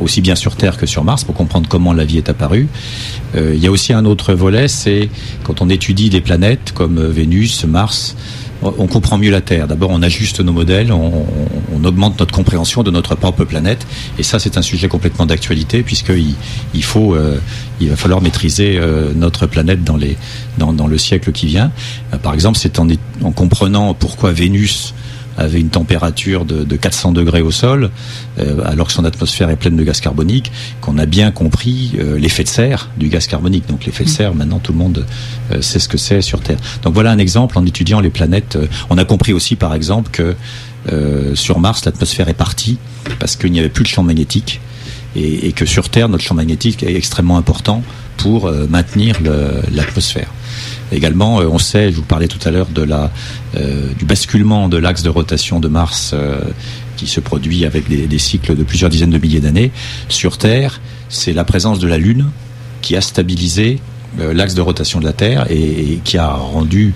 aussi 0.00 0.20
bien 0.20 0.34
sur 0.34 0.56
Terre 0.56 0.76
que 0.76 0.86
sur 0.86 1.02
Mars, 1.02 1.24
pour 1.24 1.34
comprendre 1.34 1.68
comment 1.68 1.92
la 1.92 2.04
vie 2.04 2.18
est 2.18 2.28
apparue. 2.28 2.68
Euh, 3.36 3.52
il 3.54 3.62
y 3.62 3.66
a 3.66 3.70
aussi 3.70 3.92
un 3.92 4.04
autre 4.04 4.34
volet, 4.34 4.68
c'est 4.68 5.08
quand 5.44 5.62
on 5.62 5.70
étudie 5.70 6.10
des 6.10 6.20
planètes 6.20 6.72
comme 6.74 7.00
Vénus, 7.00 7.64
Mars, 7.64 8.16
on 8.62 8.86
comprend 8.86 9.18
mieux 9.18 9.30
la 9.30 9.40
Terre. 9.40 9.66
D'abord, 9.66 9.90
on 9.90 10.02
ajuste 10.02 10.40
nos 10.40 10.52
modèles, 10.52 10.92
on, 10.92 11.26
augmente 11.82 12.20
notre 12.20 12.34
compréhension 12.34 12.82
de 12.82 12.90
notre 12.90 13.14
propre 13.14 13.44
planète. 13.44 13.86
Et 14.18 14.22
ça, 14.22 14.38
c'est 14.38 14.58
un 14.58 14.62
sujet 14.62 14.86
complètement 14.86 15.24
d'actualité, 15.24 15.82
puisqu'il 15.82 16.34
il 16.74 16.84
faut, 16.84 17.14
euh, 17.14 17.38
il 17.80 17.88
va 17.88 17.96
falloir 17.96 18.20
maîtriser 18.20 18.76
euh, 18.76 19.12
notre 19.14 19.46
planète 19.46 19.82
dans, 19.82 19.96
les, 19.96 20.18
dans, 20.58 20.74
dans 20.74 20.86
le 20.86 20.98
siècle 20.98 21.32
qui 21.32 21.46
vient. 21.46 21.72
Euh, 22.12 22.18
par 22.18 22.34
exemple, 22.34 22.58
c'est 22.58 22.78
en, 22.78 22.86
en 23.22 23.32
comprenant 23.32 23.94
pourquoi 23.94 24.32
Vénus 24.32 24.92
avait 25.40 25.60
une 25.60 25.70
température 25.70 26.44
de, 26.44 26.64
de 26.64 26.76
400 26.76 27.12
degrés 27.12 27.40
au 27.40 27.50
sol, 27.50 27.90
euh, 28.38 28.62
alors 28.64 28.88
que 28.88 28.92
son 28.92 29.04
atmosphère 29.04 29.50
est 29.50 29.56
pleine 29.56 29.76
de 29.76 29.82
gaz 29.82 30.00
carbonique, 30.00 30.52
qu'on 30.80 30.98
a 30.98 31.06
bien 31.06 31.30
compris 31.30 31.92
euh, 31.98 32.18
l'effet 32.18 32.44
de 32.44 32.48
serre 32.48 32.90
du 32.96 33.08
gaz 33.08 33.26
carbonique. 33.26 33.66
Donc 33.66 33.86
l'effet 33.86 34.04
de 34.04 34.08
mm. 34.08 34.12
serre, 34.12 34.34
maintenant 34.34 34.58
tout 34.58 34.72
le 34.72 34.78
monde 34.78 35.06
euh, 35.52 35.62
sait 35.62 35.78
ce 35.78 35.88
que 35.88 35.98
c'est 35.98 36.20
sur 36.20 36.40
Terre. 36.40 36.58
Donc 36.82 36.94
voilà 36.94 37.10
un 37.10 37.18
exemple 37.18 37.58
en 37.58 37.66
étudiant 37.66 38.00
les 38.00 38.10
planètes. 38.10 38.58
on 38.90 38.98
a 38.98 39.04
compris 39.04 39.32
aussi 39.32 39.56
par 39.56 39.74
exemple 39.74 40.10
que 40.10 40.36
sur 41.34 41.60
Mars, 41.60 41.84
l'atmosphère 41.84 42.28
est 42.28 42.34
partie 42.34 42.78
parce 43.18 43.36
qu'il 43.36 43.52
n'y 43.52 43.60
avait 43.60 43.68
plus 43.68 43.84
de 43.84 43.88
champ 43.88 44.02
magnétique. 44.02 44.60
Et, 45.16 45.52
que 45.52 45.66
sur 45.66 45.88
Terre, 45.88 46.08
notre 46.08 46.22
champ 46.22 46.34
magnétique 46.34 46.82
est 46.82 46.94
extrêmement 46.94 47.36
important 47.36 47.82
pour 48.16 48.50
maintenir 48.68 49.16
l'atmosphère. 49.72 50.28
Également, 50.92 51.40
euh, 51.40 51.48
on 51.50 51.58
sait, 51.58 51.90
je 51.90 51.96
vous 51.96 52.02
parlais 52.02 52.28
tout 52.28 52.38
à 52.46 52.50
l'heure 52.50 52.66
euh, 52.76 53.92
du 53.98 54.04
basculement 54.04 54.68
de 54.68 54.76
l'axe 54.76 55.02
de 55.02 55.08
rotation 55.08 55.60
de 55.60 55.68
Mars 55.68 56.12
euh, 56.12 56.40
qui 56.96 57.06
se 57.06 57.20
produit 57.20 57.64
avec 57.64 57.88
des, 57.88 58.18
cycles 58.18 58.56
de 58.56 58.64
plusieurs 58.64 58.90
dizaines 58.90 59.10
de 59.10 59.18
milliers 59.18 59.40
d'années. 59.40 59.70
Sur 60.08 60.36
Terre, 60.36 60.80
c'est 61.08 61.32
la 61.32 61.44
présence 61.44 61.78
de 61.78 61.88
la 61.88 61.96
Lune 61.96 62.30
qui 62.82 62.96
a 62.96 63.00
stabilisé 63.00 63.78
l'axe 64.18 64.54
de 64.54 64.60
rotation 64.60 65.00
de 65.00 65.04
la 65.04 65.12
Terre 65.12 65.46
et, 65.50 66.00
qui 66.04 66.18
a 66.18 66.32
rendu 66.32 66.92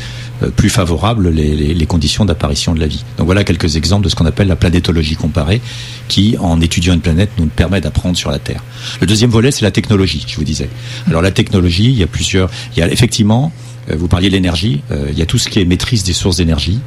plus 0.57 0.69
favorables 0.69 1.29
les, 1.29 1.87
conditions 1.87 2.25
d'apparition 2.25 2.75
de 2.75 2.81
la 2.81 2.87
vie. 2.87 3.05
Donc 3.19 3.27
voilà 3.27 3.45
quelques 3.45 3.77
exemples 3.77 4.05
de 4.05 4.09
ce 4.09 4.17
qu'on 4.17 4.27
appelle 4.27 4.49
la 4.49 4.57
planétologie 4.57 5.17
comparée, 5.17 5.61
qui, 6.09 6.37
en 6.41 6.61
étudiant 6.61 6.95
une 6.95 7.01
planète, 7.01 7.31
nous 7.39 7.47
permet 7.47 7.81
d'apprendre 7.81 8.17
sur 8.17 8.31
la 8.31 8.39
Terre. 8.39 8.63
Le 9.01 9.07
deuxième 9.07 9.31
volet, 9.31 9.51
c'est 9.51 9.63
la 9.63 9.71
technologie, 9.71 10.25
je 10.27 10.37
vous 10.37 10.45
disais. 10.45 10.69
Alors 11.07 11.23
la 11.23 11.31
technologie, 11.31 11.91
il 11.91 11.99
y 11.99 12.03
a 12.03 12.07
plusieurs... 12.07 12.51
Il 12.75 12.81
y 12.81 12.83
a 12.83 12.91
effectivement 12.91 13.53
euh, 13.53 13.74
vous 13.93 14.09
parliez 14.09 14.29
de 14.29 14.35
l'énergie. 14.35 14.83
Euh, 14.91 15.09
il 15.11 15.19
y 15.19 15.23
a 15.23 15.27
tout 15.27 15.39
ce 15.39 15.49
qui 15.49 15.61
est 15.61 15.65
maîtrise 15.65 16.05
des 16.05 16.13
sources 16.13 16.37
d'énergie. 16.37 16.81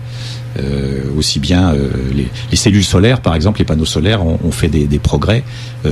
Euh, 0.60 1.02
aussi 1.16 1.40
bien 1.40 1.76
les, 2.16 2.58
cellules 2.58 2.84
solaires, 2.84 3.22
par 3.22 3.36
exemple, 3.36 3.60
les 3.60 3.66
panneaux 3.66 3.86
solaires 3.86 4.26
ont, 4.26 4.52
fait 4.52 4.70
des, 4.70 5.00
progrès 5.00 5.44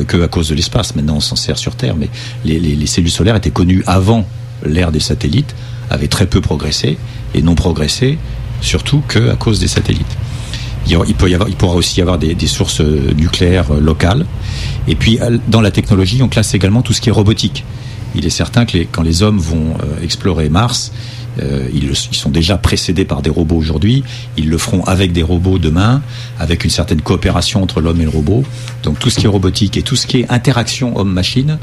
que 0.07 0.23
à 0.23 0.27
cause 0.27 0.49
de 0.49 0.55
l'espace. 0.55 0.95
Maintenant, 0.95 1.17
on 1.17 1.19
s'en 1.19 1.35
sert 1.35 1.57
sur 1.57 1.75
Terre, 1.75 1.95
mais 1.95 2.09
les, 2.45 2.85
cellules 2.87 3.11
solaires 3.11 3.35
étaient 3.35 3.51
connues 3.51 3.83
avant 3.85 4.27
l'ère 4.65 4.91
des 4.91 4.99
satellites, 4.99 5.55
avaient 5.91 6.07
très 6.07 6.25
peu 6.25 6.41
progressé 6.41 6.97
et 7.35 7.41
n'ont 7.43 7.55
progressé 7.55 8.17
surtout 8.61 9.03
que 9.07 9.29
à 9.29 9.35
cause 9.35 9.59
des 9.59 9.67
satellites. 9.67 10.17
Il, 10.87 10.97
peut 11.15 11.29
y 11.29 11.35
avoir, 11.35 11.49
il 11.49 11.55
pourra 11.55 11.75
aussi 11.75 11.99
y 11.99 12.01
avoir 12.01 12.17
des, 12.17 12.47
sources 12.47 12.81
nucléaires 12.81 13.73
locales. 13.73 14.25
Et 14.87 14.95
puis, 14.95 15.19
dans 15.47 15.61
la 15.61 15.71
technologie, 15.71 16.23
on 16.23 16.27
classe 16.27 16.55
également 16.55 16.81
tout 16.81 16.93
ce 16.93 17.01
qui 17.01 17.09
est 17.09 17.11
robotique. 17.11 17.63
Il 18.15 18.25
est 18.25 18.29
certain 18.31 18.65
que 18.65 18.77
quand 18.91 19.01
les 19.01 19.23
hommes 19.23 19.39
vont 19.39 19.75
explorer 20.01 20.49
Mars, 20.49 20.91
ils, 21.39 21.83
ils, 21.83 21.95
sont 21.95 22.29
déjà 22.29 22.57
précédés 22.57 23.05
par 23.05 23.21
des 23.21 23.29
robots 23.29 23.57
aujourd'hui. 23.57 24.03
Ils 24.37 24.49
le 24.49 24.57
feront 24.57 24.83
avec 24.85 25.11
des 25.11 25.23
robots 25.23 25.59
demain, 25.59 26.01
avec 26.39 26.63
une 26.63 26.69
certaine 26.69 27.01
coopération 27.01 27.61
entre 27.61 27.81
l'homme 27.81 27.99
et 27.99 28.05
le 28.05 28.09
robot. 28.09 28.43
Donc 28.83 28.99
tout 28.99 29.09
ce 29.09 29.19
qui 29.19 29.25
est 29.25 29.29
robotique 29.29 29.77
et 29.77 29.81
tout 29.81 29.95
ce 29.95 30.07
qui 30.07 30.21
est 30.21 30.31
interaction 30.31 30.97
homme-machine 30.97 31.57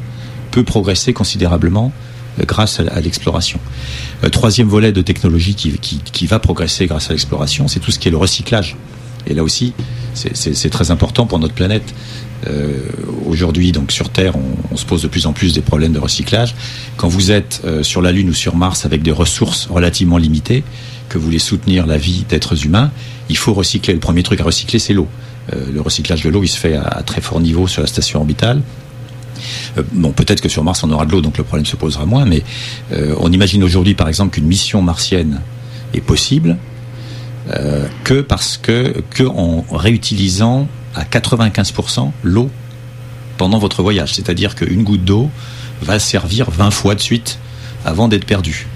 peut 0.50 0.62
progresser 0.62 1.12
considérablement 1.12 1.92
grâce 2.40 2.80
à, 2.80 3.00
l'exploration. 3.00 3.58
Euh, 4.24 4.28
troisième 4.28 4.68
volet 4.68 4.92
de 4.92 5.02
technologie 5.02 5.54
qui, 5.54 6.26
va 6.26 6.38
progresser 6.38 6.86
grâce 6.86 7.10
à 7.10 7.12
l'exploration, 7.12 7.68
c'est 7.68 7.80
tout 7.80 7.90
ce 7.90 7.98
qui 7.98 8.08
est 8.08 8.10
le 8.10 8.16
recyclage. 8.16 8.76
Et 9.26 9.34
là 9.34 9.42
aussi, 9.42 9.72
c'est 10.14 10.70
très 10.70 10.90
important 10.90 11.26
pour 11.26 11.38
notre 11.38 11.54
planète. 11.54 11.94
Euh, 12.48 12.80
Aujourd'hui, 13.26 13.72
donc 13.72 13.92
sur 13.92 14.10
Terre, 14.10 14.36
on, 14.36 14.74
on, 14.74 14.76
se 14.76 14.84
pose 14.84 15.02
de 15.02 15.08
plus 15.08 15.26
en 15.26 15.32
plus 15.32 15.54
des 15.54 15.62
problèmes 15.62 15.92
de 15.92 15.98
recyclage. 15.98 16.54
Quand 16.96 17.08
vous 17.08 17.30
êtes 17.30 17.62
euh, 17.64 17.82
sur 17.82 18.02
la 18.02 18.12
Lune 18.12 18.28
ou 18.28 18.34
sur 18.34 18.56
Mars 18.56 18.84
avec 18.84 19.02
des 19.02 19.12
ressources 19.12 19.66
relativement 19.66 20.18
limitées, 20.18 20.64
que 21.08 21.18
vous 21.18 21.24
voulez 21.24 21.38
soutenir 21.38 21.86
la 21.86 21.98
vie 21.98 22.24
d'êtres 22.28 22.66
humains, 22.66 22.90
il 23.28 23.36
faut 23.36 23.54
recycler. 23.54 23.94
Le 23.94 24.00
premier 24.00 24.22
truc 24.22 24.40
à 24.40 24.44
recycler, 24.44 24.78
c'est 24.78 24.92
l'eau. 24.92 25.08
Euh, 25.52 25.66
le 25.72 25.80
recyclage 25.80 26.22
de 26.22 26.30
l'eau, 26.30 26.42
il 26.42 26.48
se 26.48 26.58
fait 26.58 26.74
à, 26.74 26.82
à, 26.82 27.02
très 27.02 27.20
fort 27.20 27.40
niveau 27.40 27.66
sur 27.66 27.80
la 27.80 27.86
station 27.86 28.20
orbitale. 28.20 28.60
Euh, 29.78 29.82
bon, 29.92 30.12
peut-être 30.12 30.40
que 30.40 30.48
sur 30.48 30.64
Mars 30.64 30.82
on 30.84 30.90
aura 30.90 31.06
de 31.06 31.12
l'eau, 31.12 31.20
donc 31.20 31.38
le 31.38 31.44
problème 31.44 31.66
se 31.66 31.76
posera 31.76 32.06
moins. 32.06 32.24
Mais 32.24 32.42
euh, 32.92 33.14
on 33.18 33.32
imagine 33.32 33.62
aujourd'hui, 33.62 33.94
par 33.94 34.08
exemple, 34.08 34.34
qu'une 34.34 34.46
mission 34.46 34.82
martienne 34.82 35.40
est 35.94 36.00
possible 36.00 36.56
euh, 37.50 37.86
que 38.04 38.20
parce 38.20 38.56
que 38.56 39.02
que 39.10 39.24
en 39.24 39.64
réutilisant 39.72 40.68
à 40.94 41.04
95% 41.04 42.10
l'eau 42.22 42.50
pendant 43.38 43.58
votre 43.58 43.82
voyage. 43.82 44.14
C'est-à-dire 44.14 44.54
qu'une 44.54 44.84
goutte 44.84 45.04
d'eau 45.04 45.30
va 45.80 45.98
servir 45.98 46.50
20 46.50 46.70
fois 46.70 46.94
de 46.94 47.00
suite 47.00 47.38
avant 47.84 48.08
d'être 48.08 48.26
perdue. 48.26 48.66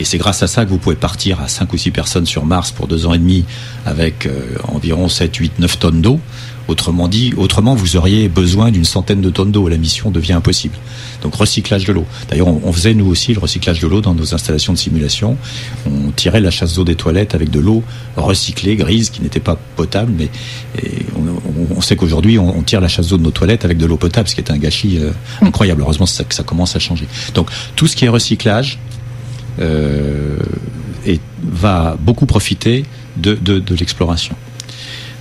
Et 0.00 0.04
c'est 0.04 0.18
grâce 0.18 0.42
à 0.42 0.46
ça 0.46 0.64
que 0.64 0.70
vous 0.70 0.78
pouvez 0.78 0.96
partir 0.96 1.40
à 1.40 1.48
5 1.48 1.72
ou 1.72 1.76
6 1.76 1.90
personnes 1.90 2.26
sur 2.26 2.46
Mars 2.46 2.72
pour 2.72 2.88
deux 2.88 3.06
ans 3.06 3.14
et 3.14 3.18
demi 3.18 3.44
avec 3.86 4.28
environ 4.66 5.08
7, 5.08 5.36
8, 5.36 5.58
9 5.60 5.78
tonnes 5.78 6.00
d'eau. 6.00 6.18
Autrement 6.66 7.08
dit, 7.08 7.32
autrement, 7.36 7.74
vous 7.74 7.96
auriez 7.96 8.28
besoin 8.28 8.70
d'une 8.70 8.84
centaine 8.84 9.20
de 9.20 9.30
tonnes 9.30 9.52
d'eau. 9.52 9.68
La 9.68 9.76
mission 9.76 10.10
devient 10.10 10.32
impossible. 10.32 10.76
Donc, 11.22 11.34
recyclage 11.34 11.84
de 11.84 11.92
l'eau. 11.92 12.06
D'ailleurs, 12.30 12.48
on, 12.48 12.72
faisait 12.72 12.94
nous 12.94 13.06
aussi 13.06 13.34
le 13.34 13.40
recyclage 13.40 13.80
de 13.80 13.86
l'eau 13.86 14.00
dans 14.00 14.14
nos 14.14 14.34
installations 14.34 14.72
de 14.72 14.78
simulation. 14.78 15.36
On 15.86 16.10
tirait 16.10 16.40
la 16.40 16.50
chasse 16.50 16.74
d'eau 16.74 16.84
des 16.84 16.94
toilettes 16.94 17.34
avec 17.34 17.50
de 17.50 17.60
l'eau 17.60 17.82
recyclée, 18.16 18.76
grise, 18.76 19.10
qui 19.10 19.22
n'était 19.22 19.40
pas 19.40 19.58
potable. 19.76 20.12
Mais 20.16 20.28
on, 21.76 21.80
sait 21.80 21.96
qu'aujourd'hui, 21.96 22.38
on, 22.38 22.62
tire 22.62 22.80
la 22.80 22.88
chasse 22.88 23.08
d'eau 23.08 23.18
de 23.18 23.22
nos 23.22 23.30
toilettes 23.30 23.64
avec 23.64 23.76
de 23.76 23.86
l'eau 23.86 23.96
potable, 23.96 24.28
ce 24.28 24.34
qui 24.34 24.40
est 24.40 24.50
un 24.50 24.58
gâchis 24.58 24.98
euh, 24.98 25.10
incroyable. 25.42 25.82
Heureusement, 25.82 26.06
ça, 26.06 26.24
ça 26.30 26.42
commence 26.42 26.76
à 26.76 26.78
changer. 26.78 27.06
Donc, 27.34 27.50
tout 27.76 27.86
ce 27.86 27.96
qui 27.96 28.06
est 28.06 28.08
recyclage 28.08 28.78
euh, 29.60 30.38
et 31.06 31.20
va 31.42 31.96
beaucoup 32.00 32.26
profiter 32.26 32.84
de, 33.16 33.34
de, 33.34 33.58
de 33.58 33.74
l'exploration. 33.74 34.34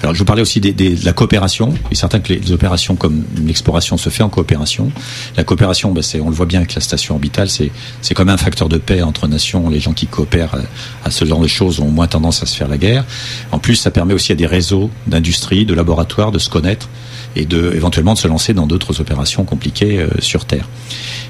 Alors 0.04 0.14
je 0.14 0.20
vous 0.20 0.26
parlais 0.26 0.42
aussi 0.42 0.60
des, 0.60 0.74
des, 0.74 0.96
de 0.96 1.06
la 1.06 1.14
coopération. 1.14 1.74
Il 1.90 1.94
est 1.94 1.96
certain 1.96 2.20
que 2.20 2.34
les, 2.34 2.52
opérations 2.52 2.96
comme 2.96 3.24
l'exploration 3.46 3.98
se 3.98 4.10
fait 4.10 4.22
en 4.22 4.30
coopération. 4.30 4.92
La 5.38 5.44
coopération, 5.44 5.94
c'est, 6.02 6.20
on 6.20 6.30
le 6.30 6.36
voit 6.36 6.46
bien 6.46 6.60
avec 6.60 6.76
la 6.76 6.82
station 6.82 7.16
orbitale, 7.16 7.50
c'est, 7.50 7.72
c'est 8.02 8.14
comme 8.14 8.30
un 8.30 8.38
facteur 8.38 8.68
de 8.68 8.78
paix 8.78 9.02
entre 9.02 9.28
nations. 9.28 9.70
Les 9.70 9.80
gens 9.80 9.94
qui 9.94 10.08
coopèrent 10.08 10.56
euh, 10.56 10.62
à 11.06 11.12
ce 11.12 11.24
genre 11.24 11.40
de 11.40 11.48
choses 11.48 11.80
ont 11.80 11.90
moins 11.90 12.08
tendance 12.08 12.44
à 12.44 12.46
se 12.46 12.56
faire 12.56 12.68
la 12.68 12.78
guerre. 12.78 13.06
En 13.52 13.60
plus, 13.60 13.76
ça 13.76 13.92
permet 13.92 14.14
aussi 14.14 14.34
à 14.34 14.36
des 14.36 14.46
réseaux 14.46 14.90
d'industrie, 15.08 15.66
de 15.66 15.74
laboratoires 15.74 16.32
de 16.32 16.40
se 16.40 16.50
connaître 16.50 16.90
et 17.36 17.46
de 17.46 17.72
éventuellement 17.74 18.14
de 18.14 18.20
se 18.20 18.28
lancer 18.28 18.54
dans 18.54 18.68
d'autres 18.68 19.02
opérations 19.02 19.44
compliquées 19.44 20.00
euh, 20.00 20.10
sur 20.20 20.46
Terre. 20.46 20.68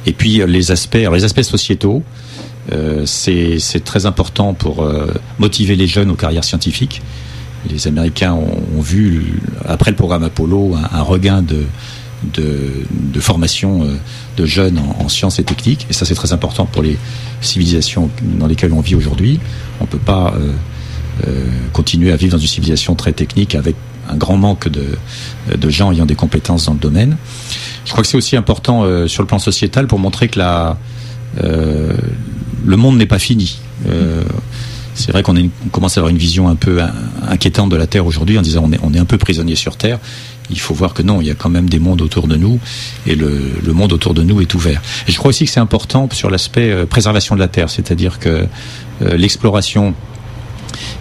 Et 0.05 0.13
puis 0.13 0.41
euh, 0.41 0.47
les 0.47 0.71
aspects, 0.71 0.95
alors 0.95 1.13
les 1.13 1.23
aspects 1.23 1.43
sociétaux. 1.43 2.03
Euh, 2.71 3.05
c'est, 3.05 3.59
c'est 3.59 3.83
très 3.83 4.05
important 4.05 4.53
pour 4.53 4.89
motiver 5.37 5.75
les 5.75 5.85
jeunes 5.85 6.09
aux 6.09 6.15
carrières 6.15 6.45
scientifiques 6.45 7.01
les 7.69 7.87
Américains 7.87 8.33
ont, 8.33 8.81
vu, 8.81 9.39
après 9.65 9.91
le 9.91 9.97
programme 9.97 10.23
Apollo, 10.23 10.75
un, 10.91 11.01
regain 11.01 11.41
de, 11.41 11.65
de, 12.33 13.19
formation 13.19 13.83
euh, 13.83 13.95
de 14.37 14.45
jeunes 14.45 14.79
en, 14.99 15.07
sciences 15.09 15.39
et 15.39 15.43
techniques. 15.43 15.87
Et 15.89 15.93
ça, 15.93 16.05
c'est 16.05 16.15
très 16.15 16.33
important 16.33 16.65
pour 16.65 16.83
les 16.83 16.97
civilisations 17.41 18.09
dans 18.21 18.47
lesquelles 18.47 18.73
on 18.73 18.81
vit 18.81 18.95
aujourd'hui. 18.95 19.39
On 19.79 19.85
ne 19.85 19.89
peut 19.89 19.97
pas 19.97 20.33
euh, 20.35 20.51
euh, 21.27 21.45
continuer 21.71 22.11
à 22.11 22.15
vivre 22.15 22.33
dans 22.33 22.41
une 22.41 22.47
civilisation 22.47 22.95
très 22.95 23.13
technique 23.13 23.55
avec 23.55 23.75
un 24.09 24.17
grand 24.17 24.37
manque 24.37 24.67
de, 24.67 24.97
de 25.55 25.69
gens 25.69 25.93
ayant 25.93 26.05
des 26.05 26.15
compétences 26.15 26.65
dans 26.65 26.73
le 26.73 26.79
domaine. 26.79 27.15
Je 27.85 27.91
crois 27.91 28.03
que 28.03 28.09
c'est 28.09 28.17
aussi 28.17 28.35
important 28.35 29.07
sur 29.07 29.23
le 29.23 29.27
plan 29.27 29.39
sociétal 29.39 29.87
pour 29.87 29.97
montrer 29.97 30.27
que 30.27 30.39
la, 30.39 30.77
le 31.41 32.75
monde 32.75 32.97
n'est 32.97 33.05
pas 33.05 33.19
fini 33.19 33.59
c'est 34.95 35.11
vrai 35.11 35.23
qu'on 35.23 35.35
commence 35.71 35.97
à 35.97 36.01
avoir 36.01 36.11
une 36.11 36.17
vision 36.17 36.47
un 36.47 36.55
peu 36.55 36.81
inquiétante 37.27 37.69
de 37.69 37.75
la 37.75 37.87
Terre 37.87 38.05
aujourd'hui 38.05 38.37
en 38.37 38.41
disant 38.41 38.63
on 38.65 38.71
est, 38.71 38.79
on 38.83 38.93
est 38.93 38.99
un 38.99 39.05
peu 39.05 39.17
prisonnier 39.17 39.55
sur 39.55 39.75
Terre. 39.75 39.99
Il 40.49 40.59
faut 40.59 40.73
voir 40.73 40.93
que 40.93 41.01
non, 41.01 41.21
il 41.21 41.27
y 41.27 41.31
a 41.31 41.35
quand 41.35 41.49
même 41.49 41.69
des 41.69 41.79
mondes 41.79 42.01
autour 42.01 42.27
de 42.27 42.35
nous 42.35 42.59
et 43.07 43.15
le, 43.15 43.39
le 43.65 43.73
monde 43.73 43.93
autour 43.93 44.13
de 44.13 44.23
nous 44.23 44.41
est 44.41 44.53
ouvert. 44.53 44.81
Je 45.07 45.15
crois 45.15 45.29
aussi 45.29 45.45
que 45.45 45.51
c'est 45.51 45.59
important 45.59 46.09
sur 46.11 46.29
l'aspect 46.29 46.69
euh, 46.69 46.85
préservation 46.85 47.35
de 47.35 47.39
la 47.39 47.47
Terre, 47.47 47.69
c'est-à-dire 47.69 48.19
que 48.19 48.45
euh, 49.01 49.17
l'exploration 49.17 49.93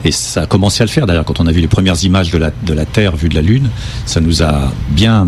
et 0.05 0.13
ça 0.13 0.43
a 0.43 0.47
commencé 0.47 0.83
à 0.83 0.87
le 0.87 0.91
faire 0.91 1.07
d'ailleurs 1.07 1.25
quand 1.25 1.41
on 1.41 1.47
a 1.47 1.53
vu 1.53 1.61
les 1.61 1.69
premières 1.69 2.03
images 2.05 2.31
de 2.31 2.39
la, 2.39 2.51
de 2.51 2.73
la 2.73 2.85
Terre 2.85 3.17
vue 3.17 3.29
de 3.29 3.35
la 3.35 3.43
Lune, 3.43 3.69
ça 4.07 4.21
nous 4.21 4.43
a 4.43 4.73
bien 4.91 5.27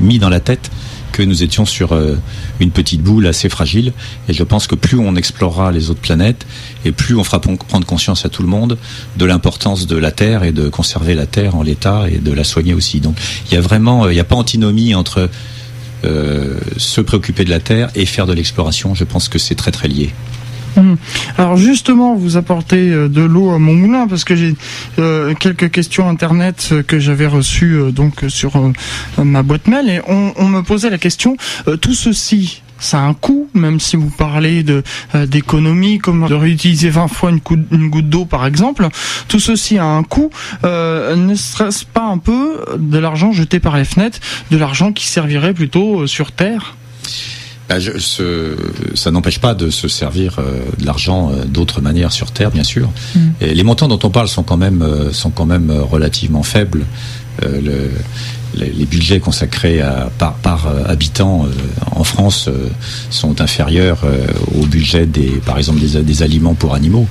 mis 0.00 0.18
dans 0.18 0.28
la 0.28 0.40
tête 0.40 0.70
que 1.12 1.22
nous 1.22 1.42
étions 1.42 1.64
sur 1.66 1.92
euh, 1.92 2.16
une 2.60 2.70
petite 2.70 3.02
boule 3.02 3.26
assez 3.26 3.48
fragile. 3.48 3.92
Et 4.28 4.32
je 4.32 4.42
pense 4.42 4.66
que 4.66 4.74
plus 4.74 4.98
on 4.98 5.16
explorera 5.16 5.72
les 5.72 5.90
autres 5.90 6.00
planètes, 6.00 6.46
et 6.84 6.92
plus 6.92 7.16
on 7.16 7.24
fera 7.24 7.40
prendre 7.40 7.86
conscience 7.86 8.24
à 8.24 8.28
tout 8.28 8.42
le 8.42 8.48
monde 8.48 8.78
de 9.16 9.24
l'importance 9.24 9.86
de 9.86 9.96
la 9.96 10.10
Terre 10.10 10.44
et 10.44 10.52
de 10.52 10.68
conserver 10.68 11.14
la 11.14 11.26
Terre 11.26 11.56
en 11.56 11.62
l'état 11.62 12.08
et 12.10 12.18
de 12.18 12.32
la 12.32 12.44
soigner 12.44 12.74
aussi. 12.74 13.00
Donc 13.00 13.16
il 13.46 13.54
y 13.54 13.56
a 13.56 13.60
vraiment, 13.60 14.04
euh, 14.04 14.12
il 14.12 14.14
n'y 14.14 14.20
a 14.20 14.24
pas 14.24 14.36
antinomie 14.36 14.94
entre 14.94 15.28
euh, 16.04 16.58
se 16.78 17.00
préoccuper 17.00 17.44
de 17.44 17.50
la 17.50 17.60
Terre 17.60 17.90
et 17.94 18.06
faire 18.06 18.26
de 18.26 18.32
l'exploration. 18.32 18.94
Je 18.94 19.04
pense 19.04 19.28
que 19.28 19.38
c'est 19.38 19.54
très 19.54 19.70
très 19.70 19.88
lié. 19.88 20.10
Hum. 20.76 20.96
Alors 21.36 21.56
justement, 21.56 22.14
vous 22.14 22.36
apportez 22.36 22.90
euh, 22.90 23.08
de 23.08 23.22
l'eau 23.22 23.50
à 23.50 23.58
mon 23.58 23.74
moulin 23.74 24.06
parce 24.06 24.24
que 24.24 24.36
j'ai 24.36 24.54
euh, 24.98 25.34
quelques 25.34 25.70
questions 25.70 26.08
internet 26.08 26.68
euh, 26.72 26.82
que 26.82 26.98
j'avais 26.98 27.26
reçues 27.26 27.92
donc 27.92 28.24
sur 28.28 28.52
ma 29.18 29.42
boîte 29.42 29.66
mail 29.66 29.88
et 29.88 30.00
on, 30.06 30.48
me 30.48 30.62
posait 30.62 30.90
la 30.90 30.98
question 30.98 31.36
tout 31.80 31.94
ceci 31.94 32.62
ça 32.78 32.98
a 32.98 33.02
un 33.02 33.14
coût, 33.14 33.48
même 33.52 33.78
si 33.78 33.96
vous 33.96 34.10
parlez 34.10 34.62
de 34.62 34.82
d'économie, 35.26 35.98
comme 35.98 36.26
de 36.26 36.34
réutiliser 36.34 36.88
20 36.88 37.08
fois 37.08 37.30
une, 37.30 37.40
une 37.72 37.90
goutte 37.90 38.08
d'eau 38.08 38.24
par 38.24 38.46
exemple. 38.46 38.88
Tout 39.28 39.38
ceci 39.38 39.76
a 39.78 39.84
un 39.84 40.02
coût. 40.02 40.30
ne 40.64 41.34
serait-ce 41.34 41.84
pas 41.84 42.04
un 42.04 42.18
peu 42.18 42.64
de 42.78 42.98
l'argent 42.98 43.32
jeté 43.32 43.60
par 43.60 43.76
les 43.76 43.84
fenêtres, 43.84 44.18
de 44.50 44.56
l'argent 44.56 44.92
qui 44.92 45.06
servirait 45.06 45.52
plutôt 45.52 46.06
sur 46.06 46.32
Terre? 46.32 46.74
Bah, 47.70 47.76
ce, 47.78 48.56
ça 48.94 49.12
n'empêche 49.12 49.38
pas 49.38 49.54
de 49.54 49.70
se 49.70 49.86
servir 49.86 50.40
euh, 50.40 50.58
de 50.76 50.84
l'argent 50.84 51.30
euh, 51.30 51.44
d'autres 51.44 51.80
manières 51.80 52.10
sur 52.10 52.32
Terre, 52.32 52.50
bien 52.50 52.64
sûr. 52.64 52.90
Mm. 53.14 53.18
Et 53.40 53.54
les 53.54 53.62
montants 53.62 53.86
dont 53.86 54.00
on 54.02 54.10
parle 54.10 54.26
sont 54.26 54.42
quand 54.42 54.56
même, 54.56 54.82
euh, 54.82 55.12
sont 55.12 55.30
quand 55.30 55.46
même 55.46 55.70
relativement 55.70 56.42
faibles. 56.42 56.84
Le, 57.42 57.90
les, 58.54 58.84
budgets 58.84 59.20
consacrés 59.20 59.80
à, 59.80 60.10
par, 60.18 60.34
par 60.34 60.68
habitant 60.86 61.46
en 61.92 62.04
France 62.04 62.50
sont 63.08 63.40
inférieurs 63.40 64.02
au 64.60 64.66
budget 64.66 65.06
des, 65.06 65.40
par 65.46 65.56
exemple, 65.56 65.80
des, 65.80 66.02
des 66.02 66.22
aliments 66.22 66.52
pour 66.52 66.74
animaux. 66.74 67.06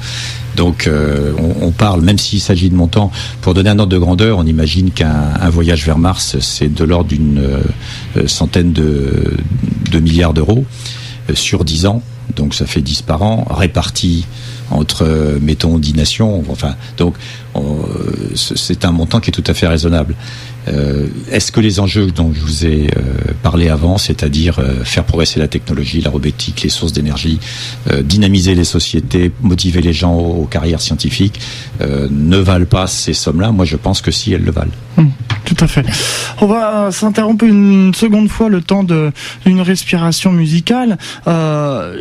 Donc 0.60 0.88
euh, 0.88 1.32
on, 1.62 1.72
parle, 1.72 2.02
même 2.02 2.18
s'il 2.18 2.42
s'agit 2.42 2.70
de 2.70 2.76
montants, 2.76 3.12
pour 3.42 3.54
donner 3.54 3.70
un 3.70 3.80
ordre 3.80 3.94
de 3.94 3.98
grandeur, 3.98 4.38
on 4.40 4.46
imagine 4.46 4.92
qu'un 4.92 5.50
voyage 5.50 5.86
vers 5.86 5.98
Mars, 5.98 6.38
c'est 6.42 6.74
de 6.74 6.84
l'ordre 6.84 7.10
d'une 7.10 7.40
euh, 7.40 8.28
centaine 8.28 8.74
de, 8.74 9.38
milliards 9.98 10.34
d'euros 10.34 10.66
euh, 11.30 11.36
sur 11.36 11.66
10 11.66 11.88
ans. 11.88 12.04
Donc 12.36 12.54
ça 12.54 12.68
fait 12.68 12.82
10 12.82 13.02
par 13.02 13.24
an, 13.24 13.48
répartis 13.50 14.28
entre, 14.72 15.38
mettons, 15.42 15.78
10 15.78 15.94
nations. 15.96 16.44
Enfin, 16.50 16.76
donc 16.98 17.16
c'est 18.36 18.86
un 18.86 18.92
montant 18.92 19.20
qui 19.20 19.30
est 19.30 19.34
tout 19.34 19.44
à 19.48 19.54
fait 19.54 19.68
raisonnable. 19.68 20.16
Euh, 20.68 21.08
est-ce 21.32 21.52
que 21.52 21.60
les 21.60 21.80
enjeux 21.80 22.08
dont 22.08 22.32
je 22.34 22.42
vous 22.42 22.66
ai 22.66 22.90
euh, 22.96 23.34
parlé 23.42 23.70
avant, 23.70 23.98
c'est-à-dire 23.98 24.60
euh, 24.60 24.84
faire 24.84 25.04
progresser 25.04 25.40
la 25.40 25.48
technologie, 25.48 26.02
la 26.02 26.10
robotique, 26.10 26.62
les 26.62 26.70
sources 26.70 26.94
d'énergie, 26.94 27.40
dynamiser 28.04 28.56
les 28.56 28.64
sociétés, 28.64 29.32
motiver 29.42 29.82
les 29.82 29.94
gens 29.94 30.16
aux, 30.16 30.46
carrières 30.46 30.82
scientifiques, 30.82 31.40
ne 31.80 32.38
valent 32.38 32.66
pas 32.66 32.88
ces 32.88 33.14
sommes-là? 33.14 33.52
Moi, 33.52 33.66
je 33.66 33.76
pense 33.76 34.02
que 34.02 34.12
si, 34.12 34.34
elles 34.34 34.44
le 34.44 34.52
valent. 34.52 34.72
Hum, 34.98 35.12
tout 35.46 35.56
à 35.60 35.68
fait. 35.68 35.86
On 36.42 36.48
va 36.48 36.92
s'interrompre 36.92 37.46
une 37.46 37.94
seconde 37.94 38.30
fois 38.30 38.50
le 38.50 38.62
temps 38.62 38.84
d'une 38.84 39.62
respiration 39.62 40.32
musicale. 40.32 40.98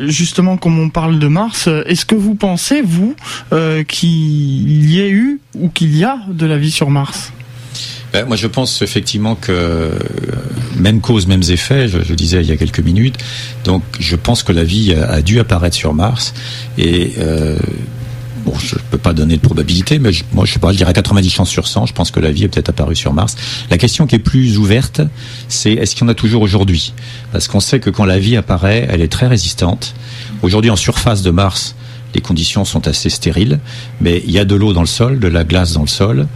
justement, 0.07 0.57
comme 0.57 0.79
on 0.79 0.91
parle 0.91 1.19
de 1.19 1.29
Mars, 1.29 1.69
est-ce 1.87 2.05
que 2.05 2.15
vous 2.15 2.35
pensez, 2.35 2.58
vous, 2.83 3.15
qu'il 3.89 4.91
y 4.91 5.01
ait 5.01 5.11
eu 5.11 5.41
ou 5.55 5.69
qu'il 5.69 5.97
y 5.97 6.05
a 6.05 6.19
de 6.29 6.47
la 6.47 6.59
vie 6.59 6.71
sur 6.71 6.91
Mars? 6.91 7.33
Ben, 8.13 8.27
Moi, 8.27 8.37
je 8.37 8.47
pense 8.47 8.81
effectivement 8.83 9.35
que 9.35 9.53
euh, 9.53 9.91
même 10.77 11.01
cause, 11.01 11.27
mêmes 11.27 11.43
effets. 11.49 11.89
Je, 11.89 12.03
je, 12.03 12.15
disais 12.15 12.41
il 12.41 12.49
y 12.49 12.53
a 12.53 12.57
quelques 12.57 12.81
minutes. 12.81 13.17
Donc, 13.65 13.83
je 13.99 14.17
pense 14.17 14.43
que 14.43 14.53
la 14.53 14.65
vie 14.65 14.95
a, 14.95 15.21
dû 15.21 15.41
apparaître 15.41 15.77
sur 15.77 15.93
Mars 15.93 16.33
et 16.79 17.13
euh, 17.19 17.59
bon, 18.47 18.55
je 18.59 18.77
ne 18.77 18.81
peux 18.91 18.99
pas 18.99 19.13
donner 19.13 19.37
de 19.37 19.43
probabilité, 19.43 19.99
mais 19.99 20.13
je, 20.13 20.25
moi, 20.33 20.47
je 20.47 20.53
sais 20.55 20.59
pas, 20.59 20.73
je 20.73 20.79
dirais 20.79 20.93
90 20.93 21.29
chances 21.29 21.51
sur 21.51 21.69
100. 21.69 21.87
Je 21.87 21.93
pense 21.93 22.11
que 22.11 22.21
la 22.21 22.31
vie 22.31 22.45
est 22.45 22.49
peut-être 22.49 22.71
apparue 22.71 22.97
sur 22.97 23.13
Mars. 23.13 23.37
La 23.71 23.77
question 23.77 24.07
qui 24.07 24.15
est 24.15 24.21
plus 24.21 24.57
ouverte, 24.57 25.03
c'est 25.49 25.73
est-ce 25.73 25.95
qu'il 25.95 26.05
y 26.05 26.07
en 26.07 26.09
a 26.09 26.15
toujours 26.15 26.43
aujourd'hui? 26.43 26.95
Parce 27.33 27.47
qu'on 27.47 27.61
sait 27.61 27.81
que 27.81 27.91
quand 27.91 28.07
la 28.07 28.19
vie 28.19 28.37
apparaît, 28.37 28.89
elle 28.91 29.03
est 29.03 29.13
très 29.13 29.27
résistante. 29.27 29.95
Aujourd'hui, 30.41 30.71
en 30.71 30.77
surface 30.77 31.23
de 31.23 31.31
Mars, 31.31 31.75
les 32.15 32.21
conditions 32.21 32.65
sont 32.65 32.89
assez 32.89 33.11
stériles, 33.11 33.61
mais 34.01 34.23
il 34.25 34.31
y 34.31 34.39
a 34.39 34.45
de 34.45 34.55
l'eau 34.55 34.73
dans 34.73 34.81
le 34.81 34.87
sol, 34.87 35.19
de 35.19 35.29
la 35.29 35.45
glace 35.45 35.73
dans 35.73 35.83
le 35.83 35.89
sol. 35.89 36.27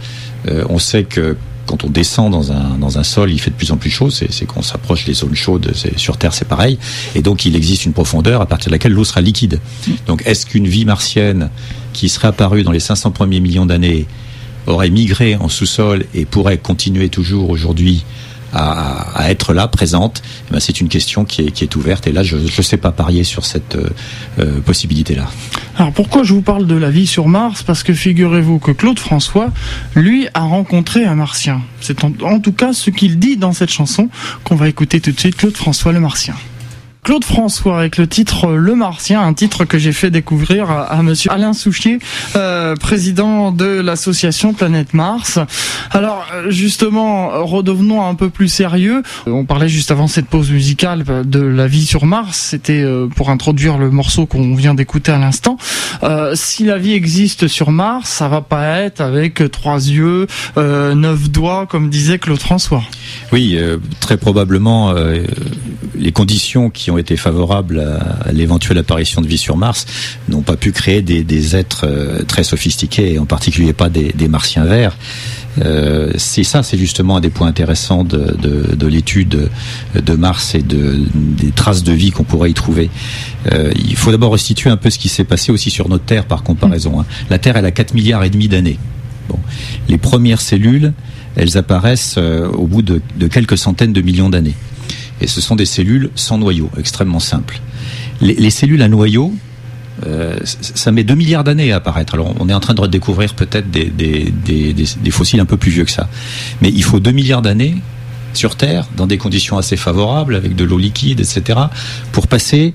Euh, 0.47 0.65
on 0.69 0.79
sait 0.79 1.03
que 1.03 1.37
quand 1.65 1.83
on 1.85 1.89
descend 1.89 2.31
dans 2.31 2.51
un, 2.51 2.77
dans 2.77 2.97
un 2.99 3.03
sol, 3.03 3.31
il 3.31 3.39
fait 3.39 3.49
de 3.49 3.55
plus 3.55 3.71
en 3.71 3.77
plus 3.77 3.89
chaud, 3.89 4.09
c'est 4.09 4.45
qu'on 4.45 4.61
s'approche 4.61 5.05
des 5.05 5.13
zones 5.13 5.35
chaudes, 5.35 5.73
sur 5.95 6.17
Terre 6.17 6.33
c'est 6.33 6.47
pareil, 6.47 6.77
et 7.15 7.21
donc 7.21 7.45
il 7.45 7.55
existe 7.55 7.85
une 7.85 7.93
profondeur 7.93 8.41
à 8.41 8.45
partir 8.45 8.69
de 8.69 8.75
laquelle 8.75 8.91
l'eau 8.91 9.05
sera 9.05 9.21
liquide. 9.21 9.59
Donc 10.05 10.23
est-ce 10.25 10.45
qu'une 10.45 10.67
vie 10.67 10.85
martienne 10.85 11.49
qui 11.93 12.09
serait 12.09 12.27
apparue 12.27 12.63
dans 12.63 12.71
les 12.71 12.81
500 12.81 13.11
premiers 13.11 13.39
millions 13.39 13.65
d'années 13.65 14.07
aurait 14.67 14.89
migré 14.89 15.35
en 15.35 15.49
sous-sol 15.49 16.05
et 16.13 16.25
pourrait 16.25 16.57
continuer 16.57 17.09
toujours 17.09 17.49
aujourd'hui 17.49 18.03
à, 18.53 19.29
être 19.29 19.53
là, 19.53 19.67
présente, 19.67 20.21
eh 20.49 20.53
ben 20.53 20.59
c'est 20.59 20.79
une 20.79 20.89
question 20.89 21.25
qui 21.25 21.41
est, 21.41 21.75
ouverte. 21.75 22.07
Et 22.07 22.11
là, 22.11 22.23
je 22.23 22.35
ne 22.35 22.61
sais 22.61 22.77
pas 22.77 22.91
parier 22.91 23.23
sur 23.23 23.45
cette 23.45 23.75
euh, 23.75 23.89
euh, 24.39 24.59
possibilité-là. 24.61 25.27
Alors 25.77 25.91
pourquoi 25.91 26.23
je 26.23 26.33
vous 26.33 26.41
parle 26.41 26.67
de 26.67 26.75
la 26.75 26.91
vie 26.91 27.07
sur 27.07 27.27
Mars? 27.27 27.63
Parce 27.63 27.83
que 27.83 27.93
figurez-vous 27.93 28.59
que 28.59 28.71
Claude 28.71 28.99
François, 28.99 29.49
lui, 29.95 30.27
a 30.33 30.41
rencontré 30.41 31.05
un 31.05 31.15
martien. 31.15 31.61
C'est 31.81 32.03
en 32.03 32.39
tout 32.39 32.53
cas 32.53 32.73
ce 32.73 32.89
qu'il 32.89 33.17
dit 33.17 33.37
dans 33.37 33.53
cette 33.53 33.71
chanson 33.71 34.09
qu'on 34.43 34.55
va 34.55 34.69
écouter 34.69 35.01
tout 35.01 35.11
de 35.11 35.19
suite, 35.19 35.35
Claude 35.35 35.57
François 35.57 35.91
le 35.91 35.99
martien. 35.99 36.35
Claude 37.03 37.25
François 37.25 37.79
avec 37.79 37.97
le 37.97 38.07
titre 38.07 38.53
Le 38.53 38.75
Martien, 38.75 39.21
un 39.21 39.33
titre 39.33 39.65
que 39.65 39.77
j'ai 39.77 39.91
fait 39.91 40.09
découvrir 40.09 40.71
à, 40.71 41.03
Monsieur 41.03 41.31
Alain 41.33 41.51
Souchier, 41.51 41.99
euh, 42.37 42.75
président 42.77 43.51
de 43.51 43.65
l'association 43.65 44.53
Planète 44.53 44.93
Mars. 44.93 45.37
Alors 45.91 46.25
justement, 46.47 47.45
redevenons 47.45 48.05
un 48.05 48.15
peu 48.15 48.29
plus 48.29 48.47
sérieux. 48.47 49.03
On 49.25 49.43
parlait 49.43 49.67
juste 49.67 49.91
avant 49.91 50.07
cette 50.07 50.27
pause 50.27 50.49
musicale 50.49 51.03
de 51.25 51.41
la 51.41 51.67
vie 51.67 51.85
sur 51.85 52.05
Mars. 52.05 52.37
C'était 52.51 52.81
euh, 52.81 53.07
pour 53.07 53.29
introduire 53.29 53.77
le 53.77 53.91
morceau 53.91 54.25
qu'on 54.25 54.55
vient 54.55 54.73
d'écouter 54.73 55.11
à 55.11 55.19
l'instant. 55.19 55.57
Euh, 56.03 56.31
si 56.35 56.63
la 56.63 56.77
vie 56.77 56.93
existe 56.93 57.49
sur 57.49 57.71
Mars, 57.71 58.09
ça 58.09 58.29
va 58.29 58.39
pas 58.39 58.79
être 58.79 59.01
avec 59.01 59.43
trois 59.51 59.89
yeux, 59.89 60.27
neuf 60.55 61.29
doigts, 61.29 61.65
comme 61.65 61.89
disait 61.89 62.17
Claude 62.17 62.39
François. 62.39 62.83
Oui, 63.33 63.59
très 63.99 64.15
probablement 64.15 64.93
les 65.95 66.11
conditions 66.11 66.69
qui 66.69 66.91
ont 66.91 66.92
été 66.97 67.17
favorables 67.17 67.79
à, 67.79 68.31
l'éventuelle 68.31 68.77
apparition 68.77 69.21
de 69.21 69.27
vie 69.27 69.37
sur 69.37 69.57
Mars 69.57 69.85
n'ont 70.29 70.41
pas 70.41 70.55
pu 70.55 70.71
créer 70.71 71.01
des, 71.01 71.55
êtres 71.55 71.85
euh, 71.85 72.23
très 72.23 72.43
sophistiqués, 72.43 73.13
et 73.13 73.19
en 73.19 73.25
particulier 73.25 73.73
pas 73.73 73.89
des, 73.89 74.27
martiens 74.27 74.65
verts. 74.65 74.97
Euh, 75.61 76.11
c'est 76.17 76.43
ça, 76.43 76.63
c'est 76.63 76.77
justement 76.77 77.17
un 77.17 77.21
des 77.21 77.29
points 77.29 77.47
intéressants 77.47 78.03
de, 78.03 78.87
l'étude 78.87 79.49
de 79.95 80.13
Mars 80.13 80.55
et 80.55 80.61
de, 80.61 80.99
des 81.13 81.51
traces 81.51 81.83
de 81.83 81.91
vie 81.91 82.11
qu'on 82.11 82.23
pourrait 82.23 82.49
y 82.49 82.53
trouver. 82.53 82.89
Euh, 83.51 83.71
il 83.75 83.95
faut 83.95 84.11
d'abord 84.11 84.33
restituer 84.33 84.69
un 84.69 84.77
peu 84.77 84.89
ce 84.89 84.97
qui 84.97 85.09
s'est 85.09 85.23
passé 85.23 85.51
aussi 85.51 85.69
sur 85.69 85.89
notre 85.89 86.05
Terre 86.05 86.25
par 86.25 86.43
comparaison. 86.43 86.99
Hein. 86.99 87.05
La 87.29 87.37
Terre, 87.37 87.57
elle 87.57 87.65
a 87.65 87.71
4 87.71 87.93
milliards 87.93 88.23
et 88.23 88.29
demi 88.29 88.47
d'années. 88.47 88.79
Les 89.87 89.97
premières 89.97 90.41
cellules, 90.41 90.93
elles 91.35 91.57
apparaissent 91.57 92.17
au 92.17 92.67
bout 92.67 92.81
de 92.81 93.27
quelques 93.27 93.57
centaines 93.57 93.93
de 93.93 94.01
millions 94.01 94.29
d'années. 94.29 94.55
Et 95.23 95.27
ce 95.27 95.39
sont 95.39 95.55
des 95.55 95.65
cellules 95.65 96.11
sans 96.15 96.37
noyau, 96.37 96.69
extrêmement 96.77 97.21
simples. 97.21 97.61
Les, 98.21 98.49
cellules 98.49 98.81
à 98.81 98.89
noyau, 98.89 99.33
euh, 100.05 100.37
ça 100.43 100.91
met 100.91 101.03
2 101.03 101.15
milliards 101.15 101.45
d'années 101.45 101.71
à 101.71 101.77
apparaître. 101.77 102.13
Alors 102.13 102.35
on 102.39 102.49
est 102.49 102.53
en 102.53 102.59
train 102.59 102.73
de 102.73 102.81
redécouvrir 102.81 103.33
peut-être 103.33 103.71
des, 103.71 105.11
fossiles 105.11 105.39
un 105.39 105.45
peu 105.45 105.57
plus 105.57 105.71
vieux 105.71 105.85
que 105.85 105.91
ça. 105.91 106.09
Mais 106.61 106.69
il 106.69 106.83
faut 106.83 106.99
2 106.99 107.11
milliards 107.11 107.41
d'années 107.41 107.75
sur 108.33 108.55
Terre, 108.55 108.87
dans 108.97 109.07
des 109.07 109.17
conditions 109.17 109.57
assez 109.57 109.77
favorables, 109.77 110.35
avec 110.35 110.55
de 110.55 110.63
l'eau 110.65 110.77
liquide, 110.77 111.21
etc., 111.21 111.59
pour 112.11 112.27
passer 112.27 112.73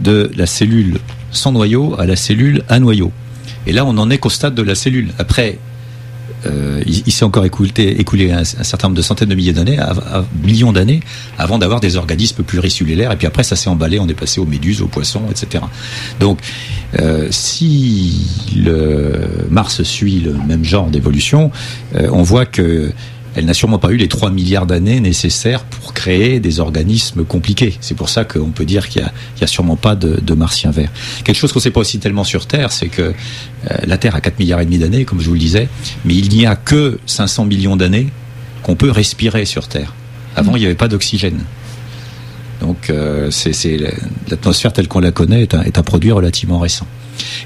de 0.00 0.30
la 0.36 0.46
cellule 0.46 0.98
sans 1.32 1.52
noyau 1.52 1.96
à 1.98 2.06
la 2.06 2.16
cellule 2.16 2.62
à 2.68 2.78
noyau. 2.78 3.12
Et 3.66 3.72
là, 3.72 3.84
on 3.84 3.98
en 3.98 4.08
est 4.08 4.18
qu'au 4.18 4.30
stade 4.30 4.54
de 4.54 4.62
la 4.62 4.74
cellule. 4.74 5.08
Après, 5.18 5.58
euh, 6.46 6.82
il, 6.86 7.12
s'est 7.12 7.24
encore 7.24 7.44
écoulé, 7.44 8.32
un, 8.32 8.44
certain 8.44 8.88
nombre 8.88 8.96
de 8.96 9.02
centaines 9.02 9.28
de 9.28 9.34
milliers 9.34 9.52
d'années, 9.52 9.78
millions 10.42 10.72
d'années, 10.72 11.00
avant 11.38 11.58
d'avoir 11.58 11.80
des 11.80 11.96
organismes 11.96 12.42
pluricellulaires. 12.42 13.12
Et 13.12 13.16
puis 13.16 13.26
après, 13.26 13.42
ça 13.42 13.56
s'est 13.56 13.68
emballé, 13.68 13.98
on 13.98 14.08
est 14.08 14.14
passé 14.14 14.40
aux 14.40 14.46
méduses, 14.46 14.82
aux 14.82 14.88
poissons, 14.88 15.22
etc. 15.30 15.64
Donc, 16.18 16.38
euh, 16.98 17.28
si 17.30 18.26
Mars 19.50 19.82
suit 19.82 20.20
le 20.20 20.32
même 20.32 20.64
genre 20.64 20.88
d'évolution, 20.88 21.50
euh, 21.94 22.08
on 22.12 22.22
voit 22.22 22.46
que 22.46 22.92
elle 23.34 23.44
n'a 23.44 23.54
sûrement 23.54 23.78
pas 23.78 23.90
eu 23.90 23.96
les 23.96 24.08
3 24.08 24.30
milliards 24.30 24.66
d'années 24.66 25.00
nécessaires 25.00 25.64
pour 25.64 25.94
créer 25.94 26.40
des 26.40 26.60
organismes 26.60 27.24
compliqués. 27.24 27.76
C'est 27.80 27.94
pour 27.94 28.08
ça 28.08 28.24
qu'on 28.24 28.50
peut 28.50 28.64
dire 28.64 28.88
qu'il 28.88 29.02
n'y 29.02 29.42
a, 29.42 29.46
sûrement 29.46 29.76
pas 29.76 29.94
de, 29.94 30.34
martiens 30.34 30.70
verts. 30.70 30.90
Quelque 31.24 31.36
chose 31.36 31.52
qu'on 31.52 31.58
ne 31.58 31.62
sait 31.62 31.70
pas 31.70 31.80
aussi 31.80 31.98
tellement 31.98 32.24
sur 32.24 32.46
Terre, 32.46 32.72
c'est 32.72 32.88
que 32.88 33.02
euh, 33.02 33.12
la 33.84 33.98
Terre 33.98 34.14
a 34.14 34.20
4 34.20 34.38
milliards 34.38 34.60
et 34.60 34.64
demi 34.64 34.78
d'années, 34.78 35.04
comme 35.04 35.20
je 35.20 35.26
vous 35.26 35.34
le 35.34 35.40
disais, 35.40 35.68
mais 36.04 36.14
il 36.14 36.28
n'y 36.30 36.46
a 36.46 36.56
que 36.56 36.98
500 37.06 37.44
millions 37.44 37.76
d'années 37.76 38.08
qu'on 38.62 38.76
peut 38.76 38.90
respirer 38.90 39.44
sur 39.44 39.68
Terre. 39.68 39.94
Avant, 40.36 40.56
il 40.56 40.60
n'y 40.60 40.66
avait 40.66 40.74
pas 40.74 40.88
d'oxygène. 40.88 41.40
Donc, 42.60 42.90
euh, 42.90 43.30
l'atmosphère 44.28 44.72
telle 44.72 44.88
qu'on 44.88 45.00
la 45.00 45.12
connaît 45.12 45.42
est 45.42 45.78
un 45.78 45.82
produit 45.82 46.12
relativement 46.12 46.58
récent. 46.58 46.86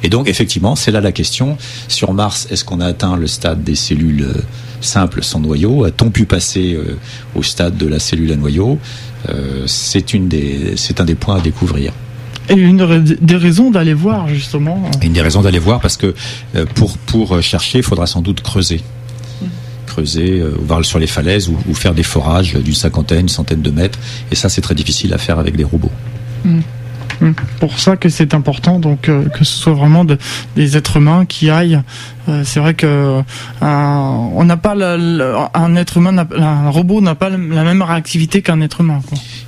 Et 0.03 0.09
donc, 0.09 0.29
effectivement, 0.29 0.77
c'est 0.77 0.91
là 0.91 1.01
la 1.01 1.13
question. 1.13 1.57
Sur 1.89 2.13
Mars, 2.13 2.47
est-ce 2.51 2.65
qu'on 2.65 2.81
a 2.81 2.87
atteint 2.87 3.17
le 3.17 3.27
stade 3.27 3.65
des 3.65 3.75
cellules 3.75 4.23
euh, 4.23 4.43
simples 4.81 5.23
sans 5.23 5.41
noyau? 5.41 5.85
A-t-on 5.85 6.11
pu 6.11 6.25
passer 6.25 6.75
euh, 6.75 6.99
au 7.35 7.43
stade 7.43 7.77
de 7.77 7.87
la 7.87 7.99
cellule 7.99 8.33
à 8.33 8.37
noyau? 8.37 8.79
Euh, 9.29 9.65
C'est 9.67 11.01
un 11.01 11.05
des 11.05 11.15
points 11.15 11.37
à 11.37 11.41
découvrir. 11.41 11.93
Et 12.51 12.55
une 12.55 13.03
des 13.23 13.37
raisons 13.37 13.71
d'aller 13.71 13.95
voir 13.95 14.29
justement. 14.29 14.83
Une 15.03 15.15
des 15.15 15.23
raisons 15.23 15.41
d'aller 15.41 15.59
voir 15.59 15.81
parce 15.81 15.97
que 15.97 16.15
pour 16.75 16.99
pour 16.99 17.41
chercher, 17.41 17.79
il 17.79 17.85
faudra 17.85 18.07
sans 18.07 18.21
doute 18.21 18.43
creuser, 18.43 18.83
creuser, 19.87 20.43
voir 20.59 20.85
sur 20.85 20.99
les 20.99 21.07
falaises 21.07 21.49
ou, 21.49 21.73
faire 21.73 21.95
des 21.95 22.03
forages 22.03 22.53
d'une 22.53 22.75
cinquantaine, 22.75 23.21
une 23.21 23.29
centaine 23.31 23.63
de 23.63 23.71
mètres. 23.71 23.99
Et 24.31 24.35
ça, 24.35 24.51
c'est 24.51 24.61
très 24.61 24.75
difficile 24.75 25.15
à 25.15 25.19
faire 25.19 25.39
avec 25.39 25.57
des 25.57 25.65
robots. 25.65 25.91
Mm. 26.45 26.61
Mm. 27.21 27.33
Pour 27.61 27.79
ça 27.79 27.97
que 27.97 28.09
c'est 28.09 28.35
important, 28.35 28.79
donc 28.79 29.09
euh, 29.09 29.29
que 29.29 29.45
ce 29.45 29.57
soit 29.57 29.75
vraiment 29.75 30.05
des 30.05 30.77
êtres 30.77 30.97
humains 30.97 31.27
qui 31.27 31.51
aillent. 31.51 31.81
Euh, 32.29 32.43
c'est 32.45 32.61
vrai 32.61 32.75
que 32.75 32.87
euh, 32.87 33.23
on 33.61 34.45
n'a 34.45 34.57
pas 34.57 34.75
un 34.75 35.77
être 35.77 35.99
humain, 35.99 36.27
un 36.37 36.71
robot 36.71 37.01
n'a 37.01 37.15
pas 37.15 37.29
la 37.29 37.37
même 37.37 37.83
réactivité 37.83 38.43
qu'un 38.43 38.61
être 38.61 38.81
humain. 38.81 39.01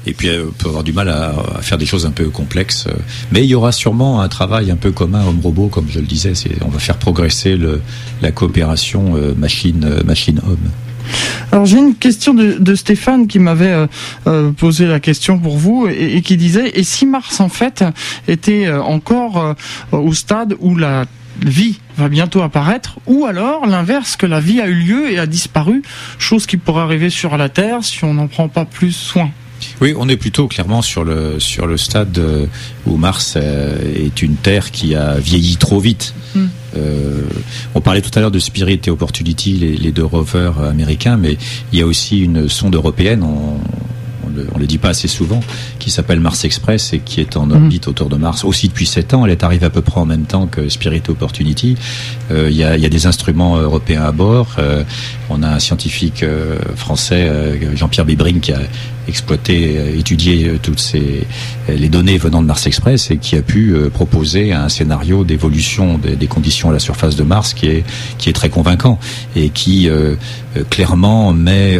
Et 0.06 0.12
puis 0.12 0.28
on 0.30 0.52
peut 0.52 0.68
avoir 0.68 0.84
du 0.84 0.92
mal 0.92 1.08
à, 1.08 1.34
faire 1.60 1.78
des 1.78 1.86
choses 1.86 2.06
un 2.06 2.10
peu 2.10 2.28
complexes, 2.28 2.86
mais 3.32 3.42
il 3.42 3.48
y 3.48 3.54
aura 3.54 3.72
sûrement 3.72 4.20
un 4.20 4.28
travail 4.28 4.70
un 4.70 4.76
peu 4.76 4.92
commun 4.92 5.24
homme-robot, 5.26 5.68
comme 5.68 5.86
je 5.88 6.00
le 6.00 6.06
disais. 6.06 6.34
On 6.64 6.68
va 6.68 6.78
faire 6.78 6.98
progresser 6.98 7.58
la 8.22 8.30
coopération 8.30 9.14
machine 9.36 10.02
machine-homme. 10.04 10.86
Alors 11.52 11.66
j'ai 11.66 11.78
une 11.78 11.94
question 11.94 12.34
de, 12.34 12.74
Stéphane 12.74 13.26
qui 13.26 13.38
m'avait 13.38 13.72
euh, 13.72 13.86
euh, 14.26 14.52
posé 14.52 14.86
la 14.86 15.00
question 15.00 15.38
pour 15.38 15.57
vous 15.57 15.88
et, 15.88 16.20
qui 16.22 16.36
disait 16.36 16.72
et 16.74 16.84
si 16.84 17.07
Mars 17.07 17.40
en 17.40 17.48
fait 17.48 17.84
était 18.28 18.66
euh, 18.66 18.82
encore 18.82 19.54
au 19.92 20.12
stade 20.12 20.54
où 20.61 20.76
la 20.76 21.04
vie 21.40 21.80
va 21.96 22.09
bientôt 22.09 22.42
apparaître, 22.42 22.98
ou 23.07 23.26
alors 23.26 23.66
l'inverse, 23.66 24.16
que 24.16 24.26
la 24.26 24.40
vie 24.40 24.61
a 24.61 24.66
eu 24.66 24.74
lieu 24.74 25.11
et 25.11 25.18
a 25.18 25.26
disparu, 25.26 25.82
chose 26.18 26.46
qui 26.46 26.57
pourrait 26.57 26.82
arriver 26.82 27.11
sur 27.11 27.36
la 27.36 27.48
Terre 27.48 27.84
si 27.84 28.04
on 28.04 28.14
n'en 28.14 28.26
prend 28.26 28.48
pas 28.48 28.64
plus 28.64 28.92
soin? 28.92 29.30
Oui, 29.80 29.94
on 29.96 30.09
est 30.09 30.16
plutôt 30.16 30.48
clairement 30.48 30.82
sur 30.82 31.04
le 31.04 31.40
sur 31.40 31.66
le 31.66 31.76
stade 31.78 32.20
où 32.86 32.96
Mars 32.96 33.36
est 33.36 34.22
une 34.22 34.36
Terre 34.36 34.70
qui 34.70 34.94
a 34.94 35.14
vieilli 35.14 35.57
trop 35.57 35.80
vite. 35.80 36.14
Hmm. 36.34 36.46
Euh, 36.76 37.22
on 37.74 37.80
parlait 37.80 38.02
tout 38.02 38.10
à 38.14 38.20
l'heure 38.20 38.30
de 38.30 38.38
Spirit 38.38 38.80
et 38.86 38.90
Opportunity, 38.90 39.76
les, 39.80 39.92
deux 39.92 40.04
rovers 40.04 40.60
américains, 40.60 41.16
mais 41.16 41.36
il 41.72 41.78
y 41.78 41.82
a 41.82 41.86
aussi 41.86 42.20
une 42.20 42.48
sonde 42.48 42.74
européenne. 42.74 43.22
On, 43.22 43.58
on 44.54 44.58
le, 44.58 44.66
dit 44.66 44.78
pas 44.78 44.90
assez 44.90 45.08
souvent, 45.08 45.40
qui 45.78 45.90
s'appelle 45.90 46.20
Mars 46.20 46.44
Express 46.44 46.92
et 46.92 46.98
qui 46.98 47.20
est 47.20 47.36
en 47.36 47.50
orbite 47.50 47.86
mhm. 47.86 47.90
autour 47.90 48.08
de 48.08 48.16
Mars 48.16 48.44
aussi 48.44 48.68
depuis 48.68 48.86
7 48.86 49.14
ans. 49.14 49.24
Elle 49.24 49.32
est 49.32 49.44
arrivée 49.44 49.66
à 49.66 49.70
peu 49.70 49.82
près 49.82 50.00
en 50.00 50.06
même 50.06 50.24
temps 50.24 50.46
que 50.46 50.68
Spirit 50.68 51.02
Opportunity. 51.08 51.76
Euh, 52.30 52.48
il 52.50 52.56
y, 52.56 52.64
a, 52.64 52.76
des 52.76 53.06
instruments 53.06 53.56
européens 53.56 54.02
à 54.02 54.12
bord. 54.12 54.56
Euh, 54.58 54.84
on 55.30 55.42
a 55.42 55.48
un 55.48 55.58
scientifique 55.58 56.24
français, 56.74 57.30
Jean-Pierre 57.74 58.04
Bébring, 58.04 58.40
qui 58.40 58.52
a 58.52 58.60
exploité, 59.09 59.98
étudié 59.98 60.52
toutes 60.62 60.80
ces 60.80 61.26
les 61.68 61.88
données 61.88 62.18
venant 62.18 62.42
de 62.42 62.46
Mars 62.46 62.66
Express 62.66 63.11
et 63.11 63.16
qui 63.16 63.36
a 63.36 63.42
pu 63.42 63.74
proposer 63.92 64.52
un 64.52 64.68
scénario 64.68 65.24
d'évolution 65.24 65.98
des, 65.98 66.26
conditions 66.26 66.70
à 66.70 66.72
la 66.72 66.78
surface 66.78 67.16
de 67.16 67.22
Mars 67.22 67.54
qui 67.54 67.66
est 67.66 67.84
qui 68.18 68.28
est 68.28 68.32
très 68.32 68.50
convaincant 68.50 68.98
et 69.34 69.50
qui 69.50 69.88
clairement 70.70 71.32
met 71.32 71.78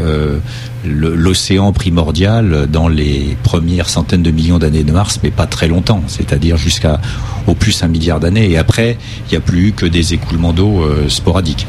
l'océan 0.87 1.73
primordial 1.73 2.67
dans 2.71 2.89
les 2.89 3.37
premières 3.43 3.89
centaines 3.89 4.23
de 4.23 4.31
millions 4.31 4.59
d'années 4.59 4.85
de 4.85 4.93
Mars, 4.93 5.21
mais 5.23 5.31
pas 5.31 5.47
très 5.47 5.69
longtemps, 5.69 6.03
c'est-à-dire 6.07 6.57
jusqu'à 6.57 7.01
au 7.47 7.55
plus 7.55 7.83
un 7.83 7.89
milliard 7.89 8.21
d'années. 8.21 8.51
Et 8.51 8.59
après, 8.59 8.97
il 9.27 9.31
n'y 9.33 9.37
a 9.37 9.41
plus 9.41 9.73
que 9.73 9.87
des 9.87 10.15
écoulements 10.15 10.53
d'eau 10.53 10.83
euh, 10.83 11.09
sporadiques. 11.09 11.67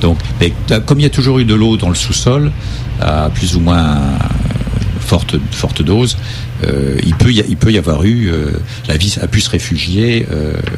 Donc, 0.00 0.18
comme 0.86 1.00
il 1.00 1.02
y 1.02 1.06
a 1.06 1.10
toujours 1.10 1.38
eu 1.38 1.44
de 1.44 1.54
l'eau 1.54 1.76
dans 1.76 1.88
le 1.88 1.94
sous-sol, 1.94 2.52
à 3.00 3.30
plus 3.30 3.56
ou 3.56 3.60
moins 3.60 3.98
forte, 5.08 5.36
forte 5.50 5.82
dose, 5.82 6.16
euh, 6.64 6.96
il, 7.04 7.14
peut 7.14 7.32
y, 7.32 7.42
il 7.48 7.56
peut 7.56 7.72
y 7.72 7.78
avoir 7.78 8.04
eu, 8.04 8.28
euh, 8.28 8.52
la 8.86 8.96
vie 8.96 9.16
a 9.20 9.26
pu 9.26 9.40
se 9.40 9.50
réfugier 9.50 10.26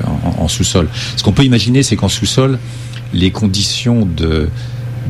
en, 0.07 0.43
en 0.45 0.49
sous-sol. 0.49 0.89
Ce 1.16 1.22
qu'on 1.22 1.33
peut 1.33 1.45
imaginer, 1.45 1.83
c'est 1.83 1.97
qu'en 1.97 2.09
sous-sol, 2.09 2.59
les 3.12 3.31
conditions 3.31 4.09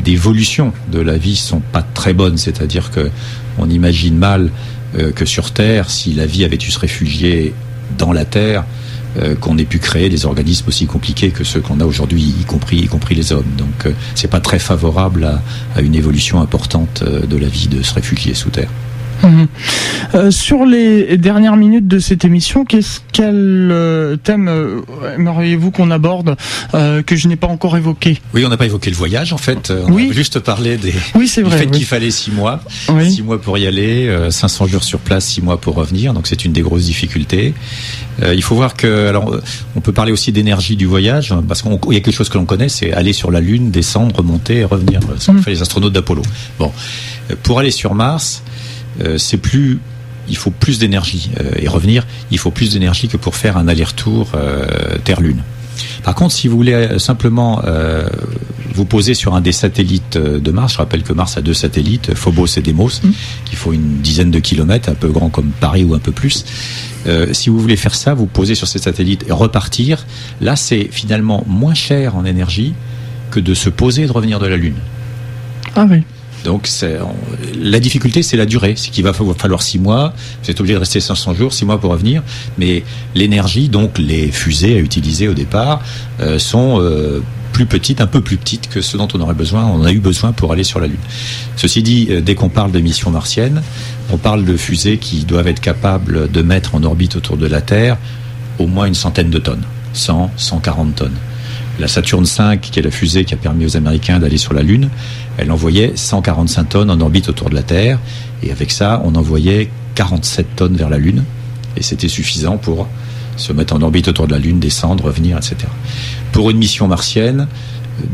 d'évolution 0.05 0.73
de 0.91 1.01
la 1.01 1.19
vie 1.19 1.37
sont 1.37 1.61
pas 1.61 1.83
très 1.83 2.15
bonnes. 2.15 2.39
C'est-à-dire 2.39 2.91
que 2.91 3.11
on 3.59 3.69
imagine 3.69 4.17
mal 4.17 4.51
euh, 4.99 5.13
que 5.13 5.25
sur 5.25 5.53
Terre, 5.53 5.91
si 5.91 6.13
la 6.15 6.27
vie 6.27 6.45
avait 6.45 6.57
dû 6.57 6.71
se 6.71 6.79
réfugier 6.79 7.55
dans 7.99 8.13
la 8.13 8.25
Terre, 8.25 8.65
euh, 9.19 9.35
qu'on 9.35 9.59
ait 9.59 9.65
pu 9.65 9.79
créer 9.79 10.09
des 10.09 10.25
organismes 10.25 10.69
aussi 10.69 10.87
compliqués 10.87 11.31
que 11.31 11.45
ceux 11.45 11.61
qu'on 11.61 11.81
a 11.81 11.85
aujourd'hui, 11.85 12.35
y 12.41 12.45
compris, 12.45 12.79
y 12.79 12.87
compris 12.87 13.15
les 13.15 13.33
hommes. 13.33 13.51
Donc, 13.57 13.87
euh, 13.87 13.93
c'est 14.15 14.29
pas 14.29 14.41
très 14.41 14.59
favorable 14.59 15.25
à, 15.77 15.81
une 15.81 15.95
évolution 15.95 16.41
importante 16.41 17.03
de 17.05 17.37
la 17.37 17.49
vie 17.49 17.69
de 17.69 17.83
se 17.83 17.95
réfugier 17.95 18.35
sous 18.35 18.51
terre. 18.51 18.71
Euh, 20.15 20.31
sur 20.31 20.65
les 20.65 21.17
dernières 21.17 21.57
minutes 21.57 21.87
de 21.87 21.99
cette 21.99 22.25
émission, 22.25 22.65
qu'est-ce 22.65 23.01
quel 23.13 23.69
euh, 23.71 24.17
thème 24.17 24.49
euh, 24.49 24.81
aimeriez-vous 25.15 25.71
qu'on 25.71 25.91
aborde 25.91 26.37
que 26.73 27.17
je 27.17 27.29
n'ai 27.29 27.37
pas 27.37 27.47
encore 27.47 27.77
évoqué? 27.77 28.21
Oui, 28.35 28.45
on 28.45 28.49
n'a 28.49 28.57
pas 28.57 28.67
évoqué 28.67 28.91
le 28.91 28.97
voyage 28.97 29.33
en 29.33 29.39
fait. 29.39 29.71
On 29.71 29.93
oui. 29.93 30.09
a 30.11 30.13
juste 30.13 30.41
parlé 30.41 30.77
des 30.77 30.95
oui, 31.15 31.29
c'est 31.29 31.43
vrai, 31.43 31.59
du 31.59 31.63
fait 31.63 31.71
qu'il 31.71 31.85
fallait 31.85 32.11
six 32.11 32.31
mois, 32.31 32.61
six 33.09 33.23
mois 33.23 33.41
pour 33.41 33.59
y 33.59 33.67
aller, 33.67 34.29
500 34.31 34.67
jours 34.67 34.85
sur 34.85 34.99
place, 34.99 35.27
six 35.27 35.43
mois 35.43 35.61
pour 35.61 35.75
revenir. 35.75 36.13
Donc 36.13 36.27
c'est 36.27 36.45
une 36.45 36.53
des 36.53 36.63
grosses 36.63 36.85
difficultés. 36.85 37.55
il 38.23 38.43
faut 38.43 38.55
voir 38.55 38.75
que 38.75 39.09
alors 39.09 39.41
on 39.77 39.81
peut 39.81 39.93
parler 39.93 40.13
aussi 40.13 40.33
d'énergie 40.33 40.77
du 40.77 40.87
voyage 40.87 41.35
parce 41.47 41.63
qu'il 41.63 41.73
y 41.93 41.97
a 41.97 42.01
quelque 42.01 42.15
chose 42.15 42.29
que 42.29 42.39
l'on 42.39 42.47
connaît, 42.47 42.69
c'est 42.69 42.93
aller 42.93 43.13
sur 43.13 43.31
la 43.31 43.41
Lune, 43.41 43.71
descendre, 43.71 44.17
remonter 44.17 44.59
et 44.59 44.65
revenir. 44.65 45.01
Ce 45.19 45.27
qu'ont 45.27 45.35
mm. 45.35 45.43
fait 45.43 45.51
les 45.51 45.63
astronautes 45.63 45.93
d'Apollo. 45.93 46.23
Bon, 46.59 46.73
pour 47.43 47.59
aller 47.59 47.71
sur 47.71 47.95
Mars. 47.95 48.43
Euh, 49.03 49.19
c'est 49.19 49.37
plus 49.37 49.79
il 50.29 50.37
faut 50.37 50.51
plus 50.51 50.79
d'énergie 50.79 51.31
euh, 51.41 51.51
et 51.57 51.67
revenir, 51.67 52.07
il 52.31 52.39
faut 52.39 52.53
plus 52.53 52.73
d'énergie 52.73 53.09
que 53.09 53.17
pour 53.17 53.35
faire 53.35 53.57
un 53.57 53.67
aller-retour 53.67 54.31
euh, 54.35 54.67
Terre-Lune. 55.03 55.43
Par 56.05 56.15
contre, 56.15 56.35
si 56.35 56.47
vous 56.47 56.57
voulez 56.57 56.99
simplement 56.99 57.63
vous 58.75 58.85
poser 58.85 59.15
sur 59.15 59.35
un 59.35 59.41
des 59.41 59.53
satellites 59.53 60.19
de 60.19 60.51
Mars, 60.51 60.75
je 60.75 60.79
rappelle 60.79 61.03
que 61.03 61.13
Mars 61.13 61.37
a 61.37 61.41
deux 61.41 61.55
satellites, 61.55 62.15
Phobos 62.15 62.47
et 62.57 62.61
Deimos, 62.61 63.01
mmh. 63.03 63.11
qui 63.47 63.57
font 63.57 63.73
une 63.73 63.99
dizaine 63.99 64.31
de 64.31 64.39
kilomètres, 64.39 64.91
un 64.91 64.95
peu 64.95 65.09
grand 65.09 65.31
comme 65.31 65.51
Paris 65.59 65.85
ou 65.85 65.95
un 65.95 65.99
peu 65.99 66.13
plus. 66.13 66.45
si 67.33 67.49
vous 67.49 67.59
voulez 67.59 67.77
faire 67.77 67.95
ça, 67.95 68.13
vous 68.13 68.27
posez 68.27 68.55
sur 68.55 68.69
ces 68.69 68.79
satellites 68.79 69.25
et 69.27 69.33
repartir. 69.33 70.07
Là, 70.41 70.55
c'est 70.55 70.89
finalement 70.91 71.45
moins 71.47 71.75
cher 71.75 72.15
en 72.15 72.25
énergie 72.27 72.75
que 73.31 73.41
de 73.41 73.55
se 73.55 73.71
poser 73.71 74.03
et 74.03 74.07
de 74.07 74.13
revenir 74.13 74.39
de 74.39 74.47
la 74.47 74.57
Lune. 74.57 74.77
Ah 75.77 75.87
oui. 75.89 76.03
Donc 76.45 76.69
la 77.59 77.81
difficulté, 77.81 78.23
c'est 78.23 78.37
la 78.37 78.47
durée. 78.47 78.75
C'est 78.77 78.91
qu'il 78.91 79.05
va 79.05 79.13
falloir 79.13 79.63
six 79.63 79.79
mois. 79.79 80.15
Vous 80.43 80.51
êtes 80.51 80.61
obligé 80.61 80.75
de 80.75 80.81
rester 80.81 81.01
500 81.01 81.35
jours, 81.35 81.53
six 81.53 81.65
mois 81.65 81.81
pour 81.81 81.91
revenir. 81.91 82.23
Mais 82.59 82.85
l'énergie, 83.15 83.69
donc 83.69 83.99
les 83.99 84.29
fusées 84.29 84.77
à 84.77 84.79
utiliser 84.79 85.29
au 85.29 85.35
départ, 85.35 85.83
euh, 86.21 86.39
sont 86.39 86.81
euh, 86.81 87.23
plus 87.53 87.67
petites, 87.67 88.01
un 88.01 88.07
peu 88.07 88.21
plus 88.21 88.37
petites 88.37 88.69
que 88.69 88.81
ce 88.81 88.97
dont 88.97 89.09
on 89.15 89.21
aurait 89.21 89.35
besoin, 89.35 89.65
on 89.67 89.85
a 89.85 89.93
eu 89.93 89.99
besoin 89.99 90.33
pour 90.33 90.53
aller 90.53 90.65
sur 90.65 90.81
la 90.81 90.87
Lune. 90.87 90.97
Ceci 91.57 91.83
dit, 91.83 92.09
euh, 92.11 92.21
dès 92.21 92.35
qu'on 92.35 92.49
parle 92.49 92.73
de 92.73 92.81
missions 92.81 93.11
martiennes, 93.11 93.63
on 94.13 94.17
parle 94.17 94.45
de 94.45 94.57
fusées 94.57 94.99
qui 94.99 95.25
doivent 95.25 95.49
être 95.49 95.61
capables 95.61 96.31
de 96.31 96.43
mettre 96.43 96.75
en 96.75 96.83
orbite 96.83 97.17
autour 97.17 97.37
de 97.37 97.47
la 97.47 97.61
Terre 97.61 97.97
au 98.59 98.67
moins 98.67 98.87
une 98.87 98.95
centaine 98.95 99.31
de 99.31 99.39
tonnes, 99.39 99.65
100, 99.95 100.31
140 100.37 100.95
tonnes. 100.95 101.17
La 101.81 101.89
Saturne 101.89 102.25
V, 102.25 102.59
qui 102.61 102.79
est 102.79 102.83
la 102.83 102.91
fusée 102.91 103.25
qui 103.25 103.33
a 103.33 103.39
permis 103.39 103.65
aux 103.65 103.77
Américains 103.77 104.19
d'aller 104.19 104.37
sur 104.37 104.53
la 104.53 104.63
Lune, 104.63 104.91
elle 105.39 105.51
envoyait 105.51 105.93
145 105.95 106.69
tonnes 106.69 106.91
en 106.91 107.01
orbite 107.01 107.31
autour 107.31 107.49
de 107.49 107.55
la 107.55 107.63
Terre. 107.63 107.99
Et 108.43 108.53
avec 108.53 108.71
ça, 108.71 109.01
on 109.07 109.15
envoyait 109.15 109.71
47 109.95 110.57
tonnes 110.57 110.77
vers 110.77 110.91
la 110.91 110.99
Lune. 110.99 111.25
Et 111.79 111.83
c'était 111.83 112.09
suffisant 112.09 112.59
pour 112.59 112.87
se 113.37 113.55
mettre 113.55 113.75
en 113.75 113.81
orbite 113.81 114.09
autour 114.09 114.27
de 114.27 114.33
la 114.33 114.39
Lune, 114.39 114.61
descendre, 114.61 115.05
revenir, 115.05 115.39
etc. 115.39 115.57
Pour 116.33 116.51
une 116.51 116.59
mission 116.59 116.87
martienne, 116.87 117.47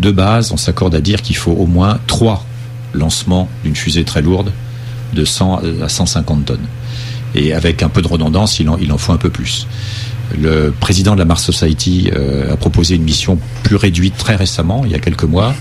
de 0.01 0.13
base, 0.13 0.53
on 0.53 0.57
s'accorde 0.57 0.95
à 0.95 1.01
dire 1.01 1.21
qu'il 1.21 1.37
faut 1.37 1.53
au 1.53 1.67
moins 1.67 1.99
trois 2.07 2.45
lancements 2.95 3.49
d'une 3.65 3.75
fusée 3.75 4.05
très 4.05 4.23
lourde 4.23 4.53
de 5.13 5.25
100 5.25 5.63
à 5.83 5.89
150 5.89 6.45
tonnes. 6.45 6.67
Et 7.35 7.53
avec 7.53 7.83
un 7.83 7.89
peu 7.89 8.01
de 8.01 8.09
redondance, 8.09 8.61
il 8.61 8.69
en, 8.69 8.79
il 8.79 8.93
en 8.93 8.99
faut 8.99 9.13
un 9.13 9.19
peu 9.19 9.31
plus. 9.31 9.67
Le 10.39 10.71
président 10.71 11.15
de 11.15 11.19
la 11.19 11.25
Mars 11.25 11.45
Society 11.45 12.11
euh, 12.15 12.53
a 12.53 12.57
proposé 12.57 12.97
une 12.97 13.05
mission 13.05 13.39
plus 13.63 13.77
réduite 13.77 14.17
très 14.17 14.37
récemment, 14.37 14.83
il 14.85 14.91
y 14.91 14.95
a 14.95 14.99
quelques 14.99 15.25
mois, 15.25 15.55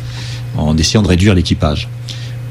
en 0.57 0.77
essayant 0.77 1.01
de 1.01 1.07
réduire 1.07 1.35
l'équipage. 1.35 1.87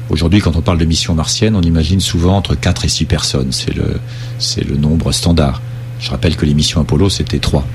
Aujourd'hui, 0.09 0.39
quand 0.39 0.55
on 0.55 0.61
parle 0.61 0.77
de 0.77 0.85
mission 0.85 1.15
martienne, 1.15 1.55
on 1.55 1.61
imagine 1.61 1.99
souvent 1.99 2.37
entre 2.37 2.55
4 2.55 2.85
et 2.85 2.89
6 2.89 3.05
personnes. 3.05 3.51
C'est 3.51 3.75
le, 3.75 3.99
c'est 4.37 4.63
le 4.63 4.77
nombre 4.77 5.11
standard. 5.11 5.61
Je 5.99 6.11
rappelle 6.11 6.35
que 6.35 6.45
les 6.45 6.53
missions 6.53 6.79
Apollo, 6.79 7.09
c'était 7.09 7.39
3. 7.39 7.65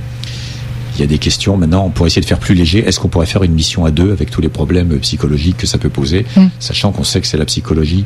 Il 0.97 1.01
y 1.01 1.05
a 1.05 1.07
des 1.07 1.18
questions 1.18 1.57
maintenant, 1.57 1.84
on 1.86 1.91
pourrait 1.91 2.09
essayer 2.09 2.20
de 2.20 2.26
faire 2.26 2.38
plus 2.38 2.55
léger. 2.55 2.80
Est-ce 2.86 3.01
qu'on 3.01 3.09
pourrait 3.09 3.26
faire 3.26 3.43
une 3.43 3.53
mission 3.53 3.84
à 3.84 3.91
deux 3.91 4.12
avec 4.12 4.30
tous 4.30 4.41
les 4.41 4.49
problèmes 4.49 4.99
psychologiques 4.99 5.57
que 5.57 5.66
ça 5.66 5.78
peut 5.78 5.88
poser, 5.88 6.26
mm. 6.36 6.47
sachant 6.59 6.93
qu'on 6.93 7.05
sait 7.05 7.20
que 7.20 7.26
c'est 7.26 7.38
la 7.38 7.47
psychologie, 7.47 8.05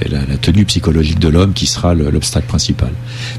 et 0.00 0.08
la, 0.08 0.20
tenue 0.36 0.64
psychologique 0.64 1.18
de 1.18 1.28
l'homme 1.28 1.54
qui 1.54 1.66
sera 1.66 1.94
l'obstacle 1.94 2.46
principal? 2.46 2.92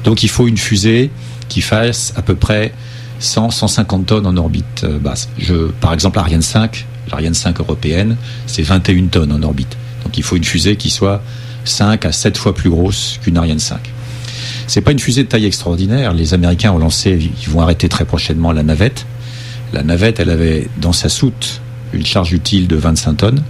Donc 0.04 0.22
il 0.22 0.28
faut 0.28 0.46
une 0.46 0.58
fusée 0.58 1.10
qui 1.48 1.60
fasse 1.60 2.12
à 2.16 2.22
peu 2.22 2.34
près 2.34 2.72
100, 3.20 3.50
150 3.50 4.06
tonnes 4.06 4.26
en 4.26 4.36
orbite 4.36 4.84
euh, 4.84 4.98
basse. 4.98 5.28
Je, 5.38 5.70
par 5.80 5.92
exemple, 5.92 6.18
l'Ariane 6.18 6.42
5, 6.42 6.86
l'Ariane 7.10 7.34
5 7.34 7.60
européenne, 7.60 8.16
c'est 8.46 8.62
21 8.62 9.06
tonnes 9.06 9.32
en 9.32 9.42
orbite. 9.42 9.76
Donc 10.04 10.16
il 10.18 10.22
faut 10.22 10.36
une 10.36 10.44
fusée 10.44 10.76
qui 10.76 10.90
soit 10.90 11.22
5 11.64 12.04
à 12.04 12.12
7 12.12 12.36
fois 12.38 12.54
plus 12.54 12.70
grosse 12.70 13.18
qu'une 13.22 13.36
Ariane 13.36 13.58
5. 13.58 13.78
C'est 14.66 14.80
pas 14.82 14.92
une 14.92 14.98
fusée 14.98 15.24
de 15.24 15.28
taille 15.28 15.46
extraordinaire. 15.46 16.12
Les 16.12 16.34
Américains 16.34 16.72
ont 16.72 16.78
lancé, 16.78 17.18
ils 17.42 17.48
vont 17.48 17.60
arrêter 17.60 17.88
très 17.88 18.04
prochainement 18.04 18.52
la 18.52 18.62
navette. 18.62 19.06
La 19.72 19.82
navette, 19.82 20.20
elle 20.20 20.30
avait 20.30 20.68
dans 20.80 20.92
sa 20.92 21.08
soute 21.08 21.60
une 21.92 22.04
charge 22.04 22.32
utile 22.32 22.68
de 22.68 22.76
25 22.76 23.14
tonnes, 23.14 23.42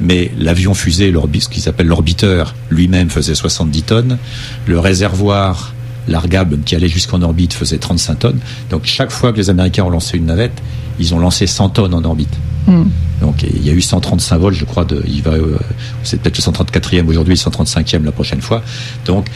mais 0.00 0.30
l'avion 0.38 0.74
fusée, 0.74 1.12
ce 1.40 1.48
qu'ils 1.48 1.68
appellent 1.68 1.86
l'orbiteur, 1.86 2.54
lui-même 2.70 3.10
faisait 3.10 3.34
70 3.34 3.82
tonnes. 3.82 4.18
Le 4.66 4.78
réservoir 4.78 5.72
largable 6.08 6.58
qui 6.64 6.74
allait 6.74 6.88
jusqu'en 6.88 7.22
orbite 7.22 7.52
faisait 7.52 7.78
35 7.78 8.18
tonnes. 8.18 8.40
Donc 8.70 8.82
chaque 8.84 9.10
fois 9.10 9.32
que 9.32 9.38
les 9.38 9.50
Américains 9.50 9.84
ont 9.84 9.90
lancé 9.90 10.16
une 10.16 10.26
navette, 10.26 10.62
ils 10.98 11.14
ont 11.14 11.18
lancé 11.18 11.46
100 11.46 11.70
tonnes 11.70 11.94
en 11.94 12.04
orbite. 12.04 12.36
Hmm. 12.66 12.84
Donc 13.20 13.42
il 13.42 13.64
y 13.64 13.70
a 13.70 13.72
eu 13.72 13.80
135 13.80 14.38
vols, 14.38 14.54
je 14.54 14.64
crois, 14.64 14.84
de, 14.84 15.02
il 15.06 15.22
va, 15.22 15.32
euh, 15.32 15.58
c'est 16.02 16.20
peut-être 16.20 16.38
le 16.38 16.52
134e 16.52 17.06
aujourd'hui, 17.06 17.34
le 17.34 17.50
135e 17.50 18.04
la 18.04 18.12
prochaine 18.12 18.40
fois. 18.40 18.62
Donc 19.06 19.28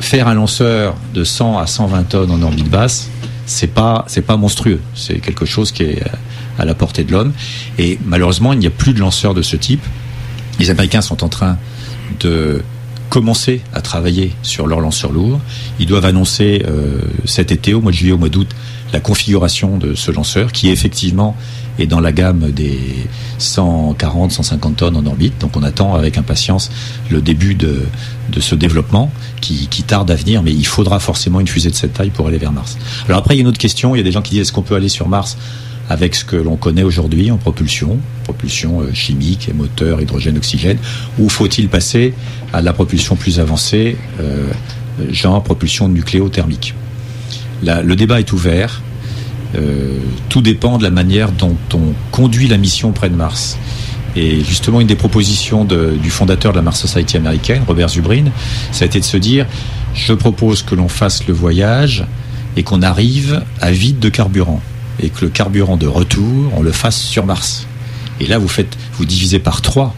faire 0.00 0.28
un 0.28 0.34
lanceur 0.34 0.96
de 1.14 1.24
100 1.24 1.58
à 1.58 1.66
120 1.66 2.02
tonnes 2.04 2.30
en 2.30 2.42
orbite 2.42 2.68
basse, 2.68 3.10
c'est 3.46 3.66
pas 3.66 4.04
c'est 4.08 4.22
pas 4.22 4.36
monstrueux. 4.36 4.80
C'est 4.94 5.20
quelque 5.20 5.44
chose 5.44 5.72
qui 5.72 5.82
est 5.84 6.02
à 6.58 6.64
la 6.64 6.74
portée 6.74 7.04
de 7.04 7.12
l'homme. 7.12 7.32
Et 7.78 7.98
malheureusement, 8.04 8.52
il 8.52 8.58
n'y 8.58 8.66
a 8.66 8.70
plus 8.70 8.92
de 8.92 9.00
lanceurs 9.00 9.34
de 9.34 9.42
ce 9.42 9.56
type. 9.56 9.82
Les 10.58 10.70
Américains 10.70 11.00
sont 11.00 11.24
en 11.24 11.28
train 11.28 11.56
de 12.20 12.62
commencer 13.10 13.60
à 13.74 13.82
travailler 13.82 14.32
sur 14.42 14.66
leur 14.66 14.80
lanceur 14.80 15.12
lourd. 15.12 15.40
Ils 15.78 15.86
doivent 15.86 16.06
annoncer 16.06 16.62
euh, 16.66 17.00
cet 17.26 17.52
été, 17.52 17.74
au 17.74 17.80
mois 17.80 17.90
de 17.90 17.96
juillet, 17.96 18.12
au 18.12 18.18
mois 18.18 18.28
d'août, 18.30 18.48
la 18.92 19.00
configuration 19.00 19.76
de 19.76 19.94
ce 19.94 20.10
lanceur, 20.10 20.52
qui 20.52 20.70
effectivement 20.70 21.36
est 21.78 21.86
dans 21.86 22.00
la 22.00 22.12
gamme 22.12 22.50
des 22.50 22.78
140, 23.38 24.32
150 24.32 24.76
tonnes 24.76 24.96
en 24.96 25.04
orbite. 25.06 25.38
Donc 25.40 25.56
on 25.56 25.62
attend 25.62 25.94
avec 25.94 26.18
impatience 26.18 26.70
le 27.10 27.20
début 27.20 27.54
de, 27.54 27.82
ce 28.38 28.54
développement 28.54 29.10
qui, 29.40 29.66
qui, 29.68 29.82
tarde 29.82 30.10
à 30.10 30.14
venir, 30.14 30.42
mais 30.42 30.52
il 30.52 30.66
faudra 30.66 31.00
forcément 31.00 31.40
une 31.40 31.48
fusée 31.48 31.70
de 31.70 31.74
cette 31.74 31.94
taille 31.94 32.10
pour 32.10 32.28
aller 32.28 32.38
vers 32.38 32.52
Mars. 32.52 32.78
Alors 33.06 33.18
après, 33.18 33.34
il 33.34 33.38
y 33.38 33.40
a 33.40 33.42
une 33.42 33.48
autre 33.48 33.58
question. 33.58 33.94
Il 33.94 33.98
y 33.98 34.00
a 34.00 34.04
des 34.04 34.12
gens 34.12 34.22
qui 34.22 34.32
disent 34.32 34.42
est-ce 34.42 34.52
qu'on 34.52 34.62
peut 34.62 34.76
aller 34.76 34.88
sur 34.88 35.08
Mars 35.08 35.36
avec 35.90 36.14
ce 36.14 36.24
que 36.24 36.36
l'on 36.36 36.56
connaît 36.56 36.84
aujourd'hui 36.84 37.32
en 37.32 37.36
propulsion, 37.36 37.98
propulsion 38.22 38.80
euh, 38.80 38.90
chimique, 38.94 39.50
moteur, 39.52 40.00
hydrogène, 40.00 40.36
oxygène, 40.36 40.78
ou 41.18 41.28
faut-il 41.28 41.68
passer 41.68 42.14
à 42.52 42.62
la 42.62 42.72
propulsion 42.72 43.16
plus 43.16 43.40
avancée, 43.40 43.96
euh, 44.20 44.46
genre 45.10 45.42
propulsion 45.42 45.88
nucléothermique? 45.88 46.74
Le 47.62 47.94
débat 47.94 48.20
est 48.20 48.32
ouvert. 48.32 48.80
Euh, 49.56 49.98
tout 50.28 50.40
dépend 50.40 50.78
de 50.78 50.84
la 50.84 50.90
manière 50.90 51.32
dont 51.32 51.56
on 51.74 51.92
conduit 52.12 52.46
la 52.46 52.56
mission 52.56 52.92
près 52.92 53.10
de 53.10 53.16
Mars. 53.16 53.58
Et 54.14 54.42
justement, 54.44 54.80
une 54.80 54.86
des 54.86 54.96
propositions 54.96 55.64
du 55.64 56.10
fondateur 56.10 56.52
de 56.52 56.56
la 56.56 56.62
Mars 56.62 56.80
Society 56.80 57.16
américaine, 57.16 57.62
Robert 57.66 57.88
Zubrin, 57.88 58.24
ça 58.72 58.84
a 58.84 58.86
été 58.86 58.98
de 58.98 59.04
se 59.04 59.16
dire, 59.16 59.46
je 59.94 60.12
propose 60.12 60.62
que 60.62 60.74
l'on 60.74 60.88
fasse 60.88 61.26
le 61.26 61.34
voyage 61.34 62.04
et 62.56 62.62
qu'on 62.62 62.82
arrive 62.82 63.42
à 63.60 63.70
vide 63.70 63.98
de 63.98 64.08
carburant. 64.08 64.62
Et 65.00 65.10
que 65.10 65.24
le 65.24 65.30
carburant 65.30 65.76
de 65.76 65.86
retour, 65.86 66.52
on 66.56 66.62
le 66.62 66.72
fasse 66.72 67.00
sur 67.00 67.26
Mars. 67.26 67.66
Et 68.20 68.26
là, 68.26 68.38
vous 68.38 68.48
faites, 68.48 68.76
vous 68.94 69.04
divisez 69.04 69.38
par 69.38 69.62
trois 69.62 69.94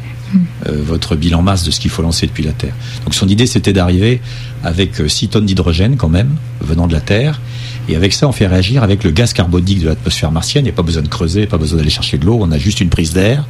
euh, 0.66 0.82
votre 0.82 1.16
bilan 1.16 1.42
masse 1.42 1.64
de 1.64 1.70
ce 1.70 1.80
qu'il 1.80 1.90
faut 1.90 2.03
lancer 2.03 2.26
depuis 2.26 2.44
la 2.44 2.53
Terre. 2.53 2.74
Donc 3.05 3.14
son 3.14 3.28
idée, 3.28 3.46
c'était 3.46 3.72
d'arriver 3.72 4.20
avec 4.64 4.94
6 5.07 5.24
euh, 5.24 5.28
tonnes 5.28 5.46
d'hydrogène 5.46 5.96
quand 5.96 6.09
même, 6.09 6.30
venant 6.61 6.86
de 6.86 6.92
la 6.92 7.00
Terre. 7.00 7.40
Et 7.88 7.96
avec 7.96 8.12
ça, 8.12 8.28
on 8.28 8.32
fait 8.32 8.46
réagir 8.46 8.82
avec 8.82 9.05
le 9.05 9.11
gaz 9.11 9.32
carbonique 9.32 9.80
de 9.80 9.88
l'atmosphère 9.88 10.32
martienne. 10.32 10.64
Il 10.64 10.68
n'y 10.68 10.72
a 10.72 10.76
pas 10.76 10.82
besoin 10.82 11.03
de 11.03 11.09
creuser, 11.09 11.46
pas 11.46 11.59
besoin 11.59 11.78
d'aller 11.78 11.90
chercher 11.90 12.16
de 12.16 12.24
l'eau. 12.24 12.38
On 12.40 12.50
a 12.50 12.59
juste 12.59 12.80
une 12.80 12.88
prise 12.88 13.12
d'air. 13.12 13.46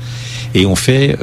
Et 0.55 0.67
on 0.67 0.75
fait 0.75 1.17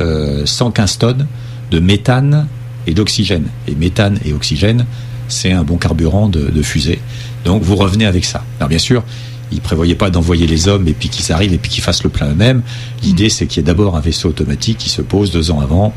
115 0.46 0.94
euh, 0.94 1.00
tonnes 1.00 1.28
de 1.72 1.80
méthane 1.80 2.48
et 2.88 2.94
d'oxygène. 2.94 3.48
Et 3.68 3.76
méthane 3.76 4.20
et 4.24 4.34
oxygène, 4.34 4.86
c'est 5.28 5.52
un 5.52 5.64
bon 5.64 5.78
carburant 5.78 6.30
de, 6.30 6.50
de 6.50 6.62
fusée. 6.62 7.00
Donc 7.46 7.64
vous 7.64 7.76
revenez 7.76 8.06
avec 8.06 8.26
ça. 8.26 8.44
Alors 8.60 8.70
bien 8.70 8.80
sûr, 8.80 9.04
ils 9.52 9.62
prévoyaient 9.62 9.96
pas 9.96 10.10
d'envoyer 10.10 10.48
les 10.48 10.68
hommes 10.68 10.88
et 10.88 10.94
puis 10.94 11.10
qu'ils 11.10 11.32
arrivent 11.32 11.54
et 11.54 11.58
puis 11.58 11.72
qu'ils 11.72 11.84
fassent 11.84 12.04
le 12.04 12.10
plein 12.10 12.30
eux-mêmes. 12.30 12.62
L'idée, 13.04 13.30
c'est 13.30 13.48
qu'il 13.48 13.58
y 13.58 13.60
ait 13.62 13.64
d'abord 13.64 13.96
un 13.96 14.00
vaisseau 14.00 14.30
automatique 14.30 14.78
qui 14.78 14.90
se 14.90 15.02
pose 15.02 15.32
deux 15.32 15.52
ans 15.52 15.60
avant, 15.60 15.94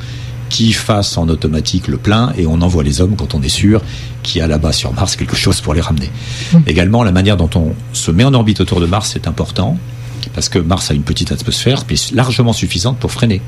qui 0.49 0.73
fasse 0.73 1.17
en 1.17 1.29
automatique 1.29 1.89
le 1.89 1.97
plein 1.97 2.33
et 2.37 2.47
on 2.47 2.61
envoie 2.61 2.83
les 2.83 3.01
hommes 3.01 3.17
quand 3.17 3.35
on 3.35 3.43
est 3.43 3.49
sûr 3.49 3.81
qu'il 4.23 4.41
y 4.41 4.43
a 4.43 4.47
là-bas 4.47 4.73
sur 4.73 4.93
Mars 4.93 5.17
quelque 5.17 5.37
chose 5.37 5.61
pour 5.61 5.75
les 5.75 5.81
ramener. 5.81 6.11
Mm. 6.53 6.59
Également, 6.67 7.03
la 7.03 7.13
manière 7.13 7.37
dont 7.37 7.51
on 7.55 7.75
se 7.93 8.11
met 8.11 8.25
en 8.25 8.35
orbite 8.35 8.61
autour 8.61 8.81
de 8.81 8.87
Mars 8.87 9.17
est 9.17 9.27
important 9.27 9.79
parce 10.31 10.49
que 10.49 10.59
Mars 10.59 10.91
a 10.91 10.95
une 10.95 11.03
petite 11.03 11.33
atmosphère, 11.33 11.85
mais 11.89 11.97
largement 12.13 12.53
suffisante 12.53 12.99
pour 12.99 13.13
freiner. 13.13 13.41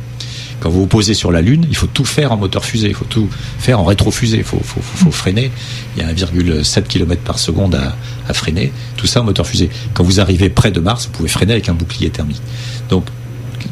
Quand 0.61 0.71
vous 0.71 0.81
vous 0.81 0.87
posez 0.87 1.15
sur 1.15 1.31
la 1.33 1.43
Lune, 1.43 1.67
il 1.69 1.77
faut 1.77 1.87
tout 1.87 2.05
faire 2.05 2.33
en 2.33 2.37
moteur 2.37 2.65
fusée, 2.65 2.89
il 2.89 2.95
faut 2.95 3.05
tout 3.05 3.29
faire 3.59 3.81
en 3.81 3.85
rétrofusée, 3.85 4.39
il 4.39 4.45
faut, 4.45 4.61
faut, 4.63 4.81
faut, 4.81 5.11
freiner. 5.11 5.51
Il 5.97 6.03
y 6.03 6.07
a 6.07 6.13
1,7 6.13 6.85
km 6.85 7.21
par 7.23 7.39
seconde 7.39 7.75
à, 7.75 7.97
à, 8.29 8.35
freiner, 8.35 8.73
tout 8.97 9.07
ça 9.07 9.21
en 9.21 9.25
moteur 9.25 9.47
fusée. 9.47 9.69
Quand 9.93 10.05
vous 10.05 10.21
arrivez 10.21 10.49
près 10.49 10.71
de 10.71 10.81
Mars, 10.81 11.07
vous 11.07 11.13
pouvez 11.13 11.29
freiner 11.29 11.53
avec 11.53 11.69
un 11.69 11.75
bouclier 11.75 12.11
thermique. 12.11 12.41
Donc, 12.89 13.05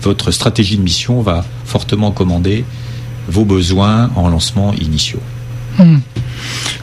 votre 0.03 0.31
stratégie 0.33 0.77
de 0.77 0.83
mission 0.83 1.23
va 1.23 1.45
fortement 1.65 2.11
commander 2.11 2.65
vos 3.29 3.45
besoins 3.45 4.11
en 4.17 4.29
lancement 4.29 4.75
initiaux. 4.75 5.21
Hmm. 5.79 5.99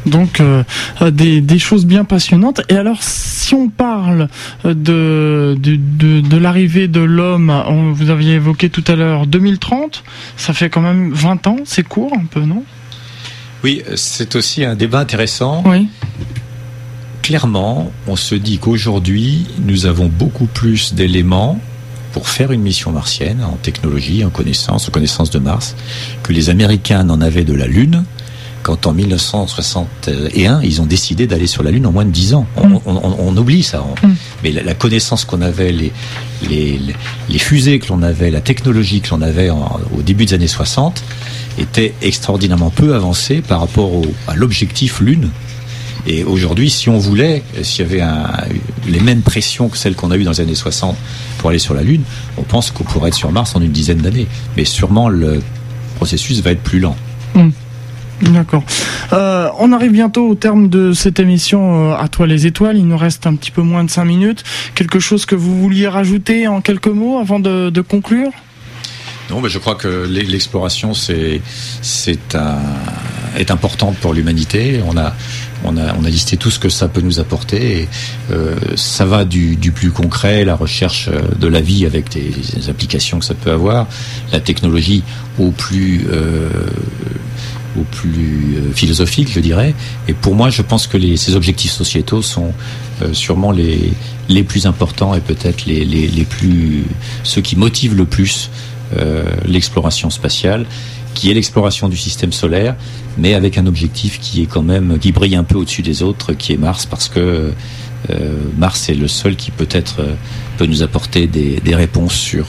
Donc 0.05 0.39
euh, 0.39 0.63
des, 1.11 1.59
choses 1.59 1.85
bien 1.85 2.05
passionnantes. 2.05 2.61
Et 2.69 2.75
alors 2.75 3.01
si 3.01 3.53
on 3.53 3.69
parle 3.69 4.27
euh, 4.65 4.73
de, 4.73 5.57
de, 5.59 6.37
l'arrivée 6.37 6.87
de 6.87 7.01
l'homme, 7.01 7.53
vous 7.93 8.09
aviez 8.09 8.35
évoqué 8.35 8.69
tout 8.69 8.83
à 8.87 8.95
l'heure 8.95 9.27
2030, 9.27 10.03
ça 10.37 10.53
fait 10.53 10.69
quand 10.69 10.81
même 10.81 11.11
20 11.11 11.47
ans, 11.47 11.57
c'est 11.65 11.83
court 11.83 12.13
un 12.15 12.25
peu, 12.25 12.41
non? 12.41 12.63
Oui, 13.63 13.83
c'est 13.95 14.35
aussi 14.35 14.63
un 14.63 14.75
débat 14.75 14.99
intéressant. 14.99 15.63
Oui. 15.65 15.89
Clairement, 17.21 17.91
on 18.07 18.15
se 18.15 18.35
dit 18.35 18.57
qu'aujourd'hui, 18.57 19.45
nous 19.59 19.85
avons 19.85 20.07
beaucoup 20.07 20.45
plus 20.45 20.93
d'éléments 20.93 21.59
pour 22.13 22.29
faire 22.29 22.51
une 22.51 22.61
mission 22.61 22.91
martienne 22.91 23.43
en 23.43 23.57
technologie, 23.57 24.23
en 24.23 24.29
connaissance, 24.29 24.87
en 24.87 24.91
connaissance 24.91 25.29
de 25.29 25.39
Mars, 25.39 25.75
que 26.23 26.33
les 26.33 26.49
Américains 26.49 27.03
n'en 27.03 27.21
avaient 27.21 27.43
de 27.43 27.53
la 27.53 27.67
Lune, 27.67 28.05
quand 28.69 28.85
en 28.85 28.93
1961, 28.93 30.61
ils 30.61 30.79
ont 30.79 30.85
décidé 30.85 31.25
d'aller 31.25 31.47
sur 31.47 31.63
la 31.63 31.71
Lune 31.71 31.87
en 31.87 31.91
moins 31.91 32.05
de 32.05 32.11
10 32.11 32.35
ans. 32.35 32.45
On, 32.55 33.31
mm. 33.31 33.37
oublie 33.39 33.63
ça. 33.63 33.83
Mm. 34.03 34.07
Mais 34.43 34.51
la, 34.51 34.75
connaissance 34.75 35.25
qu'on 35.25 35.41
avait, 35.41 35.71
les, 35.71 35.91
les, 36.47 37.39
fusées 37.39 37.79
que 37.79 37.87
l'on 37.87 38.03
avait, 38.03 38.29
la 38.29 38.41
technologie 38.41 39.01
que 39.01 39.09
l'on 39.09 39.23
avait 39.23 39.49
au 39.49 40.03
début 40.03 40.27
des 40.27 40.35
années 40.35 40.47
60 40.47 41.01
était 41.57 41.95
extraordinairement 42.03 42.69
peu 42.69 42.93
avancée 42.93 43.41
par 43.41 43.61
rapport 43.61 43.89
à 44.27 44.35
l'objectif 44.35 44.99
Lune. 44.99 45.31
Et 46.05 46.23
aujourd'hui, 46.23 46.69
si 46.69 46.89
on 46.89 46.99
voulait, 46.99 47.41
s'il 47.63 47.87
y 47.87 47.89
avait 47.89 48.07
les 48.87 48.99
mêmes 48.99 49.23
pressions 49.23 49.67
que 49.69 49.79
celles 49.79 49.95
qu'on 49.95 50.11
a 50.11 50.15
eues 50.15 50.25
dans 50.25 50.31
les 50.31 50.41
années 50.41 50.53
60 50.53 50.95
pour 51.39 51.49
aller 51.49 51.57
sur 51.57 51.73
la 51.73 51.81
Lune, 51.81 52.03
on 52.37 52.43
pense 52.43 52.69
qu'on 52.69 52.83
pourrait 52.83 53.07
être 53.07 53.15
sur 53.15 53.31
Mars 53.31 53.55
en 53.55 53.61
une 53.61 53.71
dizaine 53.71 53.97
d'années. 53.97 54.27
Mais 54.57 54.63
sûrement, 54.63 55.09
le 55.09 55.41
processus 55.95 56.41
va 56.41 56.51
être 56.51 56.61
plus 56.61 56.79
lent. 56.79 56.95
Mm. 57.33 57.49
D'accord. 58.21 58.63
Euh, 59.13 59.49
on 59.59 59.71
arrive 59.71 59.91
bientôt 59.91 60.27
au 60.27 60.35
terme 60.35 60.69
de 60.69 60.91
cette 60.91 61.19
émission 61.19 61.91
euh, 61.91 61.95
à 61.95 62.07
toi 62.09 62.27
les 62.27 62.47
étoiles. 62.47 62.77
Il 62.77 62.87
nous 62.87 62.97
reste 62.97 63.25
un 63.27 63.35
petit 63.35 63.51
peu 63.51 63.61
moins 63.61 63.83
de 63.83 63.89
5 63.89 64.03
minutes. 64.03 64.43
Quelque 64.75 64.99
chose 64.99 65.25
que 65.25 65.35
vous 65.35 65.57
vouliez 65.57 65.87
rajouter 65.87 66.47
en 66.47 66.61
quelques 66.61 66.87
mots 66.87 67.17
avant 67.19 67.39
de, 67.39 67.81
conclure? 67.81 68.31
Non, 69.29 69.39
mais 69.41 69.49
je 69.49 69.57
crois 69.57 69.75
que 69.75 70.05
l'exploration 70.07 70.93
c'est 70.93 71.41
c'est 71.81 72.35
est 73.37 73.51
importante 73.51 73.95
pour 73.97 74.13
l'humanité. 74.13 74.81
On 74.83 74.97
a 74.97 76.09
listé 76.09 76.35
tout 76.35 76.49
ce 76.49 76.59
que 76.59 76.69
ça 76.69 76.87
peut 76.87 77.01
nous 77.01 77.19
apporter. 77.19 77.87
Euh, 78.31 78.55
ça 78.75 79.05
va 79.05 79.23
du, 79.23 79.55
plus 79.73 79.91
concret, 79.91 80.43
la 80.43 80.55
recherche 80.55 81.09
de 81.09 81.47
la 81.47 81.61
vie 81.61 81.85
avec 81.85 82.09
des, 82.09 82.69
applications 82.69 83.19
que 83.19 83.25
ça 83.25 83.35
peut 83.35 83.51
avoir, 83.51 83.87
la 84.33 84.39
technologie 84.39 85.03
au 85.37 85.51
plus 85.51 86.05
au 87.77 87.83
plus 87.83 88.57
euh, 88.57 88.73
philosophique, 88.73 89.29
je 89.31 89.39
dirais. 89.39 89.73
Et 90.07 90.13
pour 90.13 90.35
moi, 90.35 90.49
je 90.49 90.61
pense 90.61 90.87
que 90.87 90.97
les, 90.97 91.17
ces 91.17 91.35
objectifs 91.35 91.71
sociétaux 91.71 92.21
sont 92.21 92.53
euh, 93.01 93.13
sûrement 93.13 93.51
les, 93.51 93.93
les 94.27 94.43
plus 94.43 94.65
importants 94.65 95.13
et 95.13 95.21
peut-être 95.21 95.65
les, 95.65 95.85
les, 95.85 96.07
les, 96.07 96.25
plus 96.25 96.83
ceux 97.23 97.41
qui 97.41 97.55
motivent 97.55 97.95
le 97.95 98.05
plus 98.05 98.49
euh, 98.97 99.23
l'exploration 99.45 100.09
spatiale, 100.09 100.65
qui 101.13 101.29
est 101.29 101.33
l'exploration 101.33 101.89
du 101.89 101.97
système 101.97 102.31
solaire, 102.31 102.75
mais 103.17 103.33
avec 103.33 103.57
un 103.57 103.65
objectif 103.67 104.19
qui 104.19 104.41
est 104.41 104.45
quand 104.45 104.63
même 104.63 104.97
qui 104.99 105.11
brille 105.11 105.35
un 105.35 105.43
peu 105.43 105.57
au-dessus 105.57 105.81
des 105.81 106.01
autres, 106.01 106.33
qui 106.33 106.53
est 106.53 106.57
Mars, 106.57 106.85
parce 106.85 107.07
que 107.09 107.51
euh, 108.09 108.33
Mars 108.57 108.89
est 108.89 108.95
le 108.95 109.07
seul 109.07 109.35
qui 109.35 109.51
peut-être 109.51 109.97
peut 110.57 110.65
nous 110.65 110.83
apporter 110.83 111.27
des, 111.27 111.59
des 111.59 111.75
réponses 111.75 112.13
sur 112.13 112.47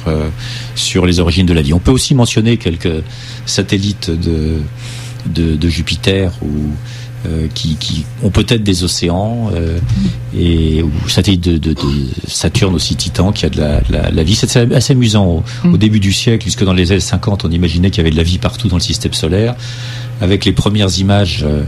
sur 0.74 1.06
les 1.06 1.18
origines 1.20 1.46
de 1.46 1.52
la 1.52 1.62
vie. 1.62 1.74
On 1.74 1.80
peut 1.80 1.90
aussi 1.90 2.14
mentionner 2.14 2.56
quelques 2.56 3.02
satellites 3.46 4.10
de 4.10 4.60
de, 5.26 5.68
Jupiter 5.68 6.32
ou 6.42 6.48
euh, 7.26 7.48
qui, 7.54 8.04
ont 8.22 8.30
peut-être 8.30 8.62
des 8.62 8.82
océans 8.82 9.50
euh, 9.54 9.78
et 10.36 10.82
ou 10.82 10.90
satellites 11.08 11.44
de, 11.44 11.58
de, 11.58 11.76
Saturne 12.26 12.74
aussi 12.74 12.96
Titan 12.96 13.30
qui 13.32 13.44
a 13.44 13.50
de 13.50 13.60
la, 13.60 14.22
vie. 14.22 14.34
C'est 14.34 14.56
assez 14.72 14.92
amusant 14.92 15.44
au, 15.64 15.68
mm. 15.68 15.76
début 15.76 16.00
du 16.00 16.12
siècle, 16.12 16.42
puisque 16.44 16.64
dans 16.64 16.72
les 16.72 16.96
L50 16.96 17.40
on 17.44 17.50
imaginait 17.50 17.90
qu'il 17.90 17.98
y 17.98 18.00
avait 18.00 18.10
de 18.10 18.16
la 18.16 18.22
vie 18.22 18.38
partout 18.38 18.68
dans 18.68 18.76
le 18.76 18.82
système 18.82 19.12
solaire. 19.12 19.54
Avec 20.22 20.44
les 20.44 20.52
premières 20.52 20.98
images, 20.98 21.44
euh, 21.46 21.62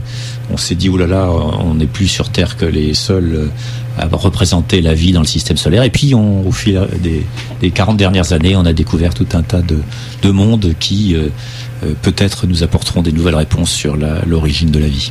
on 0.50 0.56
s'est 0.56 0.74
dit 0.74 0.88
oulala, 0.88 1.30
on 1.30 1.74
n'est 1.74 1.86
plus 1.86 2.08
sur 2.08 2.28
Terre 2.28 2.56
que 2.56 2.66
les 2.66 2.92
seuls 2.92 3.50
à 3.98 4.06
représenter 4.10 4.80
la 4.80 4.94
vie 4.94 5.12
dans 5.12 5.20
le 5.20 5.26
système 5.26 5.56
solaire. 5.56 5.82
Et 5.82 5.90
puis, 5.90 6.14
on, 6.14 6.46
au 6.46 6.52
fil 6.52 6.80
des, 7.02 7.24
des 7.60 7.70
40 7.70 7.96
dernières 7.96 8.32
années, 8.32 8.56
on 8.56 8.64
a 8.64 8.72
découvert 8.72 9.14
tout 9.14 9.26
un 9.34 9.42
tas 9.42 9.62
de, 9.62 9.78
de 10.22 10.30
mondes 10.30 10.74
qui 10.78 11.14
euh, 11.14 11.28
peut-être 12.02 12.46
nous 12.46 12.62
apporteront 12.62 13.02
des 13.02 13.12
nouvelles 13.12 13.34
réponses 13.34 13.70
sur 13.70 13.96
l'origine 14.26 14.70
de 14.70 14.78
la 14.78 14.88
vie. 14.88 15.10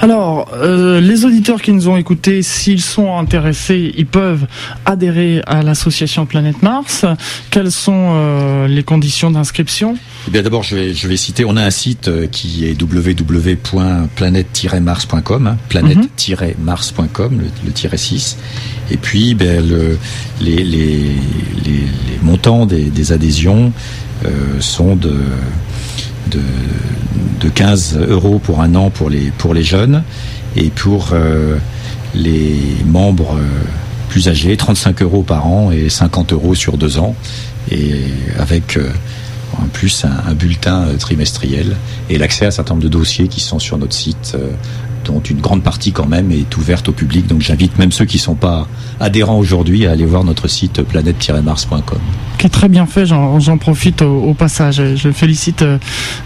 Alors, 0.00 0.48
euh, 0.54 1.00
les 1.00 1.24
auditeurs 1.24 1.60
qui 1.60 1.72
nous 1.72 1.88
ont 1.88 1.96
écoutés, 1.96 2.42
s'ils 2.42 2.82
sont 2.82 3.18
intéressés, 3.18 3.92
ils 3.96 4.06
peuvent 4.06 4.46
adhérer 4.84 5.42
à 5.46 5.62
l'association 5.62 6.24
Planète 6.24 6.62
Mars. 6.62 7.04
Quelles 7.50 7.72
sont 7.72 8.12
euh, 8.14 8.68
les 8.68 8.84
conditions 8.84 9.32
d'inscription? 9.32 9.96
Eh 10.28 10.30
bien, 10.30 10.42
d'abord, 10.42 10.62
je 10.62 10.76
vais, 10.76 10.94
je 10.94 11.08
vais 11.08 11.16
citer. 11.16 11.44
On 11.44 11.56
a 11.56 11.64
un 11.64 11.70
site 11.70 12.08
qui 12.30 12.64
est 12.66 12.80
www.planète-mars.com, 12.80 15.46
hein, 15.48 15.56
planète-mars.com, 15.68 17.42
le, 17.64 17.72
tiré 17.72 17.96
6. 17.96 18.38
Et 18.92 18.96
puis, 18.96 19.34
ben, 19.34 19.68
le, 19.68 19.98
les, 20.40 20.62
les, 20.62 21.16
les, 21.64 21.82
montants 22.22 22.66
des, 22.66 22.84
des 22.84 23.10
adhésions 23.12 23.72
sont 24.58 24.96
de 24.96 25.14
de, 26.30 26.40
de 27.40 27.48
15 27.48 27.98
euros 28.08 28.38
pour 28.38 28.60
un 28.60 28.74
an 28.74 28.90
pour 28.90 29.10
les, 29.10 29.30
pour 29.38 29.54
les 29.54 29.62
jeunes 29.62 30.02
et 30.56 30.70
pour 30.70 31.10
euh, 31.12 31.58
les 32.14 32.58
membres 32.86 33.36
euh, 33.36 33.44
plus 34.08 34.28
âgés, 34.28 34.56
35 34.56 35.02
euros 35.02 35.22
par 35.22 35.46
an 35.46 35.70
et 35.70 35.88
50 35.88 36.32
euros 36.32 36.54
sur 36.54 36.78
deux 36.78 36.98
ans, 36.98 37.14
et 37.70 38.04
avec 38.38 38.76
euh, 38.76 38.90
en 39.58 39.66
plus 39.66 40.04
un, 40.04 40.32
bulletin 40.32 40.86
trimestriel 40.98 41.76
et 42.08 42.18
l'accès 42.18 42.46
à 42.46 42.48
un 42.48 42.50
certain 42.50 42.74
nombre 42.74 42.84
de 42.84 42.88
dossiers 42.88 43.28
qui 43.28 43.40
sont 43.40 43.58
sur 43.58 43.76
notre 43.76 43.94
site 43.94 44.36
dont 45.04 45.20
une 45.20 45.40
grande 45.40 45.62
partie 45.62 45.92
quand 45.92 46.06
même 46.06 46.30
est 46.30 46.56
ouverte 46.56 46.88
au 46.88 46.92
public. 46.92 47.26
Donc 47.26 47.40
j'invite 47.40 47.78
même 47.78 47.92
ceux 47.92 48.04
qui 48.04 48.16
ne 48.16 48.22
sont 48.22 48.34
pas 48.34 48.66
adhérents 49.00 49.38
aujourd'hui 49.38 49.86
à 49.86 49.92
aller 49.92 50.04
voir 50.04 50.24
notre 50.24 50.48
site 50.48 50.82
planète-mars.com. 50.82 51.98
Qui 52.38 52.46
est 52.46 52.50
très 52.50 52.68
bien 52.68 52.86
fait, 52.86 53.06
j'en 53.06 53.58
profite 53.58 54.02
au, 54.02 54.34
passage. 54.34 54.80
Je 54.94 55.10
félicite 55.10 55.62
euh, 55.62 55.78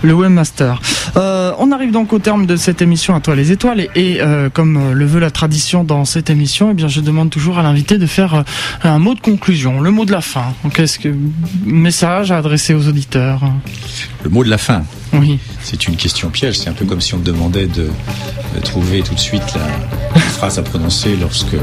le 0.02 0.12
webmaster. 0.12 0.80
Euh, 1.16 1.52
on 1.58 1.72
arrive 1.72 1.90
donc 1.90 2.12
au 2.12 2.18
terme 2.18 2.44
de 2.44 2.56
cette 2.56 2.82
émission 2.82 3.14
à 3.14 3.20
toi 3.20 3.34
les 3.34 3.52
étoiles 3.52 3.88
et, 3.94 4.20
euh, 4.20 4.50
comme 4.50 4.92
le 4.92 5.06
veut 5.06 5.20
la 5.20 5.30
tradition 5.30 5.84
dans 5.84 6.04
cette 6.04 6.28
émission, 6.28 6.70
eh 6.70 6.74
bien 6.74 6.88
je 6.88 7.00
demande 7.00 7.30
toujours 7.30 7.58
à 7.58 7.62
l'invité 7.62 7.96
de 7.96 8.06
faire 8.06 8.44
un 8.84 8.98
mot 8.98 9.14
de 9.14 9.20
conclusion, 9.20 9.80
le 9.80 9.90
mot 9.90 10.04
de 10.04 10.12
la 10.12 10.20
fin. 10.20 10.54
Qu'est-ce 10.74 10.98
que 10.98 11.14
message 11.64 12.30
à 12.30 12.38
adresser 12.38 12.74
aux 12.74 12.86
auditeurs? 12.88 13.40
Le 14.22 14.30
mot 14.30 14.44
de 14.44 14.50
la 14.50 14.58
fin. 14.58 14.84
Oui. 15.12 15.38
C'est 15.62 15.88
une 15.88 15.96
question 15.96 16.30
piège. 16.30 16.58
C'est 16.58 16.68
un 16.68 16.74
peu 16.74 16.84
comme 16.84 17.00
si 17.00 17.14
on 17.14 17.18
me 17.18 17.24
demandait 17.24 17.66
de, 17.66 17.88
trouver 18.62 19.02
tout 19.02 19.14
de 19.14 19.20
suite 19.20 19.42
la, 19.54 20.20
phrase 20.20 20.58
à 20.58 20.62
prononcer 20.62 21.16
lorsque 21.16 21.56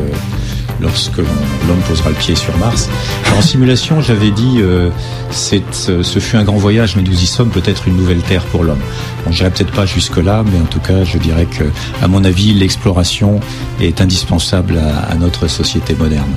lorsque 0.81 1.17
l'homme 1.17 1.81
posera 1.87 2.09
le 2.09 2.15
pied 2.15 2.35
sur 2.35 2.55
Mars. 2.57 2.89
En 3.37 3.41
simulation, 3.41 4.01
j'avais 4.01 4.31
dit, 4.31 4.57
euh, 4.59 4.89
ce 5.31 6.19
fut 6.19 6.37
un 6.37 6.43
grand 6.43 6.57
voyage, 6.57 6.95
mais 6.95 7.01
nous 7.01 7.21
y 7.21 7.25
sommes 7.25 7.49
peut-être 7.49 7.87
une 7.87 7.97
nouvelle 7.97 8.21
Terre 8.21 8.43
pour 8.45 8.63
l'homme. 8.63 8.79
On 9.25 9.29
n'irai 9.29 9.49
peut-être 9.49 9.71
pas 9.71 9.85
jusque-là, 9.85 10.43
mais 10.51 10.59
en 10.59 10.65
tout 10.65 10.79
cas, 10.79 11.03
je 11.03 11.17
dirais 11.17 11.45
que, 11.45 11.65
à 12.01 12.07
mon 12.07 12.23
avis, 12.23 12.53
l'exploration 12.53 13.39
est 13.81 14.01
indispensable 14.01 14.79
à, 15.09 15.15
notre 15.15 15.47
société 15.47 15.95
moderne. 15.95 16.31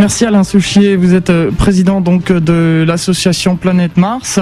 Merci 0.00 0.24
Alain 0.24 0.44
Souchier, 0.44 0.96
vous 0.96 1.12
êtes 1.12 1.28
euh, 1.28 1.50
président 1.50 2.00
donc 2.00 2.32
de 2.32 2.86
l'association 2.88 3.56
Planète 3.56 3.98
Mars. 3.98 4.40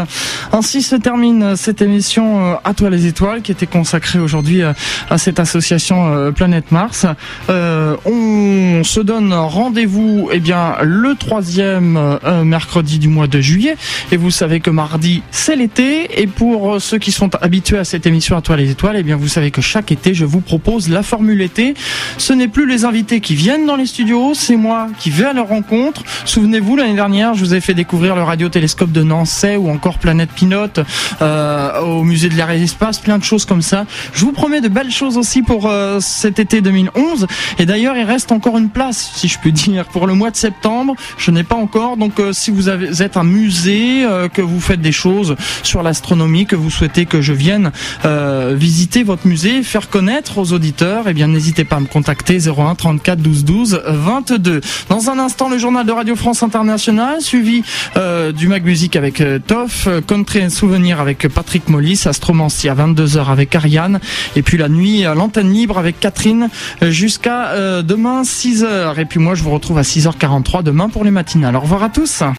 Ainsi 0.53 0.83
se 0.83 0.95
termine 0.95 1.57
cette 1.57 1.83
émission 1.83 2.53
euh, 2.53 2.55
À 2.63 2.75
toi 2.75 2.91
les 2.91 3.07
étoiles 3.07 3.43
qui 3.43 3.51
était 3.51 3.67
consacrée 3.67 4.21
aujourd'hui 4.21 4.63
à 4.63 5.19
cette 5.19 5.41
association 5.41 6.33
Planète 6.33 6.71
Mars. 6.71 7.07
on 7.49 8.85
se 8.85 9.01
donne 9.01 9.35
rendez-vous 9.35 10.31
eh 10.33 10.39
bien 10.39 10.77
le 10.83 11.17
troisième 11.17 11.97
euh, 11.97 12.45
mercredi 12.45 12.99
du 12.99 13.09
mois 13.09 13.27
de 13.27 13.41
juillet. 13.41 13.77
Et 14.13 14.17
vous 14.17 14.31
savez 14.31 14.61
que 14.61 14.71
mardi 14.71 15.23
c'est 15.31 15.57
l'été. 15.57 16.21
Et 16.21 16.27
pour 16.27 16.75
euh, 16.75 16.79
ceux 16.79 16.99
qui 16.99 17.11
sont 17.11 17.35
habitués 17.37 17.79
à 17.79 17.85
cette 17.85 18.07
émission 18.07 18.37
à 18.37 18.43
toi 18.43 18.57
les 18.57 18.71
étoiles, 18.71 18.97
eh 18.99 19.03
bien 19.03 19.17
vous 19.17 19.29
savez 19.29 19.51
que 19.51 19.61
chaque 19.61 19.91
été 19.91 20.15
je 20.15 20.25
vous 20.25 20.41
propose 20.41 20.89
la 20.89 21.03
formule 21.03 21.43
été. 21.43 21.75
Ce 22.17 22.33
n'est 22.33 22.49
plus 22.49 22.69
les 22.69 22.85
invités 22.85 23.21
qui 23.21 23.35
viennent 23.35 23.67
dans 23.67 23.77
les 23.77 23.87
studios, 23.87 24.35
c'est 24.35 24.57
moi 24.57 24.89
qui 24.99 25.11
vais 25.11 25.25
à 25.25 25.33
leur 25.33 25.48
rencontre. 25.49 26.03
Souvenez-vous 26.25 26.77
l'année 26.77 26.95
dernière, 26.95 27.35
je 27.35 27.41
vous 27.41 27.55
ai 27.55 27.61
fait 27.61 27.75
découvrir 27.75 28.15
le 28.15 28.23
radiotélescope 28.23 28.93
de 28.93 29.03
Nancy 29.03 29.57
ou 29.57 29.71
encore 29.71 29.99
Planète 29.99 30.31
Pilote 30.31 30.81
euh, 31.23 31.81
au 31.81 32.05
musée 32.05 32.29
de 32.29 32.35
l'air 32.35 32.51
et 32.51 32.59
l'espace, 32.59 32.99
plein 32.99 33.19
de 33.19 33.25
choses 33.25 33.45
comme 33.45 33.63
ça. 33.63 33.87
Je 34.13 34.25
vous 34.25 34.33
promets 34.33 34.61
de 34.61 34.69
belles 34.69 34.91
choses 34.91 35.17
aussi 35.17 35.43
pour 35.43 35.71
cet 36.01 36.39
été 36.39 36.61
2011. 36.61 37.27
Et 37.59 37.67
d'ailleurs, 37.67 37.97
il 37.97 38.05
reste 38.05 38.33
encore 38.33 38.59
une 38.59 38.71
place 38.71 39.13
si 39.15 39.29
je 39.29 39.39
puis 39.39 39.53
dire, 39.53 39.87
pour 39.87 40.07
le 40.07 40.15
mois 40.15 40.31
de 40.31 40.37
septembre. 40.37 40.95
Je 41.17 41.31
n'ai 41.31 41.45
pas 41.45 41.57
encore. 41.57 41.97
Donc, 41.97 42.21
euh, 42.21 42.33
si 42.33 42.51
vous 42.51 42.69
avez, 42.69 43.03
êtes 43.03 43.17
un 43.17 43.25
musée, 43.25 44.05
euh, 44.05 44.29
que 44.29 44.43
vous 44.43 44.61
faites 44.61 44.81
des 44.81 44.93
choses 44.93 45.37
sur 45.63 45.83
l'astronomie, 45.83 46.47
que 46.47 46.57
vous 46.57 46.71
souhaitez 46.71 47.07
que 47.07 47.21
je 47.21 47.33
vienne 47.33 47.71
euh, 48.05 48.55
visiter 48.57 49.03
votre 49.03 49.27
musée, 49.27 49.63
faire 49.63 49.89
connaître 49.89 50.39
aux 50.39 50.53
auditeurs, 50.53 51.05
eh 51.09 51.15
bien, 51.15 51.29
n'hésitez 51.29 51.65
pas 51.65 51.77
à 51.77 51.81
me 51.81 51.87
contacter 51.87 52.39
01 52.49 52.75
34 52.75 53.21
12 53.21 53.45
12 53.45 53.83
22. 53.87 54.61
Dans 54.89 55.11
un 55.11 55.19
instant, 55.19 55.28
le 55.51 55.59
journal 55.59 55.87
de 55.87 55.93
Radio 55.93 56.17
France 56.17 56.43
Internationale, 56.43 57.21
suivi 57.21 57.63
du 58.35 58.49
Mag 58.49 58.65
Music 58.65 58.97
avec 58.97 59.23
Toff, 59.47 59.89
Country 60.07 60.41
et 60.41 60.51
Souvenir 60.51 61.01
avec 61.01 61.29
Patrick 61.29 61.69
Mollis, 61.69 62.03
Astromancy 62.07 62.69
à 62.69 62.75
22h 62.75 63.31
avec 63.31 63.55
Ariane, 63.55 64.01
et 64.37 64.43
puis 64.43 64.59
la 64.59 64.69
nuit 64.69 65.03
l'antenne 65.03 65.53
libre 65.53 65.79
avec 65.79 66.01
Catherine 66.01 66.49
jusqu'à 66.83 67.83
demain 67.83 68.23
6h. 68.23 68.99
Et 68.99 69.05
puis 69.05 69.21
moi, 69.21 69.35
je 69.35 69.43
vous 69.43 69.51
retrouve 69.51 69.79
à 69.79 69.83
6h43 69.83 70.63
demain 70.63 70.89
pour 70.89 71.05
les 71.05 71.11
matinales. 71.11 71.57
Au 71.57 71.61
revoir 71.61 71.83
à 71.83 71.89
tous. 71.89 72.23